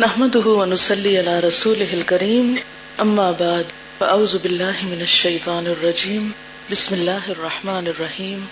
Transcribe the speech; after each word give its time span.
نحمده 0.00 0.50
ونصلي 0.50 1.16
على 1.16 1.40
رسوله 1.40 1.94
الكريم. 1.94 2.54
أما 3.00 3.32
بعد، 3.38 3.64
فأعوذ 3.98 4.36
بالله 4.42 4.72
من 4.82 5.00
الشيطان 5.00 5.66
الرجيم. 5.66 6.30
بسم 6.70 6.94
الله 6.94 7.18
الرحمن 7.28 7.86
الرحيم. 7.86 8.44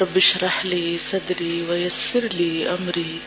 رب 0.00 0.16
اشرح 0.16 0.66
لي 0.66 0.96
صدري 1.10 1.64
ويسر 1.68 2.26
لي 2.32 2.64
أمري. 2.70 3.18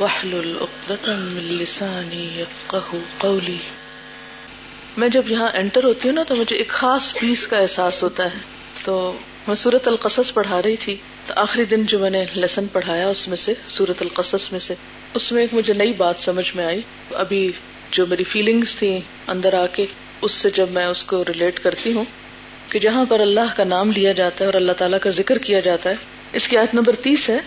واحلل 0.00 0.56
عقدة 0.60 1.12
من 1.12 1.56
لساني 1.56 2.28
يفقه 2.36 2.98
قولي. 3.18 3.56
میں 4.96 5.08
جب 5.08 5.30
یہاں 5.30 5.48
انٹر 5.54 5.84
ہوتی 5.84 6.08
ہوں 6.08 6.14
نا، 6.14 6.22
تو 6.22 6.36
مجھے 6.36 6.56
ایک 6.56 6.68
خاص 6.68 7.14
پیس 7.14 7.46
کا 7.46 7.58
احساس 7.58 8.02
ہوتا 8.02 8.24
ہے۔ 8.24 8.38
تو 8.84 9.12
میں 9.48 9.54
سورت 9.54 9.88
القصص 9.88 10.32
پڑھا 10.34 10.62
رہی 10.62 10.76
تھی 10.76 10.96
تو 11.26 11.34
آخری 11.36 11.64
دن 11.64 11.82
جو 11.82 11.98
میں 11.98 12.10
نے 12.10 12.24
لیسن 12.34 12.66
پڑھایا 12.72 13.08
اس 13.08 13.28
میں 13.28 13.36
سے 13.36 13.54
سورت 13.68 14.02
القصص 14.02 14.52
میں 14.52 14.60
سے، 14.60 14.74
اس 15.14 15.32
میں 15.32 15.42
ایک 15.42 15.54
مجھے 15.54 15.74
نئی 15.74 15.92
بات 15.92 16.14
سمجھ 16.18 16.56
میں 16.56 16.64
آئی۔ 16.64 16.80
ابھی 17.14 17.52
جو 17.90 18.06
میری 18.06 18.24
فیلنگس 18.24 18.76
تھی 18.76 19.00
اندر 19.28 19.54
آ 19.54 19.66
کے، 19.72 19.86
اس 20.22 20.32
سے 20.32 20.50
جب 20.50 20.66
میں 20.70 20.86
اس 20.86 21.04
کو 21.04 21.24
ریلیٹ 21.24 21.60
کرتی 21.60 21.92
ہوں 21.92 22.04
کہ 22.68 22.78
جہاں 22.78 23.04
پر 23.08 23.20
اللہ 23.20 23.56
کا 23.56 23.64
نام 23.64 23.90
لیا 23.90 24.12
جاتا 24.12 24.44
ہے 24.44 24.46
اور 24.46 24.54
اللہ 24.54 24.72
تعالیٰ 24.72 24.98
کا 25.02 25.10
ذکر 25.10 25.38
کیا 25.38 25.60
جاتا 25.60 25.90
ہے، 25.90 25.94
اس 26.32 26.48
کی 26.48 26.56
آیت 26.56 26.74
نمبر 26.74 26.94
تیس 27.02 27.28
ہے۔ 27.30 27.38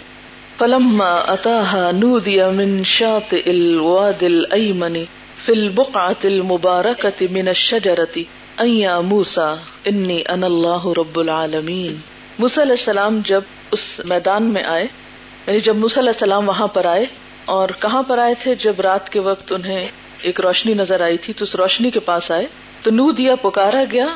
فلم 0.58 1.02
اتاحا 1.02 1.92
نو 1.92 2.20
دیا 2.20 2.50
من 2.50 2.84
شاط 2.84 3.34
الواد 3.46 4.24
الایمنی 4.24 5.04
فی 5.46 5.52
البقعة 5.52 6.24
المبارکة 6.24 7.26
من 7.32 7.48
الشجرتی 7.48 8.24
ایا 8.60 9.00
موسا 9.00 9.54
انی 9.86 10.22
ان 10.30 10.44
اللہ 10.44 10.86
رب 10.98 11.20
العالمین۔ 11.20 11.96
موسیٰ 12.40 12.64
علیہ 12.64 12.76
السلام 12.78 13.20
جب 13.26 13.42
اس 13.72 14.02
میدان 14.06 14.44
میں 14.44 14.64
آئے 14.64 14.84
یعنی 14.84 15.60
جب 15.60 15.76
موسیٰ 15.76 15.98
علیہ 15.98 16.10
السلام 16.10 16.50
وہاں 16.50 16.68
پر 16.68 16.86
آئے، 16.86 17.06
اور 17.46 17.70
کہاں 17.80 18.04
پر 18.04 18.18
آئے 18.18 18.34
تھے؟ 18.40 18.56
جب 18.56 18.82
رات 18.82 19.10
کے 19.10 19.20
وقت 19.20 19.54
انہیں 19.54 19.86
ایک 20.22 20.40
روشنی 20.40 20.74
نظر 20.74 21.02
آئی 21.02 21.18
تھی، 21.18 21.34
تو 21.34 21.44
اس 21.44 21.56
روشنی 21.56 21.92
کے 21.92 22.00
پاس 22.00 22.32
آئے، 22.32 22.46
تو 22.84 22.92
نو 22.92 23.12
دیا 23.12 23.36
پکارا 23.36 23.84
گیا 23.92 24.08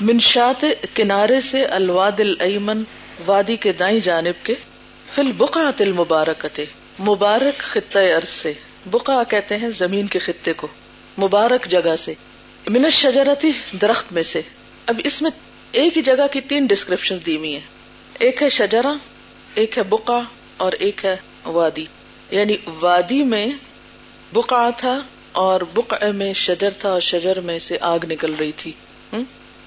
منشات 0.00 0.64
کنارے 0.94 1.40
سے 1.40 1.64
الواد 1.64 2.20
الایمن، 2.20 2.82
وادی 3.26 3.56
کے 3.56 3.72
دائیں 3.72 3.98
جانب 4.00 4.44
کے 4.44 4.54
فل 5.14 5.32
بقا 5.36 5.70
تل 5.76 5.92
مبارک 5.92 6.46
مبارک 7.00 7.58
خطۂ 7.58 8.12
ارض 8.16 8.28
سے۔ 8.28 8.52
بقا 8.86 9.22
کہتے 9.22 9.56
ہیں 9.56 9.68
زمین 9.68 10.06
کے 10.06 10.18
خطے 10.18 10.52
کو، 10.52 10.66
مبارک 11.18 11.66
جگہ 11.66 11.96
سے۔ 11.98 12.14
من 12.68 12.90
شجرتی 12.90 13.50
درخت 13.72 14.12
میں 14.12 14.22
سے۔ 14.22 14.42
اب 14.86 15.00
اس 15.04 15.22
میں 15.22 15.30
ایک 15.72 15.96
ہی 15.96 16.02
جگہ 16.02 16.26
کی 16.32 16.40
تین 16.40 16.66
ڈسکرپشن 16.66 17.16
دی 17.26 17.36
ہوئی 17.36 17.52
ہیں۔ 17.52 17.60
ایک 18.18 18.42
ہے 18.42 18.48
شجرا 18.48 18.94
ایک 19.54 19.78
ہے 19.78 19.82
بقا 19.82 20.20
اور 20.56 20.72
ایک 20.72 21.04
ہے 21.04 21.16
وادی۔ 21.44 21.84
یعنی 22.30 22.56
وادی 22.80 23.22
میں 23.22 23.46
بقا 24.32 24.70
تھا 24.70 25.00
اور 25.32 25.60
بقع 25.74 26.04
میں 26.14 26.32
شجر 26.32 26.70
تھا 26.70 26.88
اور 26.88 27.00
شجر 27.00 27.40
میں 27.40 27.58
سے 27.58 27.76
آگ 27.80 27.98
نکل 28.10 28.34
رہی 28.34 28.52
تھی۔ 28.52 28.72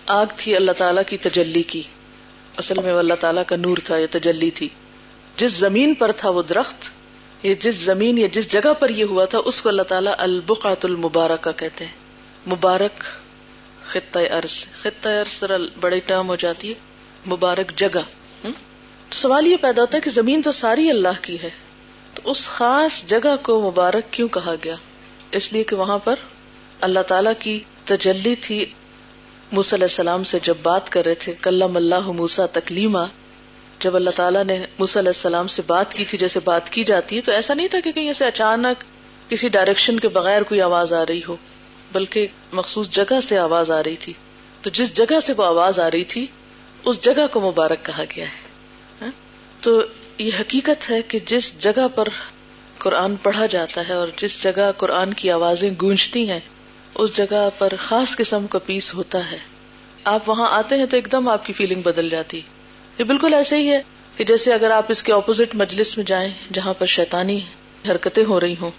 آگ 0.05 0.25
تھی 0.37 0.55
اللہ 0.55 0.71
تعالیٰ 0.71 1.03
کی 1.07 1.17
تجلی 1.17 1.63
کی۔ 1.63 1.81
اصل 2.57 2.73
میں 2.83 2.93
وہ 2.93 2.99
اللہ 2.99 3.13
تعالیٰ 3.13 3.43
کا 3.47 3.55
نور 3.55 3.77
تھا 3.83 3.97
یا 3.97 4.07
تجلی 4.11 4.49
تھی۔ 4.49 4.69
جس 5.37 5.51
زمین 5.51 5.93
پر 5.93 6.11
تھا 6.11 6.29
وہ 6.29 6.41
درخت، 6.41 6.89
یہ 7.43 7.53
جس 7.53 7.75
زمین 7.75 8.17
یا 8.17 8.27
جس 8.31 8.51
جگہ 8.51 8.73
پر 8.73 8.89
یہ 8.89 9.03
ہوا 9.03 9.25
تھا، 9.25 9.39
اس 9.45 9.61
کو 9.61 9.69
اللہ 9.69 9.81
تعالیٰ 9.81 10.13
البقات 10.17 10.85
المبارک 10.85 11.49
کہتے 11.57 11.85
ہیں۔ 11.85 11.98
مبارک 12.47 13.03
خطۂ 13.85 14.19
ارض 14.31 14.51
خطۂ 14.81 15.09
ارض 15.09 15.43
بڑی 15.79 15.99
ٹرم 15.99 16.27
ہو 16.27 16.35
جاتی 16.35 16.69
ہے، 16.69 16.73
مبارک 17.27 17.71
جگہ 17.75 18.01
تو 18.43 19.15
سوال 19.15 19.47
یہ 19.47 19.57
پیدا 19.57 19.81
ہوتا 19.81 19.97
ہے 19.97 20.01
کہ 20.01 20.09
زمین 20.09 20.41
تو 20.41 20.51
ساری 20.51 20.89
اللہ 20.89 21.21
کی 21.21 21.37
ہے، 21.43 21.49
تو 22.13 22.29
اس 22.31 22.45
خاص 22.47 23.03
جگہ 23.07 23.35
کو 23.41 23.59
مبارک 23.61 24.11
کیوں 24.11 24.27
کہا 24.27 24.55
گیا؟ 24.63 24.75
اس 25.31 25.51
لیے 25.53 25.63
کہ 25.63 25.75
وہاں 25.75 25.97
پر 25.97 26.15
اللہ 26.81 26.99
تعالی 27.07 27.29
کی 27.39 27.59
تجلی 27.85 28.35
تھی۔ 28.35 28.65
موس 29.51 29.73
علیہ 29.73 29.85
السلام 29.85 30.23
سے 30.23 30.39
جب 30.43 30.57
بات 30.63 30.89
کر 30.89 31.05
رہے 31.05 31.15
تھے، 31.15 31.33
کلم 31.41 31.75
اللہ 31.75 32.11
موسا 32.11 32.45
تکلیما، 32.45 33.05
جب 33.79 33.95
اللہ 33.95 34.09
تعالیٰ 34.15 34.43
نے 34.43 34.65
موس 34.79 34.97
علیہ 34.97 35.09
السلام 35.09 35.47
سے 35.47 35.61
بات 35.67 35.93
کی 35.93 36.05
تھی، 36.05 36.17
جیسے 36.17 36.39
بات 36.39 36.69
کی 36.69 36.83
جاتی 36.83 37.15
ہے، 37.15 37.21
تو 37.21 37.31
ایسا 37.31 37.53
نہیں 37.53 37.67
تھا 37.67 37.79
کہ 37.79 37.91
کہیں 37.91 38.07
ایسے 38.07 38.25
اچانک 38.25 38.83
کسی 39.29 39.49
ڈائریکشن 39.49 39.99
کے 39.99 40.07
بغیر 40.07 40.43
کوئی 40.43 40.61
آواز 40.61 40.93
آ 40.93 41.05
رہی 41.05 41.21
ہو۔ 41.27 41.35
بلکہ 41.93 42.27
مخصوص 42.53 42.89
جگہ 42.89 43.21
سے 43.23 43.37
آواز 43.37 43.71
آ 43.71 43.83
رہی 43.83 43.95
تھی۔ 43.95 44.13
تو 44.61 44.69
جس 44.69 44.93
جگہ 44.93 45.19
سے 45.19 45.33
وہ 45.37 45.43
آواز 45.43 45.79
آ 45.79 45.91
رہی 45.91 46.03
تھی، 46.03 46.27
اس 46.85 47.01
جگہ 47.01 47.27
کو 47.31 47.39
مبارک 47.39 47.85
کہا 47.85 48.03
گیا 48.15 48.25
ہے۔ 48.25 48.49
ہاں؟ 49.01 49.11
تو 49.61 49.81
یہ 50.17 50.31
حقیقت 50.39 50.89
ہے 50.89 51.01
کہ 51.01 51.19
جس 51.25 51.59
جگہ 51.59 51.87
پر 51.95 52.07
قرآن 52.77 53.15
پڑھا 53.15 53.45
جاتا 53.45 53.87
ہے 53.87 53.93
اور 53.93 54.07
جس 54.17 54.43
جگہ 54.43 54.71
قرآن 54.77 55.13
کی 55.13 55.31
آوازیں 55.31 55.69
گونجتی 55.81 56.29
ہیں، 56.29 56.39
اس 56.95 57.17
جگہ 57.17 57.49
پر 57.57 57.73
خاص 57.79 58.15
قسم 58.15 58.47
کا 58.47 58.59
پیس 58.59 58.93
ہوتا 58.93 59.31
ہے۔ 59.31 59.37
آپ 60.03 60.29
وہاں 60.29 60.47
آتے 60.51 60.75
ہیں 60.75 60.85
تو 60.85 60.97
ایک 60.97 61.11
دم 61.11 61.29
آپ 61.29 61.45
کی 61.45 61.53
فیلنگ 61.53 61.81
بدل 61.81 62.09
جاتی۔ 62.09 62.41
یہ 62.99 63.03
بالکل 63.03 63.33
ایسے 63.33 63.57
ہی 63.57 63.71
ہے 63.71 63.81
کہ 64.17 64.23
جیسے 64.23 64.53
اگر 64.53 64.71
آپ 64.71 64.85
اس 64.89 65.03
کے 65.03 65.13
اپوزٹ 65.13 65.55
مجلس 65.55 65.97
میں 65.97 66.05
جائیں، 66.05 66.31
جہاں 66.53 66.73
پر 66.73 66.85
شیطانی 66.85 67.41
حرکتیں 67.89 68.25
ہو 68.25 68.39
رہی 68.39 68.55
ہوں۔ 68.61 68.71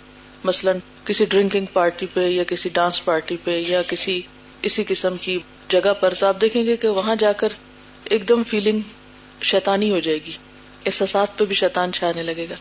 مثلاً 0.44 0.78
کسی 1.04 1.24
ڈرنکنگ 1.24 1.66
پارٹی 1.72 2.06
پہ 2.14 2.26
یا 2.28 2.42
کسی 2.46 2.68
ڈانس 2.72 3.04
پارٹی 3.04 3.36
پہ 3.44 3.56
یا 3.58 3.82
کسی 3.82 4.20
اسی 4.62 4.84
قسم 4.88 5.16
کی 5.16 5.38
جگہ 5.68 5.92
پر 6.00 6.14
تو 6.14 6.26
آپ 6.26 6.40
دیکھیں 6.40 6.64
گے 6.66 6.76
کہ 6.76 6.88
وہاں 6.88 7.16
جا 7.16 7.32
کر 7.32 7.48
ایک 8.04 8.28
دم 8.28 8.42
فیلنگ 8.42 8.80
شیطانی 9.42 9.90
ہو 9.90 9.98
جائے 9.98 10.18
گی، 10.26 10.32
احساسات 10.86 11.36
پہ 11.38 11.44
بھی 11.44 11.54
شیطان 11.54 11.92
چھانے 11.92 12.22
لگے 12.22 12.46
گا۔ 12.50 12.54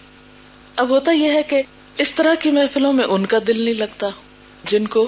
اب 0.75 0.89
ہوتا 0.89 1.11
یہ 1.11 1.31
ہے 1.31 1.43
کہ 1.43 1.61
اس 1.97 2.11
طرح 2.11 2.35
کی 2.35 2.51
محفلوں 2.51 2.93
میں 2.93 3.05
ان 3.05 3.25
کا 3.25 3.37
دل 3.47 3.63
نہیں 3.63 3.73
لگتا 3.73 4.09
جن 4.63 4.87
کو 4.87 5.07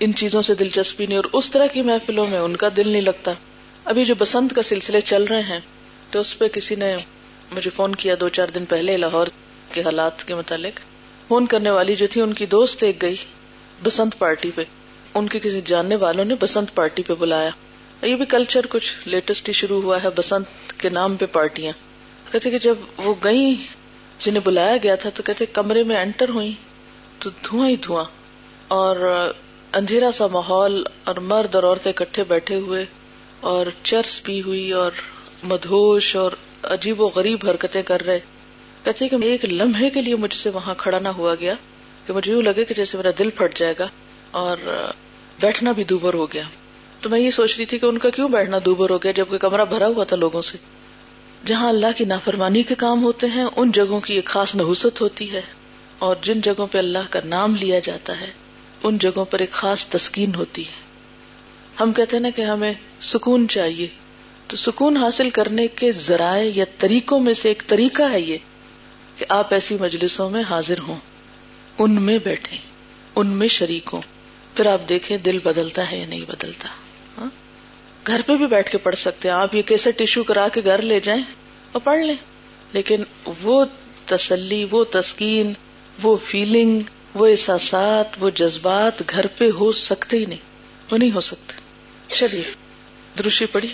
ان 0.00 0.14
چیزوں 0.14 0.42
سے 0.42 0.54
دلچسپی 0.54 1.06
نہیں، 1.06 1.16
اور 1.16 1.24
اس 1.32 1.50
طرح 1.50 1.66
کی 1.66 1.82
محفلوں 1.82 2.26
میں 2.26 2.38
ان 2.38 2.56
کا 2.56 2.68
دل 2.76 2.88
نہیں 2.88 3.02
لگتا۔ 3.02 3.32
ابھی 3.84 4.04
جو 4.04 4.14
بسنت 4.14 4.54
کا 4.54 4.62
سلسلے 4.62 5.00
چل 5.02 5.24
رہے 5.24 5.42
ہیں 5.42 5.60
تو 6.10 6.20
اس 6.20 6.38
پہ 6.38 6.48
کسی 6.48 6.74
نے 6.74 6.94
مجھے 7.52 7.70
فون 7.70 7.94
کیا 7.94 8.14
دو 8.20 8.28
چار 8.28 8.46
دن 8.46 8.64
پہلے 8.64 8.96
لاہور 8.96 9.26
کے 9.72 9.82
حالات 9.82 10.24
کے 10.24 10.34
متعلق۔ 10.34 10.80
فون 11.30 11.46
کرنے 11.46 11.70
والی 11.70 11.96
جو 11.96 12.06
تھی 12.10 12.20
ان 12.20 12.34
کی 12.34 12.46
دوست 12.46 12.82
ایک 12.82 13.02
گئی 13.02 13.16
بسنت 13.82 14.18
پارٹی 14.18 14.50
پہ۔ 14.54 14.64
ان 15.14 15.28
کے 15.28 15.40
کسی 15.40 15.60
جاننے 15.64 15.96
والوں 15.96 16.24
نے 16.24 16.34
بسنت 16.40 16.74
پارٹی 16.74 17.02
پہ 17.02 17.14
بلایا۔ 17.14 17.50
یہ 18.06 18.16
بھی 18.16 18.24
کلچر 18.24 18.60
کچھ 18.70 19.08
لیٹسٹ 19.08 19.48
ہی 19.48 19.52
شروع 19.52 19.82
ہوا 19.82 20.02
ہے، 20.02 20.08
بسنت 20.16 20.80
کے 20.80 20.88
نام 20.88 21.16
پہ 21.16 21.26
پارٹیاں۔ 21.26 21.72
کہتے 22.32 22.50
کہ 22.50 22.58
جب 22.58 22.74
وہ 22.96 23.14
گئی 23.24 23.56
جنہیں 24.18 24.40
بلایا 24.44 24.76
گیا 24.82 24.94
تھا، 24.94 25.10
تو 25.10 25.22
کہتے 25.22 25.46
کمرے 25.46 25.82
میں 25.82 25.96
انٹر 25.96 26.28
ہوئی 26.28 26.52
تو 27.18 27.30
دھواں 27.30 27.68
ہی 27.68 27.76
دھواں۔ 27.76 28.04
اور 28.68 28.96
اندھیرا 29.72 30.12
سا 30.12 30.26
ماحول 30.26 30.84
اور 31.04 31.14
مرد 31.14 31.54
اور 31.54 31.64
عورتیں 31.64 31.92
اکٹھے 31.92 32.24
بیٹھے 32.24 32.54
ہوئے 32.54 32.84
اور 33.40 33.66
چرس 33.82 34.22
پی 34.22 34.42
ہوئی 34.42 34.72
اور 34.72 34.90
مدہوش 35.42 36.16
اور 36.16 36.30
عجیب 36.62 37.00
و 37.00 37.10
غریب 37.14 37.50
حرکتیں 37.50 37.82
کر 37.82 38.02
رہے۔ 38.06 38.20
کہتے 38.84 39.08
کہ 39.08 39.16
ایک 39.22 39.44
لمحے 39.44 39.90
کے 39.90 40.02
لیے 40.02 40.16
مجھ 40.16 40.34
سے 40.34 40.50
وہاں 40.50 40.74
کھڑا 40.78 40.98
نہ 40.98 41.08
ہوا 41.08 41.34
گیا 41.34 41.54
کہ 42.06 42.12
مجھے 42.12 42.32
یوں 42.32 42.42
لگے 42.42 42.64
کہ 42.64 42.74
جیسے 42.74 42.96
میرا 42.96 43.10
دل 43.18 43.30
پھٹ 43.30 43.58
جائے 43.58 43.74
گا 43.78 43.88
اور 44.30 44.56
بیٹھنا 45.40 45.72
بھی 45.72 45.84
دوبر 45.84 46.14
ہو 46.14 46.26
گیا۔ 46.26 46.42
تو 47.00 47.10
میں 47.10 47.20
یہ 47.20 47.30
سوچ 47.30 47.56
رہی 47.56 47.64
تھی 47.64 47.78
کہ 47.78 47.86
ان 47.86 47.98
کا 47.98 48.10
کیوں 48.10 48.28
بیٹھنا 48.28 48.58
دوبر 48.64 48.90
ہو 48.90 48.98
گیا 48.98 49.12
جبکہ 49.12 49.38
کمرہ 49.38 49.64
بھرا 49.64 49.86
ہوا 49.86 50.04
تھا 50.04 50.16
لوگوں 50.16 50.42
سے۔ 50.42 50.58
جہاں 51.46 51.68
اللہ 51.68 51.86
کی 51.96 52.04
نافرمانی 52.04 52.62
کے 52.62 52.74
کام 52.74 53.02
ہوتے 53.02 53.26
ہیں، 53.26 53.44
ان 53.56 53.70
جگہوں 53.70 54.00
کی 54.00 54.14
ایک 54.14 54.24
خاص 54.24 54.54
نحوست 54.54 55.00
ہوتی 55.00 55.32
ہے۔ 55.32 55.40
اور 55.98 56.16
جن 56.22 56.40
جگہوں 56.40 56.66
پہ 56.66 56.78
اللہ 56.78 56.98
کا 57.10 57.20
نام 57.24 57.54
لیا 57.54 57.78
جاتا 57.78 58.20
ہے، 58.20 58.30
ان 58.82 58.98
جگہوں 58.98 59.24
پر 59.24 59.38
ایک 59.38 59.50
خاص 59.50 59.86
تسکین 59.86 60.34
ہوتی 60.34 60.66
ہے۔ 60.66 60.90
ہم 61.80 61.92
کہتے 61.92 62.16
ہیں 62.16 62.22
نا 62.22 62.30
کہ 62.30 62.42
ہمیں 62.42 62.72
سکون 63.00 63.48
چاہیے۔ 63.48 63.88
تو 64.46 64.56
سکون 64.56 64.96
حاصل 64.96 65.30
کرنے 65.30 65.68
کے 65.68 65.92
ذرائع 65.92 66.50
یا 66.54 66.64
طریقوں 66.78 67.20
میں 67.20 67.34
سے 67.34 67.48
ایک 67.48 67.62
طریقہ 67.66 68.02
ہے 68.02 68.20
یہ۔ 68.20 68.38
کہ 69.20 69.26
آپ 69.28 69.54
ایسی 69.54 69.76
مجلسوں 69.80 70.30
میں 70.30 70.42
حاضر 70.50 70.78
ہوں، 70.78 70.96
ان 71.78 72.02
میں 72.02 72.18
بیٹھے 72.24 72.56
ان 73.16 73.26
میں 73.26 73.48
شریک 73.48 73.90
ہوں، 73.92 74.02
پھر 74.56 74.66
آپ 74.66 74.88
دیکھیں 74.88 75.18
دل 75.18 75.38
بدلتا 75.38 75.90
ہے 75.90 75.98
یا 75.98 76.06
نہیں 76.06 76.20
بدلتا۔ 76.20 76.68
ہاں؟ 77.18 77.30
گھر 78.06 78.20
پہ 78.26 78.36
بھی 78.36 78.46
بیٹھ 78.46 78.70
کے 78.70 78.78
پڑھ 78.78 78.96
سکتے 78.96 79.28
ہیں۔ 79.28 79.36
آپ 79.36 79.54
یہ 79.54 79.62
کیسے 79.62 79.92
ٹیشو 79.92 80.22
کرا 80.22 80.48
کے 80.48 80.60
گھر 80.64 80.82
لے 80.82 81.00
جائیں 81.00 81.22
اور 81.72 81.80
پڑھ 81.84 82.00
لیں۔ 82.00 82.16
لیکن 82.72 83.02
وہ 83.42 83.64
تسلی، 84.06 84.66
وہ 84.70 84.84
تسکین، 84.90 85.52
وہ 86.02 86.16
فیلنگ 86.26 86.80
وہ 87.14 87.26
احساسات، 87.26 88.06
وہ 88.20 88.30
جذبات 88.30 89.10
گھر 89.10 89.26
پہ 89.26 89.50
ہو 89.50 89.72
سکتے 89.72 90.16
ہی 90.16 90.24
نہیں۔ 90.24 90.38
وہ 90.90 90.98
نہیں 90.98 91.12
ہو 91.12 91.20
سکتے۔ 91.20 91.52
چلیے، 92.14 92.52
دروشی 93.18 93.46
پڑھی 93.46 93.68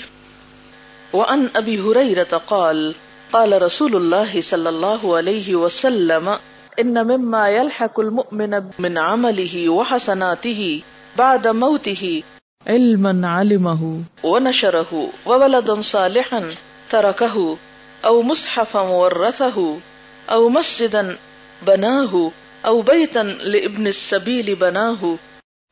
وہ 1.12 1.24
ان 1.24 1.46
ابھی 1.54 1.78
ہو 1.78 1.94
رہی 1.94 2.14
رتا 2.14 2.38
قال 2.38 2.92
قال 3.32 3.62
رسول 3.62 3.96
الله 3.96 4.40
صلى 4.40 4.68
الله 4.68 5.16
عليه 5.16 5.56
وسلم 5.56 6.38
ان 6.78 7.06
مما 7.06 7.48
يلحق 7.48 8.00
المؤمن 8.00 8.62
من 8.78 8.98
عمله 8.98 9.68
وحسناته 9.68 10.82
بعد 11.18 11.48
موته 11.48 12.22
علما 12.66 13.28
علمه 13.28 14.02
ونشره 14.24 15.08
وولدا 15.26 15.80
صالحا 15.80 16.42
تركه 16.90 17.56
او 18.04 18.22
مصحفا 18.22 18.80
ورثه 18.80 19.76
او 20.30 20.48
مسجدا 20.48 21.16
بناه 21.66 22.30
او 22.64 22.82
بیتن 22.82 23.26
لابن 23.26 23.86
السبیل 23.86 24.54
بناہ 24.54 25.04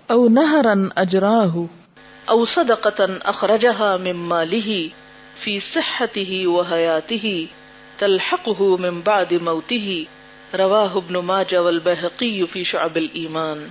او 0.08 0.28
نہرن 0.28 0.84
اجراہ 0.96 1.56
او 2.28 2.44
صدقتن 2.44 3.16
اخرجها 3.24 3.96
من 3.96 4.28
ماله 4.28 4.90
فی 5.44 5.58
صحته 5.60 6.36
وحیاته 6.50 7.30
تلحقه 7.98 8.76
من 8.84 9.00
بعد 9.00 9.32
موته 9.48 9.96
رواہ 10.58 10.94
ابن 10.94 11.14
ماجہ 11.14 11.58
والبحقی 11.58 12.46
فی 12.52 12.64
شعب 12.64 12.96
الایمان۔ 12.96 13.66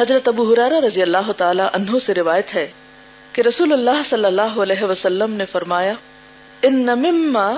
حضرت 0.00 0.28
ابو 0.28 0.52
حرارہ 0.52 0.80
رضی 0.84 1.02
اللہ 1.02 1.32
تعالی 1.36 1.62
عنہ 1.72 1.98
سے 1.98 2.14
روایت 2.14 2.54
ہے 2.54 2.70
کہ 3.32 3.42
رسول 3.42 3.72
اللہ 3.72 4.02
صلی 4.04 4.24
اللہ 4.24 4.60
علیہ 4.62 4.82
وسلم 4.82 5.32
نے 5.32 5.44
فرمایا، 5.46 5.92
ان 6.62 6.86
مما، 6.86 7.54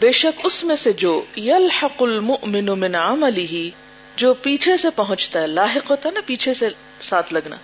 بے 0.00 0.12
شک 0.12 0.40
اس 0.44 0.64
میں 0.64 0.76
سے 0.76 0.92
جو 0.92 1.22
یلحق 1.36 2.02
المؤمن 2.02 2.64
من 2.64 2.94
عمله 2.94 3.68
جو 4.16 4.34
پیچھے 4.34 4.76
سے 4.76 4.90
پہنچتا 4.90 5.40
ہے 5.40 5.46
لاحق 5.46 5.90
ہوتا 5.90 6.08
ہے 6.08 6.14
نا 6.14 6.20
پیچھے 6.26 6.54
سے 6.54 6.68
ساتھ 7.00 7.34
لگنا۔ 7.34 7.56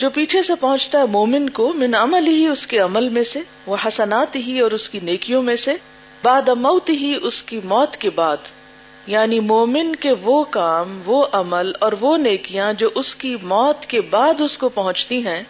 جو 0.00 0.10
پیچھے 0.10 0.42
سے 0.42 0.54
پہنچتا 0.54 0.98
ہے 0.98 1.04
مومن 1.06 1.50
کو، 1.50 1.72
من 1.72 1.94
عمل 1.94 2.26
ہی 2.26 2.46
اس 2.46 2.66
کے 2.66 2.78
عمل 2.78 3.08
میں 3.08 3.24
سے، 3.24 3.40
وہ 3.66 3.76
حسنات 3.86 4.36
ہی 4.36 4.60
اور 4.60 4.70
اس 4.70 4.90
کی 4.90 5.00
نیکیوں 5.00 5.42
میں 5.42 5.56
سے، 5.56 5.74
بعد 6.22 6.48
موت 6.48 6.90
ہی 6.90 7.14
اس 7.22 7.42
کی 7.42 7.60
موت 7.64 7.96
کے 7.96 8.10
بعد۔ 8.10 8.36
یعنی 9.06 9.40
مومن 9.40 9.96
کے 9.96 10.12
وہ 10.22 10.44
کام، 10.44 11.00
وہ 11.04 11.26
عمل 11.32 11.72
اور 11.80 11.92
وہ 12.00 12.16
نیکیاں 12.16 12.72
جو 12.72 12.90
اس 12.94 13.14
کی 13.14 13.36
موت 13.42 13.86
کے 13.86 14.00
بعد 14.00 14.40
اس 14.40 14.58
کو 14.58 14.68
پہنچتی 14.68 15.26
ہیں، 15.26 15.42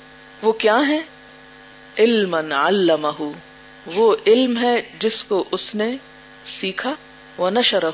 وہ 0.43 0.53
کیا 0.53 0.89
ہے 0.89 1.01
علم 1.99 2.35
علمہ 2.35 3.23
وہ 3.87 4.17
علم 4.27 4.59
ہے 4.59 4.83
جس 4.99 5.25
کو 5.25 5.45
اس 5.51 5.75
نے 5.75 5.97
سیکھا 6.61 6.95
وہ 7.39 7.51
نشرہ 7.51 7.91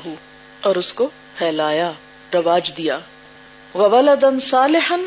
اور 0.61 0.75
اس 0.75 0.93
کو 0.93 1.09
پھیلایا، 1.35 1.91
رواج 2.33 2.77
دیا۔ 2.77 2.99
ولدن 3.75 4.39
صالحن 4.39 5.05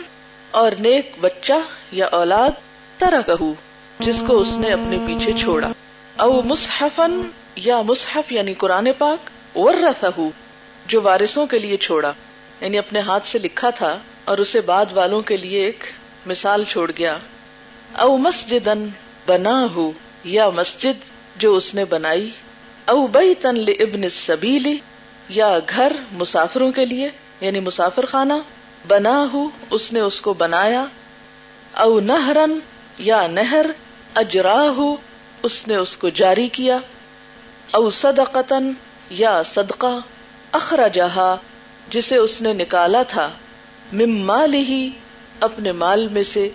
اور 0.50 0.72
نیک 0.78 1.12
بچہ 1.20 1.52
یا 1.92 2.06
اولاد 2.06 2.50
طرح 2.98 3.20
کہ 3.22 3.52
جس 3.98 4.22
کو 4.26 4.38
اس 4.38 4.56
نے 4.56 4.72
اپنے 4.72 4.98
پیچھے 5.06 5.32
چھوڑا۔ 5.32 5.68
او 6.16 6.42
مصحفن 6.42 7.22
یا 7.56 7.82
مصحف 7.82 8.32
یعنی 8.32 8.54
قرآن 8.54 8.88
پاک 8.98 9.30
ورثہ 9.58 10.20
جو 10.86 11.02
وارثوں 11.02 11.46
کے 11.46 11.58
لیے 11.58 11.76
چھوڑا۔ 11.76 12.12
یعنی 12.60 12.78
اپنے 12.78 13.00
ہاتھ 13.00 13.26
سے 13.26 13.38
لکھا 13.38 13.70
تھا 13.70 13.98
اور 14.24 14.38
اسے 14.38 14.60
بعد 14.60 14.86
والوں 14.92 15.20
کے 15.20 15.36
لیے 15.36 15.64
ایک 15.64 15.84
مثال 16.26 16.64
چھوڑ 16.64 16.90
گیا۔ 16.98 17.18
او 17.98 18.16
مسجد 18.16 18.68
بنا 19.26 19.66
ہو 19.74 19.92
یا 20.24 20.50
مسجد 20.50 21.10
جو 21.36 21.54
اس 21.54 21.74
نے 21.74 21.84
بنائی۔ 21.84 22.30
او 22.84 23.06
بئی 23.06 23.34
تن 23.34 23.54
ابن 23.78 24.08
سبیلی 24.08 24.78
یا 25.28 25.58
گھر 25.68 25.92
مسافروں 26.12 26.72
کے 26.72 26.84
لیے 26.84 27.08
یعنی 27.40 27.60
مسافر 27.60 28.06
خانہ 28.06 28.32
بنا 28.88 29.26
ہو، 29.32 29.48
اس 29.70 29.92
نے 29.92 30.00
اس 30.00 30.20
کو 30.20 30.32
بنایا۔ 30.32 30.84
او 31.72 32.00
نہرن 32.00 32.58
یا 32.98 33.26
نہر 33.26 33.66
اجرا 34.14 34.62
ہو 34.76 34.96
اس 35.42 35.68
نے 35.68 35.76
اس 35.76 35.96
کو 35.96 36.08
جاری 36.08 36.48
کیا۔ 36.48 36.78
او 37.70 37.90
صدقتن 37.90 38.72
یا 39.10 39.42
صدقہ 39.42 39.98
اخراجہ 40.52 41.36
جسے 41.90 42.16
اس 42.16 42.42
نے 42.42 42.52
نکالا 42.52 43.02
تھا۔ 43.02 43.30
مم 43.92 44.16
مال 44.16 44.54
ہی 44.54 44.90
اپنے 45.40 45.72
مال 45.72 46.08
میں 46.08 46.22
سے۔ 46.22 46.50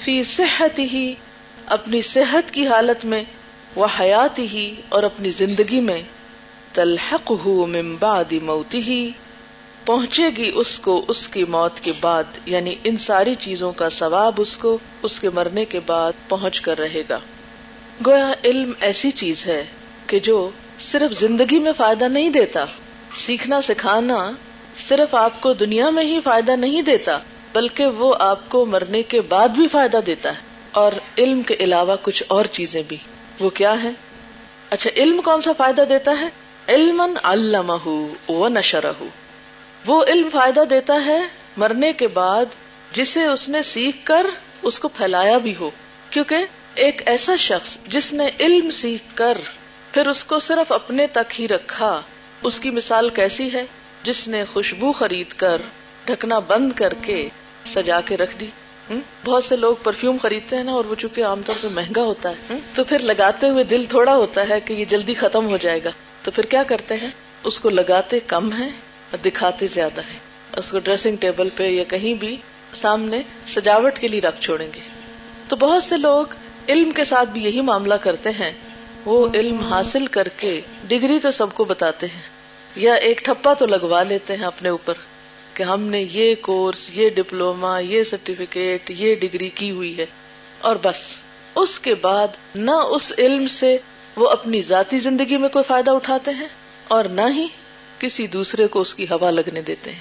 فی 0.00 0.22
صحت 0.24 0.78
ہی 0.78 1.14
اپنی 1.66 2.02
صحت 2.02 2.50
کی 2.50 2.66
حالت 2.66 3.04
میں۔ 3.04 3.24
وہ 3.76 3.86
حیات 4.00 4.38
ہی 4.38 4.74
اور 4.88 5.02
اپنی 5.02 5.30
زندگی 5.30 5.80
میں۔ 5.80 6.02
تلحق 6.72 7.30
ہو 7.30 7.66
بعد 8.00 8.32
موتی 8.32 8.78
ہی 8.78 9.10
پہنچے 9.86 10.28
گی 10.28 10.52
اس 10.54 10.78
کو 10.78 11.04
اس 11.08 11.28
کی 11.28 11.44
موت 11.44 11.80
کے 11.80 11.92
بعد 12.00 12.24
یعنی 12.46 12.74
ان 12.84 12.96
ساری 12.96 13.34
چیزوں 13.34 13.72
کا 13.72 13.88
ثواب 13.90 14.34
اس 14.36 14.58
کو 14.58 14.78
اس 15.02 15.20
کے 15.20 15.30
مرنے 15.30 15.64
کے 15.64 15.80
بعد 15.86 16.12
پہنچ 16.28 16.60
کر 16.60 16.78
رہے 16.78 17.02
گا۔ 17.08 17.18
گویا 18.06 18.32
علم 18.44 18.72
ایسی 18.80 19.10
چیز 19.10 19.46
ہے 19.46 19.64
کہ 20.06 20.18
جو 20.18 20.50
صرف 20.80 21.20
زندگی 21.20 21.58
میں 21.58 21.72
فائدہ 21.76 22.04
نہیں 22.04 22.30
دیتا، 22.30 22.64
سیکھنا 23.16 23.62
سکھانا 23.62 24.30
صرف 24.88 25.14
آپ 25.14 25.40
کو 25.40 25.52
دنیا 25.52 25.90
میں 25.90 26.04
ہی 26.04 26.20
فائدہ 26.20 26.52
نہیں 26.52 26.82
دیتا، 26.82 27.18
بلکہ 27.52 27.86
وہ 27.86 28.14
آپ 28.18 28.48
کو 28.48 28.66
مرنے 28.66 29.02
کے 29.02 29.20
بعد 29.20 29.48
بھی 29.48 29.68
فائدہ 29.68 30.00
دیتا 30.06 30.28
ہے۔ 30.30 30.40
اور 30.70 30.92
علم 31.18 31.42
کے 31.42 31.54
علاوہ 31.60 31.96
کچھ 32.02 32.22
اور 32.28 32.44
چیزیں 32.44 32.82
بھی۔ 32.88 32.96
وہ 33.40 33.50
کیا 33.50 33.82
ہے 33.82 33.90
اچھا 34.70 34.90
علم 34.96 35.20
کون 35.24 35.42
سا 35.42 35.52
فائدہ 35.52 35.82
دیتا 35.88 36.10
ہے؟ 36.20 36.28
علم 36.68 37.02
علمہ 37.22 37.86
و 38.28 38.48
نشرہ 38.48 38.92
وہ 39.86 40.04
علم 40.04 40.28
فائدہ 40.32 40.60
دیتا 40.70 40.94
ہے 41.06 41.26
مرنے 41.56 41.92
کے 41.92 42.08
بعد 42.08 42.44
جسے 42.92 43.24
اس 43.24 43.48
نے 43.48 43.62
سیکھ 43.62 43.96
کر 44.04 44.26
اس 44.62 44.78
کو 44.78 44.88
پھیلایا 44.88 45.38
بھی 45.38 45.56
ہو۔ 45.56 45.70
کیونکہ 46.10 46.36
ایک 46.74 47.02
ایسا 47.06 47.36
شخص 47.36 47.78
جس 47.88 48.12
نے 48.12 48.30
علم 48.40 48.70
سیکھ 48.70 49.16
کر 49.16 49.38
پھر 49.92 50.06
اس 50.06 50.24
کو 50.24 50.38
صرف 50.38 50.72
اپنے 50.72 51.06
تک 51.06 51.40
ہی 51.40 51.48
رکھا، 51.48 52.00
اس 52.42 52.60
کی 52.60 52.70
مثال 52.70 53.08
کیسی 53.08 53.52
ہے؟ 53.52 53.64
جس 54.02 54.28
نے 54.28 54.44
خوشبو 54.44 54.92
خرید 54.92 55.28
کر 55.28 55.62
ڈھکنا 56.04 56.38
بند 56.38 56.72
کر 56.72 56.94
کے 56.94 57.28
سجا 57.74 58.00
کے 58.00 58.16
رکھ 58.16 58.36
دی۔ 58.40 58.46
بہت 59.24 59.44
سے 59.44 59.56
لوگ 59.56 59.76
پرفیوم 59.82 60.16
خریدتے 60.22 60.56
ہیں 60.56 60.64
نا 60.64 60.72
اور 60.72 60.84
وہ 60.84 60.94
چونکہ 60.94 61.24
عام 61.24 61.40
طور 61.46 61.54
پہ 61.60 61.68
مہنگا 61.68 62.02
ہوتا 62.02 62.30
ہے۔ 62.30 62.56
تو 62.74 62.84
پھر 62.84 62.98
لگاتے 62.98 63.48
ہوئے 63.48 63.64
دل 63.64 63.84
تھوڑا 63.84 64.14
ہوتا 64.14 64.48
ہے 64.48 64.60
کہ 64.60 64.72
یہ 64.72 64.84
جلدی 64.84 65.14
ختم 65.14 65.46
ہو 65.46 65.56
جائے 65.56 65.84
گا۔ 65.84 65.90
تو 66.22 66.30
پھر 66.30 66.46
کیا 66.46 66.62
کرتے 66.62 66.96
ہیں؟ 66.96 67.10
اس 67.44 67.60
کو 67.60 67.70
لگاتے 67.70 68.20
کم 68.20 68.52
ہے 68.52 68.68
اور 69.10 69.18
دکھاتے 69.18 69.66
زیادہ 69.66 70.00
ہے 70.00 70.18
اس 70.56 70.70
کو 70.70 70.78
ڈریسنگ 70.78 71.16
ٹیبل 71.16 71.48
پہ 71.56 71.66
یا 71.66 71.84
کہیں 71.84 72.14
بھی 72.14 72.36
سامنے 72.74 73.22
سجاوٹ 73.46 73.98
کے 73.98 74.08
لیے 74.08 74.20
رکھ 74.20 74.40
چھوڑیں 74.40 74.68
گے۔ 74.74 74.80
تو 75.48 75.56
بہت 75.56 75.82
سے 75.82 75.96
لوگ 75.96 76.26
علم 76.68 76.90
کے 76.90 77.04
ساتھ 77.04 77.28
بھی 77.28 77.44
یہی 77.44 77.60
معاملہ 77.60 77.94
کرتے 77.94 78.30
ہیں۔ 78.30 78.52
وہ 79.04 79.28
علم 79.34 79.60
حاصل 79.60 80.06
کر 80.06 80.28
کے 80.28 80.60
ڈگری 80.88 81.18
تو 81.18 81.30
سب 81.30 81.54
کو 81.54 81.64
بتاتے 81.64 82.06
ہیں۔ 82.06 82.22
یا 82.76 82.94
ایک 82.94 83.24
ٹھپا 83.24 83.54
تو 83.54 83.66
لگوا 83.66 84.02
لیتے 84.02 84.36
ہیں 84.36 84.44
اپنے 84.44 84.68
اوپر 84.68 84.94
کہ 85.54 85.62
ہم 85.62 85.82
نے 85.82 86.04
یہ 86.12 86.34
کورس، 86.40 86.86
یہ 86.92 87.10
ڈپلوما 87.10 87.78
یہ 87.78 88.02
سرٹیفکیٹ 88.02 88.90
یہ 88.90 89.14
ڈگری 89.14 89.48
کی 89.48 89.70
ہوئی 89.70 89.98
ہے۔ 89.98 90.06
اور 90.60 90.76
بس۔ 90.82 90.96
اس 91.54 91.78
کے 91.78 91.94
بعد 91.94 92.28
نہ 92.54 92.70
اس 92.70 93.12
علم 93.18 93.46
سے 93.46 93.78
وہ 94.16 94.28
اپنی 94.28 94.60
ذاتی 94.60 94.98
زندگی 94.98 95.36
میں 95.36 95.48
کوئی 95.48 95.62
فائدہ 95.68 95.90
اٹھاتے 95.90 96.30
ہیں 96.30 96.48
اور 96.88 97.04
نہ 97.04 97.20
ہی 97.36 97.46
کسی 97.98 98.26
دوسرے 98.26 98.68
کو 98.68 98.80
اس 98.80 98.94
کی 98.94 99.04
ہوا 99.04 99.30
لگنے 99.30 99.62
دیتے 99.62 99.92
ہیں۔ 99.92 100.00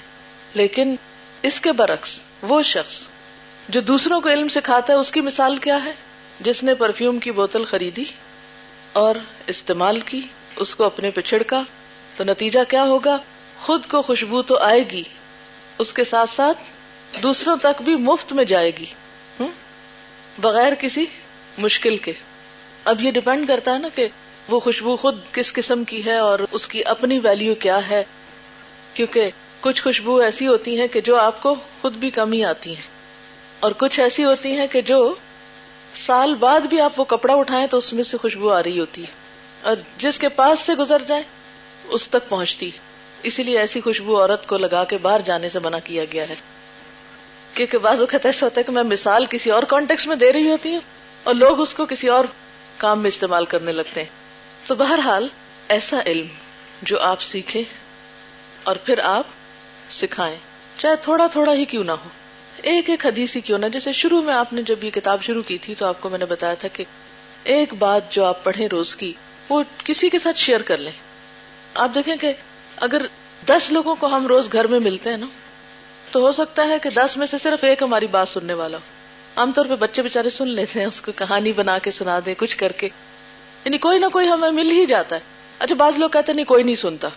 لیکن 0.53 0.95
اس 1.41 1.61
کے 1.61 1.71
برعکس 1.71 2.21
وہ 2.41 2.61
شخص 2.61 3.07
جو 3.69 3.81
دوسروں 3.81 4.21
کو 4.21 4.29
علم 4.29 4.47
سکھاتا 4.47 4.93
ہے، 4.93 4.97
اس 4.97 5.11
کی 5.11 5.21
مثال 5.21 5.57
کیا 5.57 5.85
ہے؟ 5.85 5.91
جس 6.39 6.63
نے 6.63 6.75
پرفیوم 6.75 7.19
کی 7.19 7.31
بوتل 7.31 7.65
خریدی 7.65 8.03
اور 8.93 9.15
استعمال 9.47 9.99
کی، 9.99 10.21
اس 10.55 10.75
کو 10.75 10.83
اپنے 10.83 11.11
پہ 11.11 11.21
چھڑکا۔ 11.21 11.63
تو 12.15 12.23
نتیجہ 12.23 12.59
کیا 12.67 12.83
ہوگا؟ 12.83 13.17
خود 13.59 13.85
کو 13.85 14.01
خوشبو 14.01 14.41
تو 14.41 14.57
آئے 14.57 14.89
گی، 14.91 15.03
اس 15.79 15.93
کے 15.93 16.03
ساتھ 16.03 16.29
ساتھ 16.29 16.57
دوسروں 17.23 17.55
تک 17.55 17.81
بھی 17.81 17.95
مفت 17.95 18.33
میں 18.33 18.43
جائے 18.43 18.71
گی۔ 18.79 18.85
بغیر 20.37 20.73
کسی 20.79 21.05
مشکل 21.57 21.95
کے۔ 21.95 22.11
اب 22.85 23.01
یہ 23.01 23.11
ڈپینڈ 23.11 23.47
کرتا 23.47 23.73
ہے 23.73 23.77
نا 23.77 23.87
کہ 23.95 24.07
وہ 24.49 24.59
خوشبو 24.59 24.95
خود 24.95 25.17
کس 25.31 25.53
قسم 25.53 25.83
کی 25.83 26.05
ہے 26.05 26.17
اور 26.17 26.39
اس 26.51 26.67
کی 26.67 26.83
اپنی 26.85 27.19
ویلو 27.19 27.55
کیا 27.55 27.89
ہے؟ 27.89 28.03
کیونکہ 28.93 29.29
کچھ 29.61 29.83
خوشبو 29.83 30.17
ایسی 30.17 30.47
ہوتی 30.47 30.79
ہیں 30.79 30.87
کہ 30.87 31.01
جو 31.01 31.15
آپ 31.15 31.41
کو 31.41 31.55
خود 31.81 31.93
بھی 31.93 32.09
کم 32.09 32.31
ہی 32.31 32.45
آتی 32.45 32.75
ہیں۔ 32.75 32.87
اور 33.59 33.71
کچھ 33.77 33.99
ایسی 33.99 34.25
ہوتی 34.25 34.57
ہیں 34.57 34.67
کہ 34.67 34.81
جو 34.81 35.13
سال 35.95 36.35
بعد 36.35 36.59
بھی 36.59 36.81
آپ 36.81 36.99
وہ 36.99 37.05
کپڑا 37.05 37.33
اٹھائیں 37.33 37.67
تو 37.67 37.77
اس 37.77 37.93
میں 37.93 38.03
سے 38.03 38.17
خوشبو 38.17 38.53
آ 38.53 38.63
رہی 38.63 38.79
ہوتی 38.79 39.01
ہے۔ 39.01 39.11
اور 39.61 39.75
جس 39.97 40.19
کے 40.19 40.29
پاس 40.29 40.59
سے 40.59 40.73
گزر 40.73 41.01
جائے 41.07 41.23
اس 41.83 42.07
تک 42.07 42.29
پہنچتی۔ 42.29 42.69
اسی 43.23 43.43
لیے 43.43 43.59
ایسی 43.59 43.81
خوشبو 43.81 44.21
عورت 44.21 44.47
کو 44.47 44.57
لگا 44.57 44.83
کے 44.83 44.97
باہر 44.97 45.19
جانے 45.19 45.49
سے 45.49 45.59
منع 45.59 45.77
کیا 45.83 46.03
گیا 46.13 46.29
ہے۔ 46.29 46.35
کیونکہ 47.53 47.77
بعض 47.77 47.99
اوقات 47.99 48.25
ایسا 48.25 48.45
ہوتا 48.45 48.59
ہے 48.59 48.63
کہ 48.63 48.71
میں 48.71 48.83
مثال 48.83 49.25
کسی 49.29 49.51
اور 49.51 49.63
کانٹیکس 49.63 50.07
میں 50.07 50.15
دے 50.15 50.33
رہی 50.33 50.51
ہوتی 50.51 50.73
ہوں 50.73 50.81
اور 51.23 51.35
لوگ 51.35 51.59
اس 51.59 51.73
کو 51.73 51.85
کسی 51.85 52.07
اور 52.07 52.25
کام 52.77 53.01
میں 53.01 53.07
استعمال 53.07 53.45
کرنے 53.45 53.71
لگتے 53.71 54.03
ہیں۔ 54.03 54.24
تو 54.65 54.75
بہرحال 54.75 55.27
ایسا 55.67 55.99
علم 56.05 56.27
جو 56.81 56.99
آپ 56.99 57.21
سیکھیں 57.21 57.63
اور 58.63 58.75
پھر 58.75 58.99
آپ 58.99 59.23
سکھائیں، 59.91 60.35
چاہے 60.77 60.95
تھوڑا 60.95 61.27
تھوڑا 61.27 61.53
ہی 61.53 61.65
کیوں 61.65 61.83
نہ 61.83 61.91
ہو۔ 61.91 62.09
ایک 62.55 62.89
ایک 62.89 63.05
حدیث 63.05 63.35
ہی 63.35 63.41
کیوں 63.41 63.57
نہ، 63.57 63.65
جیسے 63.65 63.91
شروع 63.91 64.21
میں 64.21 64.33
آپ 64.33 64.53
نے 64.53 64.61
جب 64.61 64.83
یہ 64.83 64.89
کتاب 64.89 65.21
شروع 65.21 65.43
کی 65.43 65.57
تھی 65.57 65.75
تو 65.75 65.85
آپ 65.85 66.01
کو 66.01 66.09
میں 66.09 66.17
نے 66.17 66.25
بتایا 66.25 66.53
تھا 66.53 66.67
کہ 66.67 66.83
ایک 67.43 67.73
بات 67.73 68.11
جو 68.11 68.25
آپ 68.25 68.43
پڑھیں 68.43 68.67
روز 68.67 68.95
کی، 68.95 69.13
وہ 69.49 69.63
کسی 69.77 70.09
کے 70.09 70.19
ساتھ 70.19 70.37
شیئر 70.37 70.61
کر 70.61 70.77
لیں۔ 70.77 70.91
آپ 71.73 71.89
دیکھیں 71.95 72.15
کہ 72.15 72.33
اگر 72.75 73.01
دس 73.47 73.71
لوگوں 73.71 73.95
کو 73.95 74.07
ہم 74.07 74.27
روز 74.27 74.53
گھر 74.53 74.67
میں 74.67 74.79
ملتے 74.79 75.09
ہیں 75.09 75.17
نا، 75.17 75.25
تو 76.11 76.19
ہو 76.19 76.31
سکتا 76.31 76.67
ہے 76.67 76.79
کہ 76.79 76.89
دس 76.89 77.17
میں 77.17 77.27
سے 77.27 77.37
صرف 77.37 77.63
ایک 77.63 77.81
ہماری 77.81 78.07
بات 78.07 78.29
سننے 78.29 78.53
والا 78.53 78.77
ہو۔ 78.77 78.83
عام 79.35 79.51
طور 79.51 79.65
پہ 79.65 79.75
بچے 79.75 80.01
بےچارے 80.01 80.29
سن 80.29 80.47
لیتے 80.47 80.79
ہیں، 80.79 80.87
اس 80.87 81.01
کو 81.01 81.11
کہانی 81.11 81.51
بنا 81.51 81.77
کے 81.77 81.91
سنا 81.91 82.19
دے 82.25 82.33
کچھ 82.37 82.57
کر 82.57 82.71
کے۔ 82.71 82.89
یعنی 83.65 83.77
کوئی 83.77 83.99
نہ 83.99 84.05
کوئی 84.13 84.29
ہمیں 84.29 84.51
مل 84.51 84.71
ہی 84.71 84.85
جاتا 84.85 85.15
ہے۔ 85.15 85.21
اچھا 85.59 85.75
بعض 85.75 85.97
لوگ 85.97 86.09
کہتے 86.09 86.33
نہیں، 86.33 86.45
کوئی 86.45 86.63
نہیں 86.63 86.75
سنتا۔ 86.75 87.07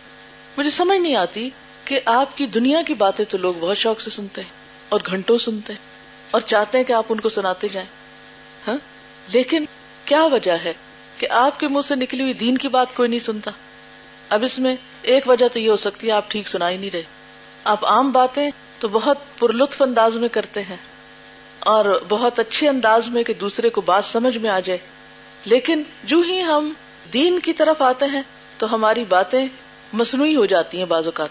مجھے 0.58 0.70
سمجھ 0.70 0.98
نہیں 0.98 1.14
آتی 1.14 1.50
کہ 1.84 2.00
آپ 2.04 2.36
کی 2.36 2.46
دنیا 2.46 2.82
کی 2.82 2.94
باتیں 2.94 3.24
تو 3.24 3.38
لوگ 3.38 3.54
بہت 3.60 3.76
شوق 3.76 4.00
سے 4.00 4.10
سنتے 4.10 4.40
ہیں 4.40 4.48
اور 4.88 5.00
گھنٹوں 5.06 5.38
سنتے 5.38 5.72
ہیں 5.72 5.80
اور 6.30 6.40
چاہتے 6.40 6.78
ہیں 6.78 6.84
کہ 6.84 6.92
آپ 6.92 7.04
ان 7.08 7.20
کو 7.20 7.28
سناتے 7.28 7.68
جائیں۔ 7.72 7.88
ہاں؟ 8.68 8.78
لیکن 9.32 9.64
کیا 10.04 10.24
وجہ 10.24 10.56
ہے 10.64 10.72
کہ 11.18 11.26
آپ 11.30 11.60
کے 11.60 11.68
منہ 11.68 11.82
سے 11.82 11.94
نکلی 11.94 12.22
ہوئی 12.22 12.32
دین 12.32 12.58
کی 12.58 12.68
بات 12.68 12.94
کوئی 12.94 13.08
نہیں 13.08 13.20
سنتا؟ 13.20 13.50
اب 14.28 14.44
اس 14.44 14.58
میں 14.58 14.76
ایک 15.02 15.28
وجہ 15.28 15.48
تو 15.48 15.58
یہ 15.58 15.70
ہو 15.70 15.76
سکتی 15.76 16.06
ہے، 16.06 16.12
آپ 16.12 16.30
ٹھیک 16.30 16.48
سنا 16.48 16.70
ہی 16.70 16.76
نہیں 16.76 16.90
رہے۔ 16.90 17.02
آپ 17.64 17.84
عام 17.84 18.10
باتیں 18.10 18.50
تو 18.78 18.88
بہت 18.88 19.18
پر 19.38 19.52
لطف 19.52 19.82
انداز 19.82 20.16
میں 20.16 20.28
کرتے 20.28 20.62
ہیں 20.62 20.76
اور 21.58 22.00
بہت 22.08 22.38
اچھے 22.38 22.68
انداز 22.68 23.08
میں 23.08 23.22
کہ 23.22 23.34
دوسرے 23.34 23.68
کو 23.68 23.80
بات 23.80 24.04
سمجھ 24.04 24.38
میں 24.38 24.50
آ 24.50 24.60
جائے۔ 24.60 24.78
لیکن 25.50 25.82
جو 26.04 26.20
ہی 26.20 26.42
ہم 26.42 26.72
دین 27.12 27.38
کی 27.38 27.52
طرف 27.52 27.82
آتے 27.82 28.04
ہیں 28.04 28.22
تو 28.58 28.74
ہماری 28.74 29.04
باتیں 29.04 29.46
مصنوعی 29.92 30.36
ہو 30.36 30.46
جاتی 30.46 30.78
ہیں 30.78 30.84
بعض 30.84 31.04
اوقات۔ 31.04 31.28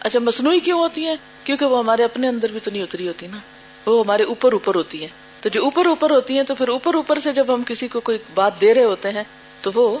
اچھا 0.00 0.18
مصنوعی 0.18 0.60
کیوں 0.60 0.80
ہوتی 0.80 1.06
ہیں؟ 1.06 1.16
کیونکہ 1.44 1.66
وہ 1.66 1.78
ہمارے 1.78 2.04
اپنے 2.04 2.28
اندر 2.28 2.48
بھی 2.48 2.60
تو 2.60 2.70
نہیں 2.70 2.82
اتری 2.82 3.08
ہوتی 3.08 3.26
نا۔ 3.26 3.38
وہ 3.86 4.04
ہمارے 4.04 4.22
اوپر 4.22 4.52
اوپر 4.52 4.74
ہوتی 4.74 5.02
ہے 5.02 5.08
تو 5.40 5.48
جو 5.48 5.64
اوپر 5.64 5.86
اوپر 5.86 6.10
ہوتی 6.10 6.36
ہیں 6.36 6.42
تو 6.42 6.54
پھر 6.54 6.68
اوپر 6.68 6.94
اوپر 6.94 7.18
سے 7.18 7.32
جب 7.32 7.54
ہم 7.54 7.62
کسی 7.66 7.88
کو 7.88 8.00
کوئی 8.00 8.18
بات 8.34 8.60
دے 8.60 8.74
رہے 8.74 8.84
ہوتے 8.84 9.10
ہیں 9.10 9.24
تو 9.60 9.70
وہ 9.74 9.98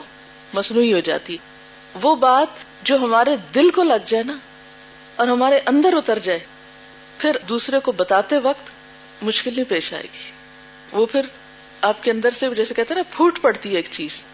مصنوعی 0.54 0.92
ہو 0.92 1.00
جاتی۔ 1.00 1.36
وہ 2.02 2.16
بات 2.16 2.46
جو 2.82 2.96
ہمارے 2.96 3.36
دل 3.54 3.70
کو 3.70 3.82
لگ 3.82 4.06
جائے 4.06 4.24
نا 4.24 4.36
اور 5.16 5.26
ہمارے 5.28 5.60
اندر 5.66 5.96
اتر 5.96 6.18
جائے، 6.18 6.38
پھر 7.18 7.36
دوسرے 7.48 7.80
کو 7.80 7.92
بتاتے 7.92 8.38
وقت 8.38 8.70
مشکل 9.22 9.50
نہیں 9.56 9.70
پیش 9.70 9.94
آئے 9.94 10.02
گی۔ 10.02 10.30
وہ 10.92 11.06
پھر 11.06 11.20
آپ 11.80 12.02
کے 12.02 12.10
اندر 12.10 12.30
سے 12.30 12.50
جیسے 12.54 12.74
کہتے 12.74 12.94
ہیں 12.94 13.02
نا، 13.02 13.16
پھوٹ 13.16 13.40
پڑتی 13.40 13.70
ہے 13.70 13.76
ایک 13.76 13.88
چیز۔ 13.90 14.24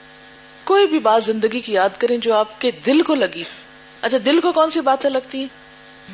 کوئی 0.64 0.86
بھی 0.86 0.98
بات 0.98 1.24
زندگی 1.24 1.60
کی 1.60 1.72
یاد 1.72 1.88
کریں 1.98 2.18
جو 2.18 2.34
آپ 2.34 2.60
کے 2.60 2.70
دل 2.70 3.02
کو 3.02 3.14
لگی۔ 3.14 3.42
اچھا 4.02 4.18
دل 4.26 4.40
کو 4.40 4.52
کون 4.52 4.70
سی 4.70 4.80
باتیں 4.80 5.10
لگتی 5.10 5.38
ہیں؟ 5.38 5.46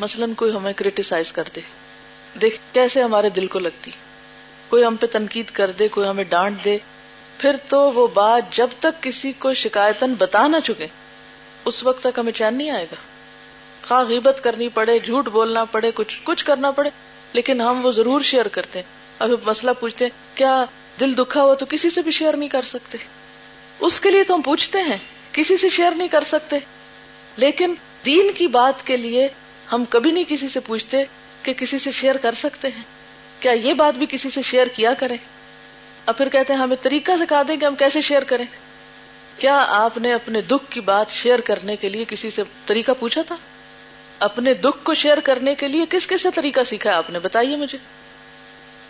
مثلاً 0.00 0.34
کوئی 0.34 0.56
ہمیں 0.56 0.72
کریٹیسائز 0.72 1.32
کر 1.32 1.42
دے۔ 1.56 1.60
دیکھ، 2.40 2.58
کیسے 2.72 3.02
ہمارے 3.02 3.28
دل 3.28 3.46
کو 3.46 3.58
لگتی۔ 3.58 3.90
کوئی 4.68 4.84
ہم 4.84 4.96
پہ 4.96 5.06
تنقید 5.06 5.50
کر 5.50 5.70
دے، 5.70 5.88
کوئی 5.88 6.08
ہمیں 6.08 6.24
ڈانٹ 6.24 6.64
دے۔ 6.64 6.78
پھر 7.38 7.56
تو 7.68 7.92
وہ 7.92 8.06
بات 8.14 8.56
جب 8.56 8.68
تک 8.80 9.02
کسی 9.02 9.32
کو 9.32 9.54
شکایتن 9.54 10.14
بتا 10.18 10.46
نہ 10.46 10.56
چکے، 10.64 10.86
اس 11.64 11.84
وقت 11.84 12.02
تک 12.02 12.18
ہمیں 12.18 12.32
چین 12.32 12.54
نہیں 12.54 12.70
آئے 12.70 12.84
گا۔ 12.84 12.96
خواہ 13.88 14.04
غیبت 14.04 14.40
کرنی 14.44 14.68
پڑے، 14.68 14.98
جھوٹ 14.98 15.28
بولنا 15.28 15.64
پڑے، 15.64 15.90
کچھ 15.94 16.20
کچھ 16.24 16.44
کرنا 16.44 16.70
پڑے، 16.70 16.90
لیکن 17.32 17.60
ہم 17.60 17.86
وہ 17.86 17.90
ضرور 17.90 18.20
شیئر 18.20 18.48
کرتے 18.48 18.78
ہیں۔ 18.78 18.86
اب 19.18 19.30
مسئلہ 19.46 19.70
پوچھتے 19.80 20.04
ہیں، 20.04 20.36
کیا 20.36 20.64
دل 21.00 21.16
دکھا 21.16 21.42
ہوا 21.42 21.54
تو 21.54 21.66
کسی 21.66 21.90
سے 21.90 22.02
بھی 22.02 22.10
شیئر 22.10 22.36
نہیں 22.36 22.48
کر 22.48 22.62
سکتے۔ 22.62 22.98
اس 23.80 24.00
کے 24.00 24.10
لیے 24.10 24.24
تو 24.24 24.34
ہم 24.34 24.42
پوچھتے 24.42 24.80
ہیں، 24.80 24.98
کسی 25.32 25.56
سے 25.56 25.68
شیئر 25.68 25.90
نہیں 25.90 26.08
کر 26.08 26.24
سکتے۔ 26.24 26.58
لیکن 27.36 27.74
دین 28.04 28.32
کی 28.32 28.46
بات 28.46 28.86
کے 28.86 28.96
لیے 28.96 29.28
ہم 29.72 29.84
کبھی 29.84 30.10
نہیں 30.10 30.24
کسی 30.28 30.48
سے 30.48 30.60
پوچھتے 30.60 31.04
کہ 31.42 31.52
کسی 31.52 31.78
سے 31.78 31.90
شیئر 31.90 32.16
کر 32.16 32.34
سکتے 32.34 32.68
ہیں۔ 32.68 32.82
کیا 33.40 33.52
یہ 33.52 33.74
بات 33.74 33.94
بھی 33.94 34.06
کسی 34.10 34.30
سے 34.30 34.42
شیئر 34.42 34.66
کیا 34.66 34.94
کریں؟ 34.94 35.16
اور 36.04 36.14
پھر 36.14 36.28
کہتے 36.28 36.52
ہیں، 36.52 36.60
ہمیں 36.60 36.76
طریقہ 36.82 37.12
سکھا 37.20 37.42
دیں 37.48 37.56
کہ 37.56 37.64
ہم 37.64 37.74
کیسے 37.74 38.00
شیئر 38.00 38.22
کریں۔ 38.22 38.44
کیا 39.38 39.64
آپ 39.68 39.98
نے 39.98 40.12
اپنے 40.12 40.40
دکھ 40.40 40.70
کی 40.70 40.80
بات 40.80 41.10
شیئر 41.10 41.40
کرنے 41.40 41.76
کے 41.76 41.88
لیے 41.88 42.04
کسی 42.08 42.30
سے 42.30 42.42
طریقہ 42.66 42.92
پوچھا 42.98 43.22
تھا؟ 43.22 43.36
اپنے 44.18 44.54
دکھ 44.54 44.84
کو 44.84 44.94
شیئر 44.94 45.20
کرنے 45.20 45.54
کے 45.54 45.68
لیے 45.68 45.84
کس 45.90 46.06
کس 46.06 46.22
سے 46.22 46.28
طریقہ 46.34 46.60
سیکھا 46.66 46.96
آپ 46.96 47.10
نے؟ 47.10 47.18
بتائیے 47.18 47.56
مجھے۔ 47.56 47.78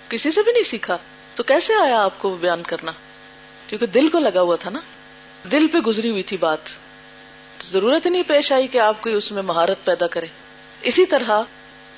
کسی 0.09 0.30
سے 0.30 0.42
بھی 0.42 0.52
نہیں 0.52 0.71
سیکھا۔ 0.71 0.99
تو 1.34 1.42
کیسے 1.42 1.74
آیا 1.74 2.02
آپ 2.02 2.18
کو 2.18 2.36
بیان 2.36 2.62
کرنا؟ 2.62 2.92
کیونکہ 3.66 3.86
دل 3.86 4.08
کو 4.08 4.18
لگا 4.18 4.40
ہوا 4.40 4.56
تھا 4.56 4.70
نا۔ 4.70 4.80
دل 5.50 5.66
پہ 5.66 5.78
گزری 5.78 6.10
ہوئی 6.10 6.22
تھی 6.22 6.36
بات۔ 6.36 6.58
ضرورت 7.64 8.06
نہیں 8.06 8.22
پیش 8.26 8.52
آئی 8.52 8.68
کہ 8.68 8.78
آپ 8.78 9.02
کوئی 9.02 9.14
اس 9.14 9.32
میں 9.32 9.42
مہارت 9.42 9.84
پیدا 9.84 10.06
کرے۔ 10.06 10.26
اسی 10.82 11.06
طرح 11.06 11.42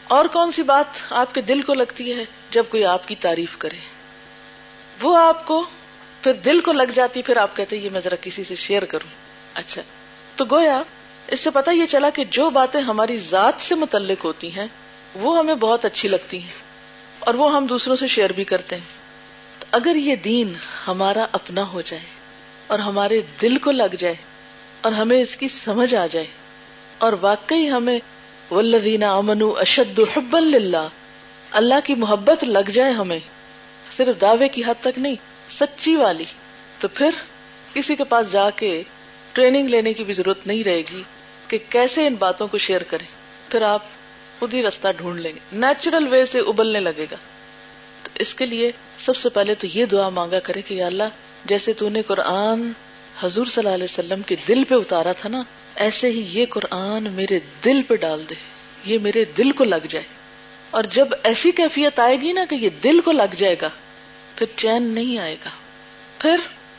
اور 0.08 0.24
کون 0.24 0.52
سی 0.52 0.62
بات 0.62 1.02
آپ 1.10 1.34
کے 1.34 1.40
دل 1.40 1.62
کو 1.62 1.74
لگتی 1.74 2.14
ہے 2.14 2.24
جب 2.50 2.64
کوئی 2.68 2.84
آپ 2.84 3.08
کی 3.08 3.14
تعریف 3.14 3.58
کرے؟ 3.58 3.76
وہ 5.02 5.18
آپ 5.18 5.46
کو 5.46 5.64
پھر 6.22 6.32
دل 6.32 6.60
کو 6.60 6.72
لگ 6.72 6.92
جاتی، 6.94 7.22
پھر 7.22 7.36
آپ 7.36 7.56
کہتے 7.56 7.76
یہ 7.76 7.90
میں 7.90 8.00
ذرا 8.00 8.16
کسی 8.20 8.44
سے 8.44 8.54
شیئر 8.54 8.84
کروں۔ 8.84 9.08
اچھا۔ 9.54 9.82
تو 10.36 10.44
گویا 10.50 10.82
اس 11.28 11.40
سے 11.40 11.50
پتا 11.50 11.70
یہ 11.70 11.86
چلا 11.86 12.10
کہ 12.10 12.24
جو 12.24 12.50
باتیں 12.50 12.80
ہماری 12.80 13.18
ذات 13.18 13.54
سے 13.58 13.74
متعلق 13.74 14.24
ہوتی 14.24 14.56
ہیں، 14.56 14.66
وہ 15.14 15.38
ہمیں 15.38 15.54
بہت 15.54 15.84
اچھی 15.84 16.08
لگتی 16.08 16.38
ہیں 16.38 16.54
اور 17.18 17.34
وہ 17.34 17.54
ہم 17.54 17.66
دوسروں 17.66 17.96
سے 17.96 18.06
شیئر 18.06 18.30
بھی 18.30 18.44
کرتے 18.44 18.76
ہیں۔ 18.76 19.03
اگر 19.74 19.94
یہ 19.94 20.16
دین 20.16 20.52
ہمارا 20.86 21.26
اپنا 21.32 21.68
ہو 21.72 21.80
جائے 21.80 22.02
اور 22.66 22.78
ہمارے 22.78 23.20
دل 23.42 23.58
کو 23.58 23.70
لگ 23.70 23.94
جائے 23.98 24.14
اور 24.80 24.92
ہمیں 24.92 25.20
اس 25.20 25.36
کی 25.36 25.48
سمجھ 25.48 25.94
آ 25.94 26.06
جائے 26.06 26.26
اور 26.98 27.12
واقعی 27.20 27.70
ہمیں 27.70 27.98
ولدین 28.50 29.02
امن 29.02 29.42
اشد 29.56 30.00
حب 30.16 30.36
اللہ 30.36 30.88
اللہ 31.50 31.74
کی 31.84 31.94
محبت 31.94 32.44
لگ 32.44 32.70
جائے 32.70 32.92
ہمیں، 32.92 33.18
صرف 33.96 34.20
دعوے 34.20 34.48
کی 34.48 34.62
حد 34.64 34.74
تک 34.80 34.98
نہیں، 34.98 35.14
سچی 35.50 35.96
والی، 35.96 36.24
تو 36.80 36.88
پھر 36.88 37.10
کسی 37.72 37.96
کے 37.96 38.04
پاس 38.04 38.32
جا 38.32 38.50
کے 38.50 38.82
ٹریننگ 39.32 39.68
لینے 39.68 39.92
کی 39.92 40.04
بھی 40.04 40.14
ضرورت 40.14 40.46
نہیں 40.46 40.64
رہے 40.64 40.80
گی 40.80 41.02
کہ 41.48 41.58
کیسے 41.68 42.06
ان 42.06 42.14
باتوں 42.14 42.48
کو 42.48 42.58
شیئر 42.58 42.82
کریں۔ 42.82 43.06
پھر 43.50 43.62
آپ 43.62 43.82
خود 44.38 44.54
ہی 44.54 44.62
رستہ 44.62 44.88
ڈھونڈ 44.96 45.20
لیں 45.20 45.32
گے۔ 45.32 45.38
نیچرل 45.52 46.08
وے 46.08 46.26
سے 46.26 46.38
ابلنے 46.38 46.80
لگے 46.80 47.06
گا۔ 47.10 47.16
اس 48.14 48.34
کے 48.34 48.46
لیے 48.46 48.72
سب 48.98 49.16
سے 49.16 49.28
پہلے 49.28 49.54
تو 49.54 49.66
یہ 49.74 49.86
دعا 49.86 50.08
مانگا 50.08 50.38
کرے 50.38 50.62
کہ 50.62 50.74
یا 50.74 50.86
اللہ، 50.86 51.02
جیسے 51.44 51.72
تو 51.72 51.88
نے 51.88 52.02
قرآن 52.02 52.72
حضور 53.20 53.46
صلی 53.46 53.64
اللہ 53.64 53.74
علیہ 53.74 53.84
وسلم 53.84 54.22
کے 54.22 54.36
دل 54.48 54.64
پہ 54.64 54.74
اتارا 54.74 55.12
تھا 55.12 55.28
نا، 55.28 55.42
ایسے 55.74 56.10
ہی 56.10 56.24
یہ 56.28 56.46
قرآن 56.50 57.12
میرے 57.12 57.38
دل 57.64 57.82
پہ 57.82 57.96
ڈال 57.96 58.24
دے، 58.30 58.34
یہ 58.84 58.98
میرے 58.98 59.24
دل 59.24 59.52
کو 59.52 59.64
لگ 59.64 59.86
جائے۔ 59.88 60.04
اور 60.70 60.84
جب 60.90 61.08
ایسی 61.22 61.50
کیفیت 61.50 62.00
آئے 62.00 62.20
گی 62.20 62.32
نا 62.32 62.44
کہ 62.50 62.54
یہ 62.54 62.70
دل 62.84 63.00
کو 63.00 63.12
لگ 63.12 63.34
جائے 63.36 63.56
گا، 63.62 63.68
پھر 64.36 64.46
چین 64.56 64.82
نہیں 64.82 65.18
آئے 65.18 65.36
گا۔ 65.44 65.50
پھر 66.18 66.36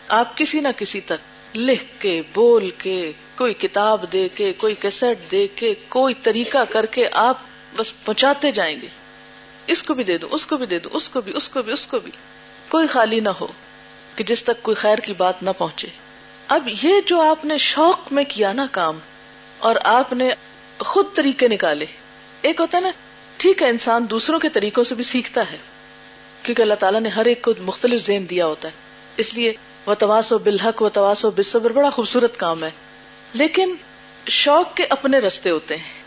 آپ 0.07 0.37
کسی 0.37 0.59
نہ 0.59 0.67
کسی 0.77 1.01
تک 1.01 1.57
لکھ 1.57 1.85
کے، 1.99 2.21
بول 2.33 2.69
کے، 2.69 3.11
کوئی 3.37 3.53
کتاب 3.53 4.13
دے 4.13 4.29
کے، 4.29 4.53
کوئی 4.53 4.75
کیسٹ 4.75 5.31
دے 5.31 5.47
کے، 5.47 5.73
کوئی 5.89 6.13
طریقہ 6.23 6.57
کر 6.69 6.85
کے 6.85 7.05
آپ 7.11 7.37
بس 7.75 8.05
پہنچاتے 8.05 8.51
جائیں 8.51 8.81
گے۔ 8.81 8.87
اس 9.67 9.83
کو 9.83 9.93
بھی 9.93 10.03
دے 10.03 10.17
دوں 10.17 10.29
اس 10.31 10.45
کو 10.45 10.57
بھی 10.57 10.65
دے 10.65 10.79
دوں 10.79 10.91
اس 10.93 11.09
کو 11.09 11.21
بھی، 11.21 11.33
اس 11.35 11.49
کو 11.49 11.61
بھی، 11.61 11.73
اس 11.73 11.87
کو 11.87 11.99
بھی۔ 11.99 12.11
کوئی 12.69 12.87
خالی 12.87 13.19
نہ 13.19 13.29
ہو 13.29 13.47
کہ 14.15 14.23
جس 14.23 14.43
تک 14.43 14.63
کوئی 14.63 14.75
خیر 14.75 14.97
کی 14.97 15.13
بات 15.13 15.43
نہ 15.43 15.49
پہنچے۔ 15.57 15.87
اب 16.47 16.69
یہ 16.83 16.93
جو 17.05 17.21
آپ 17.21 17.45
نے 17.45 17.57
شوق 17.57 18.13
میں 18.13 18.23
کیا 18.23 18.53
نا 18.53 18.65
کام، 18.71 18.99
اور 19.59 19.75
آپ 19.83 20.13
نے 20.13 20.29
خود 20.79 21.05
طریقے 21.15 21.47
نکالے۔ 21.47 21.85
ایک 22.41 22.59
ہوتا 22.59 22.77
ہے 22.77 22.83
نا، 22.83 22.89
ٹھیک 23.37 23.61
ہے، 23.61 23.69
انسان 23.69 24.05
دوسروں 24.09 24.39
کے 24.39 24.49
طریقوں 24.49 24.83
سے 24.83 24.95
بھی 24.95 25.03
سیکھتا 25.03 25.41
ہے۔ 25.51 25.57
کیونکہ 26.43 26.61
اللہ 26.61 26.73
تعالیٰ 26.73 27.01
نے 27.01 27.09
ہر 27.09 27.25
ایک 27.25 27.41
کو 27.41 27.53
مختلف 27.59 28.01
زین 28.01 28.29
دیا 28.29 28.45
ہوتا 28.45 28.67
ہے۔ 28.67 28.73
اس 29.17 29.33
لیے 29.33 29.53
وہ 29.85 29.93
تواس 29.93 30.31
و 30.31 30.37
بالحق 30.37 30.81
و 30.81 30.89
تواس 30.89 31.25
و 31.25 31.31
بصبر 31.31 31.71
بڑا 31.71 31.89
خوبصورت 31.89 32.37
کام 32.37 32.63
ہے۔ 32.63 32.71
لیکن 33.33 33.75
شوق 34.27 34.75
کے 34.75 34.85
اپنے 34.89 35.19
رستے 35.19 35.49
ہوتے 35.49 35.77
ہیں۔ 35.77 36.03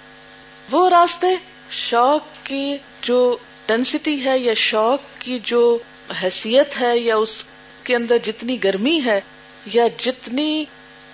وہ 0.71 0.89
راستے 0.89 1.27
شوق 1.71 2.47
کی 2.47 2.77
جو 3.03 3.37
ڈینسٹی 3.69 4.25
ہے 4.25 4.39
یا 4.39 4.55
شوق 4.55 5.01
کی 5.19 5.39
جو 5.39 5.79
حیثیت 6.23 6.81
ہے 6.81 6.99
یا 6.99 7.17
اس 7.17 7.45
کے 7.83 7.97
اندر 7.97 8.19
جتنی 8.19 8.65
گرمی 8.65 9.01
ہے 9.05 9.21
یا 9.67 9.85
جتنی 9.99 10.65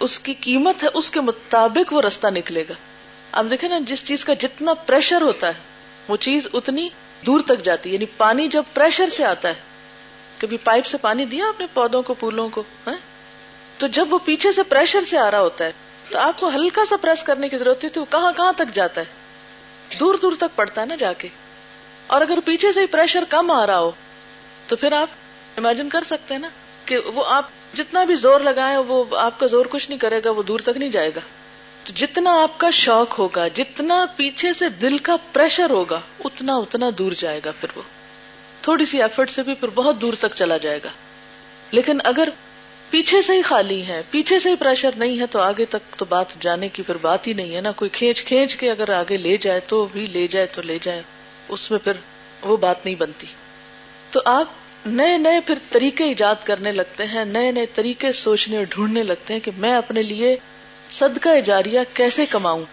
اس 0.01 0.21
کی 0.21 0.35
قیمت 0.35 0.83
ہے، 0.83 0.89
اس 0.95 1.11
کے 1.11 1.21
مطابق 1.21 1.93
وہ 1.93 2.03
رستہ 2.03 2.27
نکلے 2.27 2.65
گا۔ 2.69 2.75
آپ 3.33 3.45
دیکھیں 3.51 3.69
نا، 3.69 3.79
جس 3.87 4.05
چیز 4.05 4.25
کا 4.25 4.35
جتنا 4.35 4.75
پریشر 4.75 5.23
ہوتا 5.23 5.47
ہے، 5.47 5.53
وہ 6.09 6.17
چیز 6.17 6.49
اتنی 6.53 6.89
دور 7.27 7.41
تک 7.41 7.65
جاتی 7.65 7.91
ہے۔ 7.91 7.95
یعنی 7.95 8.05
پانی 8.17 8.49
جب 8.49 8.63
پریشر 8.75 9.09
سے 9.09 9.25
آتا 9.25 9.49
ہے، 9.49 9.55
کبھی 10.39 10.57
پائپ 10.57 10.87
سے 10.87 10.99
پانی 10.99 11.25
دیا 11.25 11.49
اپنے 11.49 11.67
پودوں 11.75 12.03
کو، 12.03 12.15
پھولوں 12.15 12.49
کو 12.49 12.63
ہاں؟ 12.87 12.95
تو 13.79 13.87
جب 13.87 14.13
وہ 14.13 14.19
پیچھے 14.25 14.53
سے 14.53 14.63
پریشر 14.63 15.01
سے 15.01 15.19
آ 15.19 15.31
رہا 15.31 15.41
ہوتا 15.41 15.65
ہے، 15.65 15.73
تو 16.11 16.19
آپ 16.19 16.41
کو 16.41 16.49
ہلکا 16.49 16.85
سا 16.85 16.97
پریس 16.97 17.23
کرنے 17.23 17.49
کی 17.49 17.59
ضرورت 17.59 17.85
ہے 17.85 17.89
وہ 17.97 18.05
کہاں 18.11 18.33
کہاں 18.37 18.53
تک 18.53 18.75
جاتا 18.75 19.01
ہے؟ 19.01 19.07
دور 20.01 20.15
دور 20.23 20.33
تک 20.39 20.57
پڑتا 20.57 20.81
ہے 20.81 20.87
نا 20.87 20.95
جا 20.95 21.13
کے۔ 21.13 21.29
اور 22.07 22.21
اگر 22.21 22.39
پیچھے 22.45 22.73
سے 22.73 22.87
پریشر 22.87 23.25
کم 23.29 23.51
آ 23.51 23.67
رہا 23.67 23.79
ہو، 23.79 23.91
تو 24.67 24.77
پھر 24.77 24.93
آپ 24.93 25.09
امیجن 25.57 25.89
کر 25.89 26.03
سکتے 26.03 26.35
ہیں 26.35 26.41
نا 26.41 26.49
کہ 26.85 26.99
وہ 26.99 27.25
آپ 27.27 27.47
جتنا 27.75 28.05
بھی 28.05 28.15
زور 28.15 28.41
لگائے 28.41 28.77
وہ 28.77 29.05
آپ 29.17 29.41
کا 29.41 29.47
زور 29.47 29.67
کچھ 29.71 29.91
نہیں 29.91 29.99
کرے 29.99 30.21
گا، 30.25 30.31
وہ 30.31 30.43
دور 30.43 30.61
تک 30.61 30.77
نہیں 30.77 30.89
جائے 30.89 31.09
گا۔ 31.09 31.21
تو 31.85 31.93
جتنا 31.95 32.43
آپ 32.43 32.59
کا 32.59 32.71
شوق 32.71 33.19
ہوگا، 33.19 33.49
جتنا 33.49 34.05
پیچھے 34.17 34.53
سے 34.53 34.69
دل 34.69 34.99
کا 34.99 35.17
پریشر 35.33 35.71
ہوگا، 35.71 36.01
اتنا 36.25 36.57
اتنا 36.57 36.91
دور 36.99 37.13
جائے 37.13 37.41
گا 37.45 37.51
پھر 37.61 37.69
وہ۔ 37.77 37.83
تھوڑی 38.63 38.87
سی 38.87 39.03
ایفرٹ 39.03 39.31
سے 39.31 39.43
بھی 39.43 39.55
پھر 39.55 39.69
بہت 39.75 40.01
دور 40.01 40.13
تک 40.21 40.35
چلا 40.35 40.57
جائے 40.57 40.81
گا۔ 40.85 40.89
لیکن 41.71 41.99
اگر 42.05 42.29
پیچھے 42.91 43.23
سے 43.23 43.33
ہی 43.33 43.43
خالی 43.43 43.87
ہے، 43.87 44.03
پیچھے 44.11 44.39
سے 44.39 44.51
ہی 44.51 44.57
پریشر 44.57 44.91
نہیں 44.97 45.21
ہے، 45.21 45.27
تو 45.27 45.41
آگے 45.41 45.65
تک 45.65 45.99
تو 45.99 46.05
بات، 46.05 46.27
جانے 46.41 46.69
کی 46.69 46.83
پھر 46.83 46.97
بات 46.97 47.27
ہی 47.27 47.33
نہیں 47.33 47.57
ہے 47.57 47.61
نا۔ 47.61 47.71
کوئی 47.71 47.89
کھینچ 47.89 48.25
کھینچ 48.25 48.57
کے 48.57 48.71
اگر 48.71 48.91
آگے 48.91 49.17
لے 49.17 49.37
جائے 49.37 49.61
تو 49.61 49.87
بھی 49.93 50.07
لے 50.07 50.27
جائے 50.27 50.47
تو 50.47 50.63
لے 50.63 50.79
جائے۔ 50.83 51.03
اس 51.49 51.71
میں 51.71 51.79
پھر 51.79 51.93
وہ 52.43 52.57
بات 52.57 52.85
نہیں 52.85 52.95
بنتی۔ 52.95 53.27
تو 54.11 54.21
آپ 54.25 54.47
نئے 54.87 55.19
نئے 55.19 55.41
پھر 55.41 55.55
طریقے 55.71 56.05
ایجاد 56.05 56.35
کرنے 56.45 56.73
لگتے 56.73 57.05
ہیں، 57.05 57.25
نئے 57.25 57.53
نئے 57.53 57.67
طریقے 57.67 58.13
سوچنے 58.13 58.57
اور 58.57 58.65
ڈھونڈنے 58.69 59.03
لگتے 59.03 59.35
ہیں 59.35 59.41
کہ 59.41 59.51
میں 59.57 59.75
اپنے 59.75 60.03
لیے 60.03 60.37
صدقہ 60.91 61.41
جاریہ 61.41 61.81
کیسے 61.95 62.27
کماؤں۔ 62.27 62.65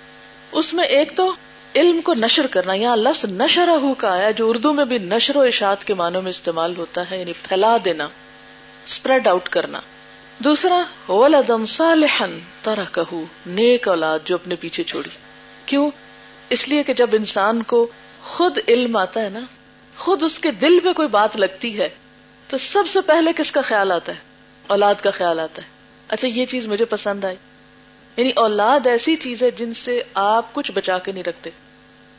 اس 0.52 0.74
میں 0.74 0.84
ایک 0.84 1.18
تو 1.18 1.34
علم 1.76 2.02
کو 2.02 2.14
نشر 2.14 2.48
کرنا، 2.48 2.74
یہاں 2.74 2.96
لفظ 2.96 3.26
نشر 3.26 3.68
ہو 3.68 3.94
کا 3.94 4.12
آیا 4.12 4.32
جو 4.32 4.50
اردو 4.50 4.74
میں 4.74 4.86
بھی 4.86 4.98
نشر 4.98 5.36
و 5.36 5.42
اشاعت 5.42 5.86
کے 5.86 5.94
معنوں 5.94 6.22
میں 6.22 6.30
استعمال 6.30 6.74
ہوتا 6.78 7.12
ہے 7.12 7.20
یعنی 7.20 7.34
پھیلا 7.34 7.78
دینا 7.86 8.08
اسپریڈ 8.86 9.28
آؤٹ 9.28 9.50
کرنا۔ 9.50 9.80
دوسرا 10.40 11.12
ولدن 11.12 11.66
صالحا 11.66 12.26
ترکہ 12.62 13.16
نیک 13.46 13.88
اولاد 13.88 14.20
جو 14.26 14.36
اپنے 14.36 14.56
پیچھے 14.56 14.84
چھوڑی۔ 14.84 15.10
کیوں؟ 15.66 15.92
اس 16.50 16.68
لیے 16.70 16.84
کہ 16.84 16.94
جب 16.94 17.10
انسان 17.14 17.64
کو 17.64 17.88
خود 18.24 18.58
علم 18.68 18.96
آتا 18.96 19.22
ہے 19.22 19.30
نا، 19.30 19.40
خود 19.98 20.24
اس 20.24 20.40
کے 20.40 20.52
دل 20.52 20.80
میں 20.84 20.94
کوئی 20.94 21.08
بات 21.08 21.36
لگتی 21.36 21.80
ہے، 21.80 21.90
تو 22.48 22.58
سب 22.58 22.84
سے 22.88 23.02
پہلے 23.02 23.32
کس 23.38 23.52
کا 23.52 23.62
خیال 23.62 23.92
آتا 23.92 24.12
ہے؟ 24.12 24.18
اولاد 24.68 24.96
کا 25.04 25.12
خیال 25.12 25.40
آتا 25.40 25.62
ہے۔ 25.62 25.68
اچھا 26.08 26.28
یہ 26.28 26.46
چیز 26.46 26.68
مجھے 26.68 26.86
پسند 26.86 27.24
آئی۔ 27.24 27.36
یعنی 28.18 28.32
اولاد 28.36 28.88
ایسی 28.88 29.16
چیز 29.16 29.44
ہے 29.44 29.52
جن 29.52 29.74
سے 29.74 30.02
آپ 30.14 30.54
کچھ 30.54 30.72
بچا 30.72 30.98
کے 30.98 31.12
نہیں 31.12 31.24
رکھتے۔ 31.24 31.50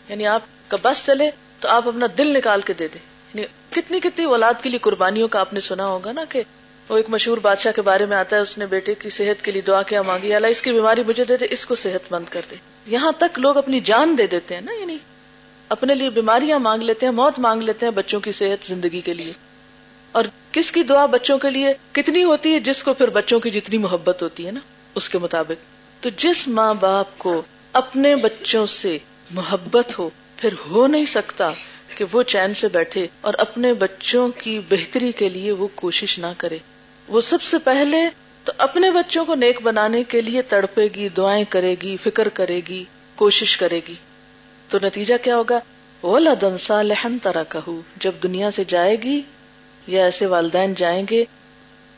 یعنی 0.09 0.27
آپ 0.27 0.41
کا 0.69 0.77
بس 0.83 1.07
چلے 1.07 1.31
تو 1.61 1.69
آپ 1.69 1.89
اپنا 1.89 2.07
دل 2.19 2.39
نکال 2.39 2.61
کے 2.61 2.73
دے 2.73 2.89
دیں۔ 2.89 3.07
یعنی 3.35 3.81
کتنی 3.81 4.01
کتنی 4.01 4.25
اولاد 4.25 4.55
کے 4.63 4.69
لیے 4.69 4.79
قربانیوں 4.79 5.29
کا 5.29 5.41
آپ 5.41 5.53
نے 5.53 5.61
سنا 5.61 5.87
ہوگا 5.87 6.13
نا 6.13 6.25
کہ 6.29 6.43
وہ 6.89 6.97
ایک 6.97 7.11
مشہور 7.11 7.39
بادشاہ 7.39 7.73
کے 7.73 7.83
بارے 7.83 8.07
میں 8.07 8.17
آتا 8.17 8.37
ہے، 8.37 8.41
اس 8.41 8.59
نے 8.59 8.67
بیٹے 8.67 8.95
کی 8.95 9.11
صحت 9.11 9.45
کے 9.45 9.53
لیے 9.53 9.63
دعا 9.63 9.83
کیا، 9.83 10.03
مانگی، 10.03 10.35
اللہ 10.35 10.47
اس 10.47 10.63
کی 10.63 10.73
بیماری 10.73 11.05
مجھے 11.05 11.25
دے 11.25 11.37
دے، 11.37 11.47
اس 11.51 11.67
کو 11.67 11.75
صحت 11.75 12.13
مند 12.13 12.25
کر 12.31 12.41
دے۔ 12.51 12.57
یہاں 12.87 13.13
تک 13.19 13.39
لوگ 13.39 13.57
اپنی 13.57 13.81
جان 13.81 14.19
دے 14.19 14.27
دیتے 14.27 14.55
ہیں 14.55 14.63
نا 14.63 14.73
یعنی 14.73 14.99
اپنے 15.73 15.95
لیے 15.95 16.11
بیماریاں 16.11 16.59
مانگ 16.59 16.83
لیتے 16.83 17.07
ہیں، 17.07 17.13
موت 17.13 17.39
مانگ 17.39 17.63
لیتے 17.63 17.87
ہیں 17.87 17.93
بچوں 17.93 18.21
کی 18.21 18.33
صحت 18.33 18.69
زندگی 18.69 19.01
کے 19.01 19.15
لیے۔ 19.15 19.33
اور 20.13 20.25
کس 20.53 20.73
کی 20.73 20.83
دعا 20.83 21.07
بچوں 21.07 21.39
کے 21.39 21.51
لیے 21.51 21.69
کتنی 21.93 22.25
ہوتی 22.25 22.55
ہے 22.55 22.61
جس 22.61 22.83
کو 22.83 22.93
پھر 22.93 23.11
بچوں 23.11 23.41
کی 23.41 23.51
جتنی 23.51 23.79
محبت 23.79 24.23
ہوتی 24.23 24.47
ہے 24.47 24.51
نا، 24.51 24.61
اس 24.95 25.09
کے 25.09 25.19
مطابق۔ 25.19 25.53
تو 26.03 26.11
جس 26.17 26.49
ماں 26.49 26.75
باپ 26.75 27.19
کو 27.19 27.43
اپنے 27.73 28.17
بچوں 28.17 28.67
سے 28.67 28.99
محبت 29.31 29.99
ہو، 29.99 30.11
پھر 30.37 30.53
ہو 30.71 30.87
نہیں 30.87 31.05
سکتا 31.05 31.51
کہ 31.97 32.05
وہ 32.13 32.23
چین 32.23 32.55
سے 32.55 32.69
بیٹھے 32.69 33.07
اور 33.21 33.35
اپنے 33.39 33.75
بچوں 33.75 34.29
کی 34.29 34.61
بہتری 34.71 35.13
کے 35.13 35.29
لیے 35.29 35.53
وہ 35.53 35.69
کوشش 35.75 36.19
نہ 36.19 36.33
کرے۔ 36.39 36.59
وہ 37.09 37.21
سب 37.21 37.43
سے 37.43 37.59
پہلے 37.59 37.99
تو 38.45 38.53
اپنے 38.59 38.91
بچوں 38.91 39.25
کو 39.25 39.35
نیک 39.35 39.63
بنانے 39.63 40.05
کے 40.05 40.21
لیے 40.21 40.43
تڑپے 40.43 40.89
گی، 40.95 41.09
دعائیں 41.09 41.45
کرے 41.49 41.77
گی، 41.83 41.97
فکر 42.03 42.29
کرے 42.29 42.61
گی، 42.69 42.85
کوشش 43.17 43.57
کرے 43.57 43.81
گی۔ 43.89 43.95
تو 44.73 44.79
نتیجہ 44.83 45.15
کیا 45.23 45.37
ہوگا؟ 45.37 45.61
وہ 46.03 46.19
لدنسا 46.19 46.83
لہن 46.83 47.19
طرح 47.23 47.43
کہ 47.49 47.71
جب 47.97 48.13
دنیا 48.23 48.51
سے 48.51 48.65
جائے 48.65 48.97
گی 49.03 49.23
یا 49.87 50.05
ایسے 50.05 50.27
والدین 50.27 50.75
جائیں 50.75 51.07
گے، 51.11 51.25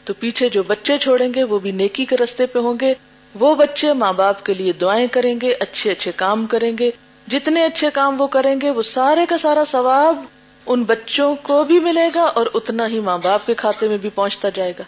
تو 0.04 0.14
پیچھے 0.14 0.48
جو 0.48 0.62
بچے 0.62 0.98
چھوڑیں 0.98 1.34
گے، 1.34 1.44
وہ 1.44 1.58
بھی 1.58 1.70
نیکی 1.70 2.04
کے 2.04 2.16
رستے 2.16 2.46
پہ 2.46 2.58
ہوں 2.58 2.74
گے۔ 2.80 2.94
وہ 3.34 3.54
بچے 3.54 3.92
ماں 3.92 4.12
باپ 4.12 4.44
کے 4.44 4.54
لیے 4.54 4.72
دعائیں 4.72 5.06
کریں 5.06 5.34
گے، 5.42 5.54
اچھے 5.60 5.92
اچھے 5.92 6.12
کام 6.16 6.46
کریں 6.46 6.78
گے۔ 6.78 6.90
جتنے 7.28 7.64
اچھے 7.64 7.90
کام 7.90 8.20
وہ 8.20 8.26
کریں 8.26 8.60
گے، 8.62 8.70
وہ 8.70 8.82
سارے 8.82 9.26
کا 9.26 9.38
سارا 9.38 9.62
ثواب 9.66 10.24
ان 10.66 10.82
بچوں 10.82 11.34
کو 11.42 11.64
بھی 11.64 11.80
ملے 11.80 12.10
گا 12.14 12.22
اور 12.22 12.46
اتنا 12.54 12.86
ہی 12.86 13.00
ماں 13.00 13.18
باپ 13.18 13.46
کے 13.46 13.54
کھاتے 13.54 13.88
میں 13.88 13.98
بھی 13.98 14.10
پہنچتا 14.10 14.48
جائے 14.54 14.72
گا۔ 14.78 14.84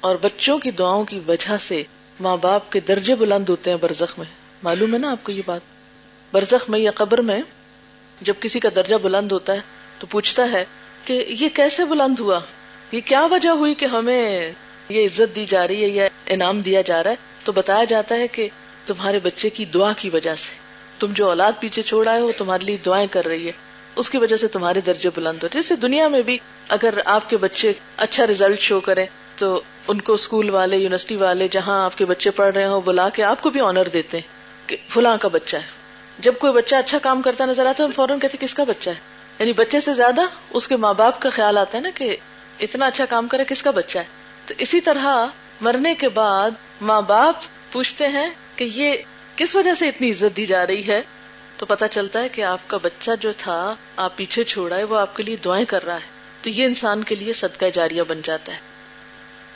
اور 0.00 0.16
بچوں 0.22 0.58
کی 0.58 0.70
دعاؤں 0.70 1.04
کی 1.04 1.20
وجہ 1.28 1.56
سے 1.60 1.82
ماں 2.20 2.36
باپ 2.36 2.72
کے 2.72 2.80
درجے 2.80 3.14
بلند 3.14 3.48
ہوتے 3.48 3.70
ہیں 3.70 3.78
برزخ 3.80 4.18
میں۔ 4.18 4.26
معلوم 4.62 4.94
ہے 4.94 4.98
نا 4.98 5.10
آپ 5.10 5.24
کو 5.24 5.32
یہ 5.32 5.42
بات؟ 5.46 5.73
برزخ 6.34 6.70
میں 6.70 6.78
یا 6.78 6.90
قبر 6.94 7.20
میں 7.20 7.42
جب 8.20 8.34
کسی 8.40 8.60
کا 8.60 8.68
درجہ 8.74 8.96
بلند 8.96 9.32
ہوتا 9.32 9.52
ہے 9.52 9.60
تو 9.98 10.06
پوچھتا 10.06 10.52
ہے 10.52 10.64
کہ 11.04 11.24
یہ 11.28 11.48
کیسے 11.48 11.84
بلند 11.84 12.20
ہوا؟ 12.20 12.40
یہ 12.92 13.00
کیا 13.04 13.26
وجہ 13.30 13.48
ہوئی 13.48 13.74
کہ 13.74 13.86
ہمیں 13.86 14.52
یہ 14.88 15.04
عزت 15.04 15.36
دی 15.36 15.44
جا 15.44 15.68
رہی 15.68 15.82
ہے 15.82 15.88
یا 15.88 16.08
انعام 16.26 16.60
دیا 16.60 16.80
جا 16.80 17.04
رہا 17.04 17.10
ہے؟ 17.10 17.16
تو 17.44 17.52
بتایا 17.52 17.84
جاتا 17.84 18.14
ہے 18.14 18.28
کہ 18.28 18.48
تمہارے 18.86 19.18
بچے 19.22 19.50
کی 19.50 19.64
دعا 19.64 19.92
کی 19.92 20.10
وجہ 20.10 20.34
سے۔ 20.34 20.56
تم 21.00 21.12
جو 21.12 21.28
اولاد 21.28 21.52
پیچھے 21.60 21.82
چھوڑ 21.82 22.08
آئے 22.08 22.20
ہو، 22.20 22.32
تمہارے 22.38 22.64
لیے 22.64 22.76
دعائیں 22.86 23.06
کر 23.10 23.24
رہی 23.24 23.46
ہے۔ 23.46 23.52
اس 23.96 24.10
کی 24.10 24.18
وجہ 24.18 24.36
سے 24.36 24.48
تمہارے 24.48 24.80
درجے 24.80 25.10
بلند 25.16 25.42
ہو 25.42 25.48
جیسے 25.52 25.76
دنیا 25.76 26.08
میں 26.08 26.22
بھی 26.22 26.38
اگر 26.68 26.94
آپ 27.04 27.30
کے 27.30 27.36
بچے 27.36 27.72
اچھا 27.96 28.26
ریزلٹ 28.26 28.60
شو 28.60 28.80
کریں، 28.80 29.06
تو 29.36 29.60
ان 29.88 30.00
کو 30.00 30.12
اسکول 30.12 30.50
والے 30.50 30.76
یونیورسٹی 30.76 31.16
والے 31.16 31.48
جہاں 31.48 31.84
آپ 31.84 31.98
کے 31.98 32.04
بچے 32.04 32.30
پڑھ 32.30 32.54
رہے 32.54 32.66
ہوں، 32.66 32.80
بلا 32.80 33.08
کے 33.08 33.22
آپ 33.22 33.40
کو 33.40 33.50
بھی 33.50 33.60
آنر 33.60 33.88
دیتے 33.88 34.18
ہیں 34.18 34.68
کہ 34.68 34.76
فلاں 34.88 35.16
کا 35.20 35.28
بچہ 35.28 35.56
ہے۔ 35.56 35.83
جب 36.18 36.34
کوئی 36.38 36.52
بچہ 36.52 36.76
اچھا 36.76 36.98
کام 36.98 37.22
کرتا 37.22 37.44
نظر 37.44 37.66
آتا 37.66 37.82
ہے، 37.82 37.88
ہم 37.88 37.92
فوراً 37.92 38.18
کہتے 38.18 38.36
کس 38.40 38.54
کا 38.54 38.64
بچہ 38.64 38.90
ہے؟ 38.90 38.94
یعنی 39.38 39.52
بچے 39.52 39.80
سے 39.80 39.94
زیادہ 39.94 40.20
اس 40.50 40.68
کے 40.68 40.76
ماں 40.76 40.94
باپ 40.94 41.20
کا 41.20 41.28
خیال 41.28 41.58
آتا 41.58 41.78
ہے 41.78 41.82
نا 41.82 41.88
کہ 41.94 42.16
اتنا 42.60 42.86
اچھا 42.86 43.04
کام 43.04 43.28
کرے، 43.28 43.44
کس 43.44 43.62
کا 43.62 43.70
بچہ 43.70 43.98
ہے؟ 43.98 44.04
تو 44.46 44.54
اسی 44.58 44.80
طرح 44.80 45.26
مرنے 45.60 45.94
کے 45.94 46.08
بعد 46.08 46.50
ماں 46.80 47.02
باپ 47.02 47.34
پوچھتے 47.72 48.08
ہیں 48.08 48.30
کہ 48.56 48.64
یہ 48.74 48.92
کس 49.36 49.56
وجہ 49.56 49.74
سے 49.74 49.88
اتنی 49.88 50.10
عزت 50.10 50.36
دی 50.36 50.46
جا 50.46 50.66
رہی 50.66 50.86
ہے؟ 50.86 51.02
تو 51.56 51.66
پتا 51.66 51.88
چلتا 51.88 52.20
ہے 52.20 52.28
کہ 52.28 52.42
آپ 52.42 52.58
کا 52.66 52.76
بچہ 52.82 53.10
جو 53.20 53.32
تھا، 53.38 53.74
آپ 53.96 54.16
پیچھے 54.16 54.44
چھوڑا 54.44 54.76
ہے، 54.76 54.84
وہ 54.84 54.98
آپ 54.98 55.16
کے 55.16 55.22
لیے 55.22 55.36
دعائیں 55.44 55.64
کر 55.64 55.84
رہا 55.84 55.94
ہے۔ 55.94 56.14
تو 56.42 56.50
یہ 56.50 56.64
انسان 56.64 57.04
کے 57.04 57.14
لیے 57.14 57.32
صدقہ 57.32 57.64
جاریہ 57.74 58.02
بن 58.08 58.20
جاتا 58.24 58.52
ہے۔ 58.52 58.58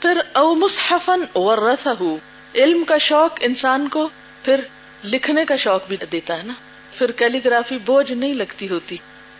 پھر 0.01 0.21
او 0.33 0.55
مصحفن 0.55 1.39
علم 2.55 2.83
کا 2.83 2.97
شوق 2.97 3.31
انسان 3.41 3.87
کو، 3.87 4.09
پھر 4.43 4.59
لکھنے 5.03 5.45
کا 5.45 5.55
شوق 5.55 5.87
بھی 5.87 5.97
دیتا 6.11 6.37
ہے 6.37 6.43
نا۔ 6.43 6.53
پھر 6.97 7.11
کیلیگرافی 7.11 7.77
بوجھ 7.77 8.11
نہیں 8.11 8.33
لگتی 8.33 8.69
ہوتی۔ 8.69 8.95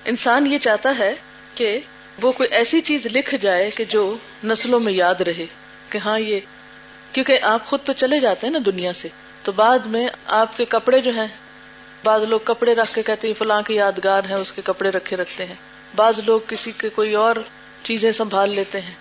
انسان 0.06 0.48
یہ 0.48 0.58
چاہتا 0.58 0.93
ہے 1.00 1.15
کہ 1.56 1.80
وہ 2.22 2.32
کوئی 2.32 2.50
ایسی 2.52 2.82
چیز 2.82 3.06
لکھ 3.06 3.36
جائے 3.36 3.69
کہ 3.69 3.86
جو 3.86 4.17
نسلوں 4.43 4.80
میں 4.80 4.93
یاد 4.93 5.15
رہے۔ 5.15 5.45
کہ 5.89 5.98
ہاں 5.98 6.19
یہ، 6.19 6.39
کیونکہ 7.12 7.39
آپ 7.41 7.65
خود 7.65 7.80
تو 7.84 7.93
چلے 7.93 8.19
جاتے 8.19 8.48
ہیں 8.48 8.52
نا 8.54 8.60
دنیا 8.65 8.93
سے۔ 8.93 9.08
تو 9.43 9.52
بعد 9.52 9.80
میں 9.80 10.08
آپ 10.26 10.58
کے 10.58 10.65
کپڑے 10.65 11.00
جو 11.00 11.12
ہیں، 11.12 11.28
بعض 12.04 12.24
لوگ 12.24 12.39
کپڑے 12.43 12.76
رکھ 12.76 12.95
کے 12.95 13.04
کہتے 13.04 13.28
ہیں، 13.28 13.34
فلاں 13.34 13.62
کے 13.62 13.74
یادگار 13.74 14.24
ہیں، 14.24 14.36
اس 14.36 14.52
کے 14.52 14.62
کپڑے 14.65 14.89
رکھے 14.89 15.17
رکھتے 15.17 15.45
ہیں۔ 15.45 15.56
بعض 15.95 16.19
لوگ 16.26 16.39
کسی 16.48 16.72
کے 16.78 16.89
کوئی 16.89 17.13
اور 17.13 17.36
چیزیں 17.84 18.12
سنبھال 18.12 18.50
لیتے 18.50 18.82
ہیں۔ 18.82 18.91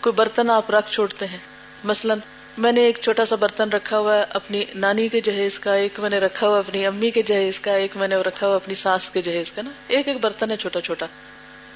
کوئی 0.00 0.12
برتن 0.12 0.50
آپ 0.50 0.70
رکھ 0.70 0.92
چھوڑتے 0.92 1.26
ہیں۔ 1.26 1.38
مثلاً 1.84 2.18
میں 2.58 2.72
نے 2.72 2.80
ایک 2.80 2.98
چھوٹا 3.02 3.26
سا 3.26 3.36
برتن 3.36 3.68
رکھا 3.68 3.98
ہوا 3.98 4.18
ہے 4.18 4.24
اپنی 4.30 4.64
نانی 4.74 5.08
کے 5.08 5.20
جہیز 5.20 5.58
کا، 5.58 5.74
ایک 5.74 6.00
میں 6.00 6.10
نے 6.10 6.18
رکھا 6.18 6.48
ہوا 6.48 6.58
اپنی 6.58 6.86
امی 6.86 7.10
کے 7.10 7.22
جہیز 7.22 7.60
کا، 7.60 7.72
ایک 7.72 7.96
میں 7.96 8.08
نے 8.08 8.16
رکھا 8.16 8.46
ہوا 8.46 8.56
اپنی 8.56 8.74
ساس 8.74 9.10
کے 9.10 9.22
جہیز 9.22 9.52
کا 9.52 9.62
نا۔ 9.62 9.70
ایک 9.88 10.08
ایک 10.08 10.20
برتن 10.20 10.50
ہے 10.50 10.56
چھوٹا 10.56 10.80
چھوٹا۔ 10.80 11.06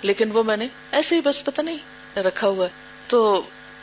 لیکن 0.02 0.30
وہ 0.32 0.42
میں 0.42 0.56
نے 0.56 0.66
ایسے 0.92 1.16
ہی 1.16 1.20
بس 1.20 1.44
پتا 1.44 1.62
نہیں 1.62 1.78
رکھا 2.18 2.48
ہوا 2.48 2.66
ہے۔ 2.66 2.70
تو 3.08 3.42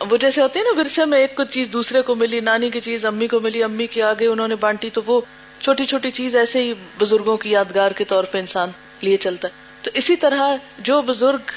وہ 0.09 0.17
جیسے 0.17 0.41
ہوتے 0.41 0.59
ہیں 0.59 0.65
نا 0.65 0.79
ورثے 0.79 1.05
میں 1.05 1.19
ایک 1.19 1.41
چیز 1.51 1.69
دوسرے 1.73 2.01
کو 2.01 2.15
ملی، 2.15 2.39
نانی 2.39 2.69
کی 2.69 2.79
چیز 2.79 3.05
امی 3.05 3.27
کو 3.27 3.39
ملی، 3.39 3.63
امی 3.63 3.87
کے 3.87 4.03
آگے 4.03 4.27
انہوں 4.27 4.47
نے 4.47 4.55
بانٹی، 4.55 4.89
تو 4.89 5.01
وہ 5.05 5.21
چھوٹی 5.59 5.85
چھوٹی 5.85 6.11
چیز 6.11 6.35
ایسے 6.35 6.63
ہی 6.63 6.73
بزرگوں 6.97 7.37
کی 7.37 7.51
یادگار 7.51 7.91
کے 7.91 8.03
طور 8.03 8.23
پہ 8.23 8.37
انسان 8.37 8.69
لیے 9.01 9.17
چلتا 9.17 9.47
ہے۔ 9.47 9.53
تو 9.81 9.91
اسی 9.93 10.15
طرح 10.15 10.55
جو 10.79 11.01
بزرگ 11.01 11.51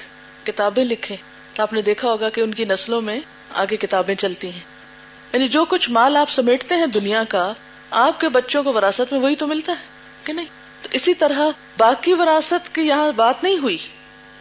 کتابیں 0.44 0.84
لکھے 0.84 1.16
تو 1.54 1.62
آپ 1.62 1.72
نے 1.72 1.82
دیکھا 1.82 2.08
ہوگا 2.08 2.28
کہ 2.28 2.40
ان 2.40 2.54
کی 2.54 2.64
نسلوں 2.64 3.00
میں 3.00 3.20
آگے 3.50 3.76
کتابیں 3.76 4.14
چلتی 4.14 4.50
ہیں۔ 4.50 4.73
یعنی 5.34 5.48
جو 5.48 5.64
کچھ 5.64 5.90
مال 5.90 6.16
آپ 6.16 6.30
سمیٹتے 6.30 6.74
ہیں 6.74 6.86
دنیا 6.86 7.24
کا، 7.24 7.52
آپ 7.90 8.20
کے 8.20 8.28
بچوں 8.28 8.62
کو 8.62 8.72
وراثت 8.72 9.12
میں 9.12 9.20
وہی 9.20 9.36
تو 9.36 9.46
ملتا 9.46 9.72
ہے، 9.72 9.86
کہ 10.24 10.32
نہیں؟ 10.32 10.46
تو 10.82 10.88
اسی 10.92 11.14
طرح 11.14 11.38
باقی 11.78 12.12
وراثت 12.12 12.74
کی 12.74 12.82
یہاں 12.82 13.12
بات 13.12 13.42
نہیں 13.42 13.58
ہوئی 13.58 13.76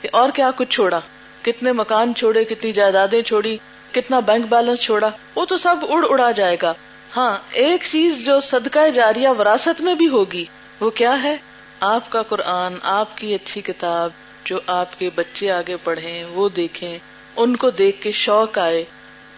کہ 0.01 0.09
اور 0.11 0.29
کیا 0.29 0.51
کچھ 0.55 0.69
چھوڑا، 0.69 0.99
کتنے 1.41 1.71
مکان 1.71 2.15
چھوڑے، 2.15 2.43
کتنی 2.43 2.71
جائیدادیں 2.71 3.21
چھوڑی، 3.21 3.57
کتنا 3.91 4.19
بینک 4.19 4.45
بیلنس 4.49 4.79
چھوڑا، 4.79 5.09
وہ 5.35 5.45
تو 5.45 5.57
سب 5.57 5.75
اڑ 5.89 6.05
اڑا 6.09 6.31
جائے 6.31 6.57
گا۔ 6.61 6.73
ہاں 7.15 7.37
ایک 7.51 7.83
چیز 7.91 8.25
جو 8.25 8.39
صدقہ 8.39 8.89
جاریہ 8.89 9.29
وراثت 9.29 9.81
میں 9.81 9.95
بھی 9.95 10.07
ہوگی، 10.07 10.45
وہ 10.79 10.89
کیا 10.89 11.23
ہے؟ 11.23 11.37
آپ 11.79 12.09
کا 12.09 12.21
قرآن، 12.21 12.73
آپ 12.83 13.17
کی 13.17 13.35
اچھی 13.35 13.61
کتاب 13.61 14.09
جو 14.43 14.59
آپ 14.67 14.99
کے 14.99 15.09
بچے 15.15 15.51
آگے 15.51 15.75
پڑھیں، 15.83 16.23
وہ 16.23 16.49
دیکھیں، 16.49 16.97
ان 17.35 17.55
کو 17.55 17.69
دیکھ 17.69 18.01
کے 18.01 18.11
شوق 18.11 18.57
آئے۔ 18.57 18.85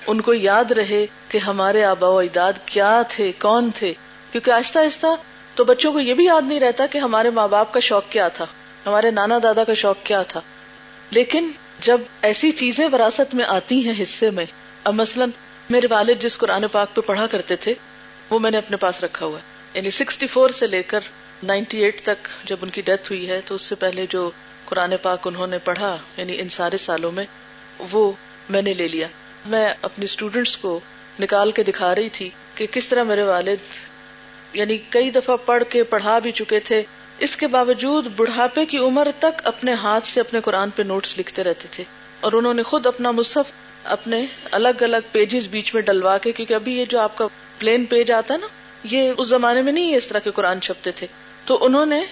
ان 0.08 0.22
کو 0.22 0.34
یاد 0.34 0.72
رہے 0.72 1.06
کہ 1.30 1.38
ہمارے 1.38 1.84
آبا 1.84 2.08
و 2.08 2.18
اجداد 2.18 2.54
کیا 2.66 3.02
تھے، 3.10 3.32
کون 3.32 3.72
تھے؟ 3.76 3.94
کیونکہ 4.32 4.52
آہستہ 4.52 4.80
آہستہ 4.80 5.08
تو 5.56 5.64
بچوں 5.64 5.94
کو 5.94 6.00
یہ 6.00 6.14
بھی 6.14 6.26
یاد 6.26 6.42
نہیں 6.48 6.60
رہتا 6.60 6.86
کہ 6.86 6.98
ہمارے 6.98 7.30
ماں 7.30 7.48
باپ 7.48 7.74
کا 7.74 7.80
شوق 7.80 8.04
کیا 8.10 8.28
تھا، 8.28 8.46
ہمارے 8.86 9.12
نانا 9.12 9.40
دادا 9.44 9.64
کا 9.64 9.74
شوق 9.74 9.98
کیا 10.04 10.22
تھا۔ 10.22 10.42
لیکن 11.12 11.52
جب 11.80 12.02
ایسی 12.22 12.52
چیزیں 12.52 12.90
وراثت 12.92 13.36
میں 13.36 13.46
آتی 13.46 13.90
ہیں 13.90 14.02
حصے 14.02 14.30
میں، 14.30 14.46
اب 14.84 14.94
مثلاً 14.94 15.30
میرے 15.70 15.88
والد 15.90 16.22
جس 16.22 16.38
قرآن 16.38 16.66
پاک 16.72 16.96
پہ 16.96 17.02
پڑھا 17.02 17.28
کرتے 17.28 17.56
تھے، 17.56 17.74
وہ 18.30 18.40
میں 18.40 18.52
نے 18.52 18.58
اپنے 18.58 18.78
پاس 18.78 19.04
رکھا 19.04 19.26
ہوا 19.26 19.40
ہے۔ 19.40 19.44
یعنی 19.74 19.92
سکسٹی 19.92 20.28
فور 20.28 20.50
سے 20.50 20.68
لے 20.68 20.84
کر 20.84 21.00
نائنٹی 21.44 21.78
ایٹ 21.78 22.02
تک 22.02 22.28
جب 22.46 22.58
ان 22.62 22.70
کی 22.70 22.82
ڈیتھ 22.82 23.12
ہوئی 23.12 23.30
ہے، 23.30 23.42
تو 23.46 23.56
اس 23.56 23.62
سے 23.62 23.76
پہلے 23.76 24.06
جو 24.10 24.32
قرآن 24.66 24.94
پاک 25.02 25.28
انہوں 25.28 25.48
نے 25.48 25.58
پڑھا 25.58 25.98
یعنی 26.18 26.40
ان 26.40 26.50
سارے 26.50 26.78
سالوں 26.78 27.12
میں، 27.12 27.26
وہ 27.92 28.12
میں 28.50 28.62
نے 28.62 28.74
لے 28.74 28.88
لیا۔ 28.88 29.08
میں 29.46 29.74
اپنی 29.82 30.06
اسٹوڈینٹس 30.06 30.58
کو 30.58 30.80
نکال 31.20 31.52
کے 31.52 31.64
دکھا 31.64 31.96
رہی 31.96 32.10
تھی 32.10 32.30
کہ 32.56 32.68
کس 32.72 32.88
طرح 32.88 33.04
میرے 33.04 33.24
والد 33.24 33.58
یعنی 34.54 34.78
کئی 34.78 35.12
دفعہ 35.12 35.38
پڑھ 35.46 35.64
کے 35.70 35.84
پڑھا 35.84 36.20
بھی 36.20 36.32
چکے 36.32 36.60
تھے، 36.60 36.84
اس 37.20 37.36
کے 37.36 37.48
باوجود 37.48 38.08
بڑھاپے 38.16 38.66
کی 38.66 38.78
عمر 38.78 39.08
تک 39.20 39.42
اپنے 39.44 39.74
ہاتھ 39.74 40.08
سے 40.08 40.20
اپنے 40.20 40.42
قرآن 40.42 40.70
پہ 40.70 40.84
نوٹس 40.84 41.20
لکھتے 41.20 41.44
رہتے 41.44 41.68
تھے۔ 41.72 41.84
اور 42.20 42.34
انہوں 42.34 42.54
نے 42.54 42.64
خود 42.64 42.88
اپنا 42.88 43.12
مصحف، 43.12 43.52
اپنے 43.84 44.26
الگ 44.52 44.82
الگ 44.82 44.98
پیجز 45.12 45.48
بیچ 45.48 45.74
میں 45.74 45.82
ڈلوا 45.82 46.18
کے، 46.18 46.32
کیونکہ 46.32 46.54
ابھی 46.54 46.80
یہ 46.80 46.86
جو 46.86 47.00
آپ 47.00 47.18
کا 47.18 47.28
پلین 47.60 47.86
پیج 47.86 48.12
آتا 48.12 48.38
نا، 48.38 48.48
یہ 48.84 49.12
اس 49.18 49.28
زمانے 49.28 49.62
میں 49.62 49.74
نہیں 49.74 49.96
اس 49.96 50.08
طرح 50.08 50.20
کے 50.20 50.32
قرآن 50.32 50.62
چھپتے 50.62 50.92
تھے۔ 50.92 51.08
تو 51.46 51.66
انہوں 51.66 51.86
نے 51.86 52.06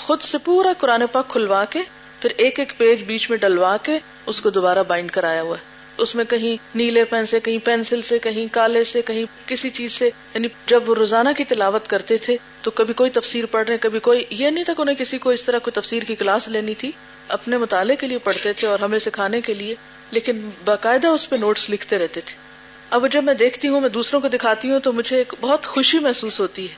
خود 0.00 0.20
سے 0.20 0.38
پورا 0.38 0.72
قرآن 0.78 1.02
پاک 1.12 1.28
کھلوا 1.28 1.64
کے، 1.64 1.80
پھر 2.20 2.30
ایک 2.36 2.58
ایک 2.58 2.72
پیج 2.78 3.02
بیچ 3.02 3.30
میں 3.30 3.38
ڈلوا 3.38 3.76
کے، 3.76 3.98
اس 4.26 4.40
کو 4.40 4.50
دوبارہ 4.50 4.82
بائنڈ 4.88 5.10
کرایا 5.10 5.42
ہوا 5.42 5.56
ہے۔ 5.58 5.69
اس 6.00 6.14
میں 6.14 6.24
کہیں 6.24 6.56
نیلے 6.74 7.04
پین 7.04 7.26
سے، 7.26 7.40
کہیں 7.40 7.58
پینسل 7.58 8.02
سے، 8.02 8.18
کہیں 8.18 8.46
کالے 8.52 8.84
سے، 8.84 9.02
کہیں 9.02 9.24
کسی 9.46 9.70
چیز 9.70 9.92
سے۔ 9.92 10.06
یعنی 10.06 10.48
جب 10.66 10.90
وہ 10.90 10.94
روزانہ 10.94 11.28
کی 11.36 11.44
تلاوت 11.44 11.86
کرتے 11.86 12.16
تھے 12.16 12.36
تو 12.62 12.70
کبھی 12.70 12.94
کوئی 12.94 13.10
تفسیر 13.10 13.46
پڑھ 13.46 13.68
رہے، 13.68 13.78
کبھی 13.78 14.00
کوئی، 14.00 14.24
یہ 14.30 14.50
نہیں 14.50 14.64
تھا 14.64 14.74
کہ 14.74 14.82
انہیں 14.82 14.96
کسی 14.96 15.18
کو 15.18 15.30
اس 15.30 15.42
طرح 15.42 15.58
کوئی 15.58 15.80
تفسیر 15.80 16.02
کی 16.02 16.14
کلاس 16.14 16.48
لینی 16.48 16.74
تھی۔ 16.74 16.92
اپنے 17.28 17.58
مطالعے 17.58 17.96
کے 17.96 18.06
لیے 18.06 18.18
پڑھتے 18.18 18.52
تھے 18.52 18.68
اور 18.68 18.78
ہمیں 18.78 18.98
سکھانے 18.98 19.40
کے 19.40 19.54
لیے، 19.54 19.74
لیکن 20.10 20.50
باقاعدہ 20.64 21.06
اس 21.06 21.30
پہ 21.30 21.36
نوٹس 21.36 21.70
لکھتے 21.70 21.98
رہتے 21.98 22.20
تھے۔ 22.20 22.36
اب 22.90 23.06
جب 23.10 23.24
میں 23.24 23.34
دیکھتی 23.34 23.68
ہوں، 23.68 23.80
میں 23.80 23.88
دوسروں 23.88 24.20
کو 24.20 24.28
دکھاتی 24.28 24.70
ہوں، 24.70 24.80
تو 24.80 24.92
مجھے 24.92 25.16
ایک 25.16 25.32
بہت 25.40 25.66
خوشی 25.66 25.98
محسوس 25.98 26.40
ہوتی 26.40 26.70
ہے۔ 26.70 26.74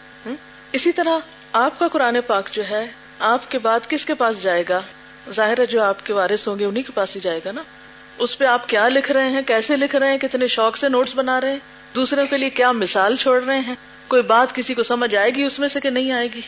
اسی 0.72 0.92
طرح 0.92 1.18
آپ 1.52 1.78
کا 1.78 1.88
قرآن 1.88 2.16
پاک 2.26 2.48
جو 2.52 2.62
ہے، 2.70 2.90
آپ 3.18 3.50
کے 3.50 3.58
بعد 3.58 3.80
کس 3.88 4.04
کے 4.04 4.14
پاس 4.14 4.42
جائے 4.42 4.64
گا؟ 4.68 4.80
ظاہر 5.30 5.60
ہے 5.60 5.66
جو 5.66 5.82
آپ 5.82 6.06
کے 6.06 6.12
وارث 6.12 6.48
ہوں 6.48 6.58
گے 6.58 6.64
انہیں 6.64 6.82
کے 6.82 6.92
پاس 6.94 7.16
ہی 7.16 7.20
جائے 7.20 7.40
گا 7.44 7.52
نا؟ 7.52 7.62
اس 8.18 8.38
پہ 8.38 8.44
آپ 8.44 8.68
کیا 8.68 8.88
لکھ 8.88 9.12
رہے 9.12 9.28
ہیں؟ 9.28 9.42
کیسے 9.42 9.76
لکھ 9.76 9.96
رہے 9.96 10.10
ہیں؟ 10.10 10.18
کتنے 10.18 10.46
شوق 10.46 10.76
سے 10.76 10.88
نوٹس 10.88 11.14
بنا 11.14 11.40
رہے 11.40 11.50
ہیں؟ 11.50 11.58
دوسروں 11.94 12.26
کے 12.26 12.36
لیے 12.36 12.50
کیا 12.50 12.72
مثال 12.72 13.16
چھوڑ 13.16 13.44
رہے 13.44 13.58
ہیں؟ 13.58 13.74
کوئی 14.08 14.22
بات 14.22 14.54
کسی 14.54 14.74
کو 14.74 14.82
سمجھ 14.82 15.14
آئے 15.14 15.30
گی 15.30 15.42
اس 15.42 15.58
میں 15.58 15.68
سے 15.68 15.80
کہ 15.80 15.90
نہیں 15.90 16.12
آئے 16.12 16.28
گی؟ 16.34 16.40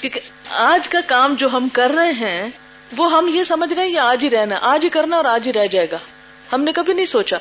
کیونکہ 0.00 0.20
آج 0.50 0.88
کا 0.88 0.98
کام 1.06 1.34
جو 1.34 1.48
ہم 1.52 1.68
کر 1.72 1.90
رہے 1.90 2.10
ہیں، 2.10 2.48
وہ 2.96 3.12
ہم 3.12 3.30
یہ 3.34 3.44
سمجھ 3.44 3.74
رہے 3.74 3.82
ہیں 3.82 3.90
یہ 3.90 4.00
آج 4.00 4.24
ہی 4.24 4.30
رہنا 4.30 4.58
آج 4.62 4.84
ہی 4.84 4.90
کرنا 4.90 5.16
اور 5.16 5.24
آج 5.24 5.48
ہی 5.48 5.52
رہ 5.52 5.66
جائے 5.66 5.86
گا۔ 5.92 5.98
ہم 6.52 6.64
نے 6.64 6.72
کبھی 6.72 6.92
نہیں 6.92 7.06
سوچا۔ 7.06 7.36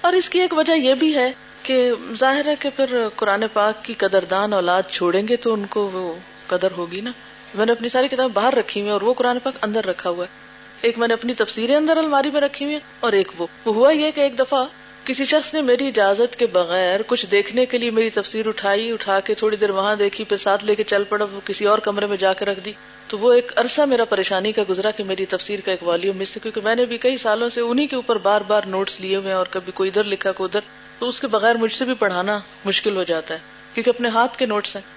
اور 0.00 0.12
اس 0.12 0.30
کی 0.30 0.40
ایک 0.40 0.52
وجہ 0.52 0.72
یہ 0.72 0.94
بھی 0.94 1.16
ہے 1.16 1.32
کہ 1.62 1.92
ظاہر 2.18 2.46
ہے 2.46 2.54
کہ 2.58 2.70
پھر 2.76 3.08
قرآن 3.16 3.44
پاک 3.52 3.84
کی 3.84 3.94
قدردان 3.94 4.52
اولاد 4.52 4.82
چھوڑیں 4.90 5.28
گے 5.28 5.36
تو 5.36 5.54
ان 5.54 5.66
کو 5.66 5.90
وہ 5.92 6.14
قدر 6.46 6.68
ہوگی 6.76 7.00
نا۔ 7.00 7.10
میں 7.54 7.66
نے 7.66 7.72
اپنی 7.72 7.88
ساری 7.88 8.08
کتاب 8.08 8.30
باہر 8.34 8.54
رکھی 8.54 8.80
ہوئی 8.80 8.92
اور 8.92 9.00
وہ 9.00 9.14
قرآن 9.14 9.38
پاک 9.38 9.54
اندر 9.62 9.86
رکھا 9.86 10.10
ہوا 10.10 10.24
ہے۔ 10.24 10.45
ایک 10.82 10.98
میں 10.98 11.08
نے 11.08 11.14
اپنی 11.14 11.34
تفسیریں 11.34 11.76
اندر 11.76 11.96
الماری 11.96 12.30
میں 12.30 12.40
رکھی 12.40 12.64
ہوئی 12.64 12.78
اور 13.00 13.12
ایک 13.12 13.28
وہ۔ 13.38 13.46
ہوا 13.66 13.90
یہ 13.90 14.10
کہ 14.10 14.20
ایک 14.20 14.38
دفعہ 14.38 14.64
کسی 15.04 15.24
شخص 15.24 15.54
نے 15.54 15.62
میری 15.62 15.86
اجازت 15.88 16.36
کے 16.36 16.46
بغیر 16.46 17.00
کچھ 17.06 17.26
دیکھنے 17.26 17.66
کے 17.66 17.78
لیے 17.78 17.90
میری 17.90 18.10
تفسیر 18.10 18.48
اٹھائی، 18.48 18.92
اٹھا 18.92 19.20
کے 19.20 19.34
تھوڑی 19.34 19.56
دیر 19.56 19.70
وہاں 19.70 19.96
دیکھی، 19.96 20.24
پھر 20.24 20.36
ساتھ 20.36 20.64
لے 20.64 20.74
کے 20.74 20.82
چل 20.82 21.04
پڑا، 21.04 21.24
وہ 21.32 21.40
کسی 21.44 21.64
اور 21.64 21.78
کمرے 21.78 22.06
میں 22.06 22.16
جا 22.16 22.32
کے 22.32 22.44
رکھ 22.44 22.60
دی۔ 22.60 22.72
تو 23.08 23.18
وہ 23.18 23.32
ایک 23.32 23.52
عرصہ 23.56 23.82
میرا 23.82 24.04
پریشانی 24.04 24.52
کا 24.52 24.62
گزرا 24.68 24.90
کہ 24.90 25.04
میری 25.04 25.26
تفسیر 25.26 25.60
کا 25.60 25.70
ایک 25.70 25.82
والیوم 25.82 26.18
مس 26.18 26.38
کیونکہ 26.42 26.60
میں 26.64 26.74
نے 26.74 26.84
بھی 26.84 26.98
کئی 26.98 27.16
سالوں 27.16 27.48
سے 27.48 27.60
انہیں 27.60 27.86
کے 27.86 27.96
اوپر 27.96 28.18
بار 28.18 28.40
بار 28.40 28.62
نوٹس 28.66 29.00
لیے 29.00 29.16
ہوئے 29.16 29.32
اور 29.32 29.46
کبھی 29.50 29.72
کوئی 29.72 29.88
ادھر 29.88 30.04
لکھا، 30.04 30.32
کوئی 30.32 30.48
ادھر۔ 30.48 30.60
تو 30.98 31.06
اس 31.06 31.20
کے 31.20 31.26
بغیر 31.26 31.54
مجھ 31.54 31.72
سے 31.72 31.84
بھی 31.84 31.94
پڑھانا 31.94 32.38
مشکل 32.64 32.96
ہو 32.96 33.02
جاتا 33.02 33.34
ہے، 33.34 33.38
کیونکہ 33.74 33.90
اپنے 33.90 34.08
ہاتھ 34.08 34.38
کے 34.38 34.46
نوٹس 34.46 34.76
ہیں۔ 34.76 34.95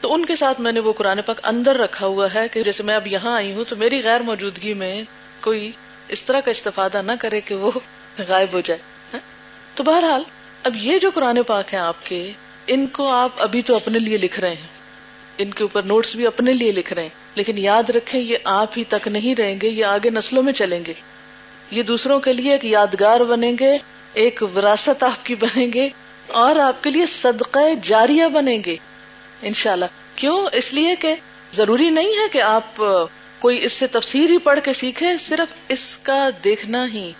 تو 0.00 0.14
ان 0.14 0.24
کے 0.24 0.36
ساتھ 0.36 0.60
میں 0.60 0.72
نے 0.72 0.80
وہ 0.80 0.92
قرآن 0.92 1.22
پاک 1.26 1.40
اندر 1.42 1.76
رکھا 1.76 2.06
ہوا 2.06 2.28
ہے 2.34 2.48
کہ 2.48 2.62
جیسے 2.62 2.82
میں 2.82 2.94
اب 2.94 3.06
یہاں 3.06 3.36
آئی 3.36 3.54
ہوں 3.54 3.64
تو 3.68 3.76
میری 3.76 4.04
غیر 4.04 4.20
موجودگی 4.20 4.74
میں 4.74 5.02
کوئی 5.40 5.72
اس 6.08 6.22
طرح 6.22 6.40
کا 6.40 6.50
استفادہ 6.50 7.02
نہ 7.02 7.12
کرے 7.20 7.40
کہ 7.40 7.54
وہ 7.54 7.70
غائب 8.28 8.48
ہو 8.52 8.60
جائے 8.60 8.80
تو 9.74 9.82
بہرحال 9.82 10.22
اب 10.62 10.76
یہ 10.76 10.98
جو 10.98 11.10
قرآن 11.14 11.42
پاک 11.42 11.74
ہیں 11.74 11.80
آپ 11.80 11.96
کے، 12.04 12.32
ان 12.66 12.86
کو 12.86 13.08
آپ 13.08 13.30
ابھی 13.38 13.62
تو 13.62 13.76
اپنے 13.76 13.98
لیے 13.98 14.16
لکھ 14.16 14.40
رہے 14.40 14.54
ہیں۔ 14.54 14.66
ان 15.38 15.50
کے 15.50 15.64
اوپر 15.64 15.82
نوٹس 15.82 16.16
بھی 16.16 16.26
اپنے 16.26 16.52
لیے 16.52 16.72
لکھ 16.72 16.92
رہے 16.92 17.02
ہیں۔ 17.02 17.08
لیکن 17.34 17.58
یاد 17.58 17.90
رکھیں، 17.90 18.20
یہ 18.20 18.36
آپ 18.44 18.70
ہی 18.76 18.84
تک 18.84 19.08
نہیں 19.08 19.34
رہیں 19.34 19.56
گے، 19.62 19.68
یہ 19.68 19.84
آگے 19.84 20.10
نسلوں 20.10 20.42
میں 20.42 20.52
چلیں 20.52 20.84
گے۔ 20.86 20.92
یہ 21.70 21.82
دوسروں 21.82 22.20
کے 22.20 22.32
لیے 22.32 22.52
ایک 22.52 22.64
یادگار 22.64 23.20
بنیں 23.20 23.52
گے، 23.60 23.78
ایک 24.12 24.42
وراثت 24.56 25.02
آپ 25.02 25.26
کی 25.26 25.34
بنیں 25.34 25.66
گے 25.74 25.88
اور 26.26 26.56
آپ 26.56 26.84
کے 26.84 26.90
لیے 26.90 27.06
صدقہ 27.06 27.58
جاریہ 27.82 28.26
بنیں 28.26 28.58
گے۔ 28.66 28.76
انشاءاللہ۔ 29.42 29.84
کیوں؟ 30.14 30.46
اس 30.52 30.74
لیے 30.74 30.96
کہ 30.96 31.14
ضروری 31.52 31.90
نہیں 31.90 32.08
ہے 32.08 32.28
کہ 32.32 32.42
آپ 32.42 32.82
کوئی 33.38 33.64
اس 33.64 33.72
سے 33.72 33.86
تفسیر 33.86 34.30
ہی 34.30 34.38
پڑھ 34.38 34.60
کے 34.64 34.72
سیکھے، 34.72 35.18
صرف 35.28 35.54
اس 35.68 35.98
کا 36.02 36.30
دیکھنا 36.44 36.86
ہی۔ 36.86 37.12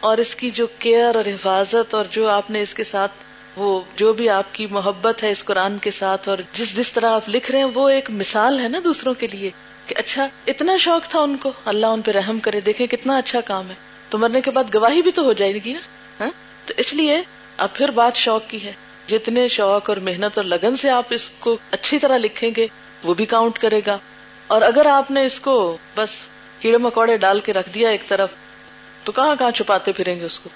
اور 0.00 0.16
اس 0.18 0.34
کی 0.34 0.50
جو 0.50 0.66
کیئر 0.78 1.14
اور 1.14 1.24
حفاظت 1.26 1.94
اور 1.94 2.04
جو 2.10 2.28
آپ 2.28 2.50
نے 2.50 2.60
اس 2.60 2.74
کے 2.74 2.84
ساتھ، 2.84 3.12
وہ 3.56 3.80
جو 3.96 4.12
بھی 4.12 4.28
آپ 4.28 4.44
کی 4.52 4.66
محبت 4.66 5.22
ہے 5.22 5.30
اس 5.30 5.44
قرآن 5.44 5.78
کے 5.78 5.90
ساتھ 5.90 6.28
اور 6.28 6.38
جس 6.52 6.76
جس 6.76 6.92
طرح 6.92 7.10
آپ 7.10 7.28
لکھ 7.28 7.50
رہے 7.50 7.58
ہیں، 7.58 7.68
وہ 7.74 7.88
ایک 7.88 8.10
مثال 8.10 8.60
ہے 8.60 8.68
نا 8.68 8.78
دوسروں 8.84 9.14
کے 9.14 9.26
لیے 9.26 9.50
کہ 9.86 9.94
اچھا 9.98 10.28
اتنا 10.46 10.76
شوق 10.76 11.10
تھا 11.10 11.20
ان 11.20 11.36
کو۔ 11.36 11.52
اللہ 11.64 11.86
ان 11.86 12.00
پہ 12.00 12.10
رحم 12.10 12.38
کرے 12.38 12.60
دیکھے 12.60 12.86
کتنا 12.86 13.16
اچھا 13.16 13.40
کام 13.40 13.70
ہے۔ 13.70 13.74
تو 14.10 14.18
مرنے 14.18 14.40
کے 14.40 14.50
بعد 14.50 14.74
گواہی 14.74 15.02
بھی 15.02 15.10
تو 15.10 15.22
ہو 15.22 15.32
جائے 15.32 15.54
گی 15.54 15.72
نا؟ 15.72 15.78
ہاں؟ 16.20 16.30
تو 16.66 16.74
اس 16.76 16.94
لیے 16.94 17.22
اب 17.56 17.74
پھر 17.74 17.88
بات 17.88 18.16
شوق 18.16 18.42
کی 18.48 18.66
ہے۔ 18.66 18.72
جتنے 19.06 19.48
شوق 19.48 19.88
اور 19.88 19.96
محنت 19.96 20.38
اور 20.38 20.44
لگن 20.44 20.76
سے 20.76 20.90
آپ 20.90 21.04
اس 21.10 21.30
کو 21.38 21.56
اچھی 21.70 21.98
طرح 21.98 22.18
لکھیں 22.18 22.50
گے، 22.56 22.66
وہ 23.04 23.14
بھی 23.14 23.26
کاؤنٹ 23.26 23.58
کرے 23.58 23.80
گا۔ 23.86 23.98
اور 24.46 24.62
اگر 24.62 24.86
آپ 24.86 25.10
نے 25.10 25.24
اس 25.24 25.40
کو 25.40 25.76
بس 25.96 26.08
کیڑے 26.60 26.78
مکوڑے 26.78 27.16
ڈال 27.16 27.40
کے 27.40 27.52
رکھ 27.52 27.68
دیا 27.74 27.88
ایک 27.88 28.08
طرف، 28.08 28.28
تو 29.04 29.12
کہاں 29.12 29.34
کہاں 29.38 29.50
چھپاتے 29.50 29.92
پھریں 29.92 30.20
گے 30.20 30.24
اس 30.24 30.40
کو؟ 30.40 30.48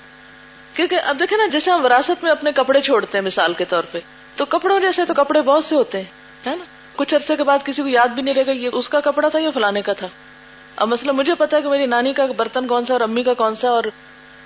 کیونکہ 0.75 0.99
اب 1.05 1.21
دیکھیں 1.21 1.39
نا، 1.39 1.47
جیسے 1.47 1.71
ہم 1.71 1.85
وراثت 1.85 2.23
میں 2.23 2.31
اپنے 2.31 2.53
کپڑے 2.53 2.81
چھوڑتے 2.81 3.19
ہیں 3.19 3.25
مثال 3.25 3.53
کے 3.53 3.65
طور 3.65 3.83
پہ، 3.93 3.99
تو 4.37 4.45
کپڑوں 4.45 4.81
جیسے 4.81 5.05
تو 5.05 5.15
کپڑے 5.15 5.43
بہت 5.43 5.65
سے 5.65 5.77
ہوتے 5.77 5.99
ہیں 5.99 6.05
نا؟ 6.47 6.55
کچھ 6.97 7.15
عرصے 7.15 7.37
کے 7.37 7.45
بعد 7.45 7.59
کسی 7.65 7.83
کو 7.83 7.89
یاد 7.89 8.09
بھی 8.09 8.23
نہیں 8.23 8.35
رہے 8.35 8.47
گا، 8.47 8.51
یہ 8.51 8.69
اس 8.73 8.89
کا 8.89 9.01
کپڑا 9.01 9.29
تھا 9.29 9.39
یا 9.39 9.51
فلانے 9.55 9.83
کا 9.83 9.93
تھا؟ 9.93 10.07
اب 10.77 10.89
مسئلہ 10.89 11.13
مجھے 11.13 11.35
پتا 11.35 11.57
ہے 11.57 11.63
کہ 11.63 11.69
میری 11.69 11.87
نانی 11.87 12.13
کا 12.13 12.27
برتن 12.37 12.67
کون 12.67 12.87
سا 12.87 12.93
اور 12.93 13.01
امی 13.01 13.23
کا 13.23 13.35
کون 13.35 13.55
سا 13.55 13.71
اور 13.71 13.85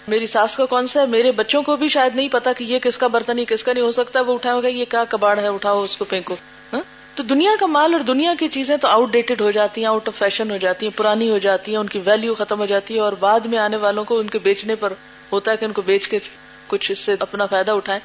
میری 0.08 0.26
ساس 0.26 0.56
کا 0.56 0.66
کون 0.66 0.86
سا 0.86 1.00
ہے؟ 1.00 1.06
میرے 1.06 1.32
بچوں 1.32 1.62
کو 1.62 1.76
بھی 1.76 1.88
شاید 1.88 2.16
نہیں 2.16 2.28
پتا 2.28 2.52
کہ 2.52 2.64
یہ 2.64 2.78
کس 2.78 2.98
کا 2.98 3.06
برتن 3.06 3.38
ہی 3.38 3.44
کس 3.44 3.64
کا 3.64 3.72
نہیں، 3.72 3.84
ہو 3.84 3.90
سکتا 3.90 4.20
وہ 4.20 4.34
اٹھاؤ 4.34 4.60
گا 4.60 4.68
یہ 4.68 4.84
کیا 4.84 5.04
کباڑ 5.04 5.38
ہے، 5.38 5.46
اٹھاؤ 5.46 5.82
اس 5.82 5.96
کو 5.96 6.04
پھینکو 6.04 6.36
ہاں؟ 6.72 6.82
تو 7.14 7.22
دنیا 7.22 7.50
کا 7.60 7.66
مال 7.66 7.92
اور 7.92 8.00
دنیا 8.00 8.34
کی 8.38 8.48
چیزیں 8.48 8.76
تو 8.76 8.88
آؤٹ 8.88 9.12
ڈیٹڈ 9.12 9.40
ہو 9.40 9.50
جاتی 9.50 9.80
ہیں 9.80 9.88
آؤٹ 9.88 10.08
آف 10.08 10.18
فیشن 10.18 10.50
ہو 10.50 10.56
جاتی 10.56 10.86
ہیں، 10.86 10.98
پرانی 10.98 11.30
ہو 11.30 11.38
جاتی 11.38 11.70
ہیں، 11.70 11.78
ان 11.78 11.86
کی 11.86 12.00
ویلو 12.04 12.34
ختم 12.34 12.60
ہو 12.60 12.66
جاتی 12.66 12.94
ہے 12.94 13.00
اور 13.00 13.12
بعد 13.12 13.40
میں 13.40 13.58
آنے 13.58 13.76
والوں 13.76 14.04
کو 14.04 14.18
ان 14.18 14.26
کے 14.26 14.38
بیچنے 14.38 14.74
پر 14.74 14.92
ہوتا 15.32 15.52
ہے 15.52 15.56
کہ 15.56 15.64
ان 15.64 15.72
کو 15.72 15.82
بیچ 15.82 16.08
کے 16.08 16.18
کچھ 16.66 16.92
اس 16.92 16.98
سے 16.98 17.14
اپنا 17.20 17.46
فائدہ 17.46 17.72
اٹھائے 17.72 18.00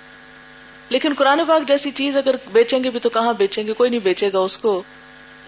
لیکن 0.90 1.14
قرآن 1.18 1.40
پاک 1.48 1.68
جیسی 1.68 1.92
چیز 1.92 2.18
اگر 2.18 2.36
بیچیں 2.52 2.84
گے 2.84 2.90
بھی 2.90 3.00
تو 3.00 3.10
کہاں 3.10 3.34
بیچیں 3.34 3.68
گے؟ 3.68 3.74
کوئی 3.74 3.90
نہیں 3.90 4.00
بیچے 4.00 4.30
گا 4.34 4.40
اس 4.40 4.58
کو۔ 4.58 4.84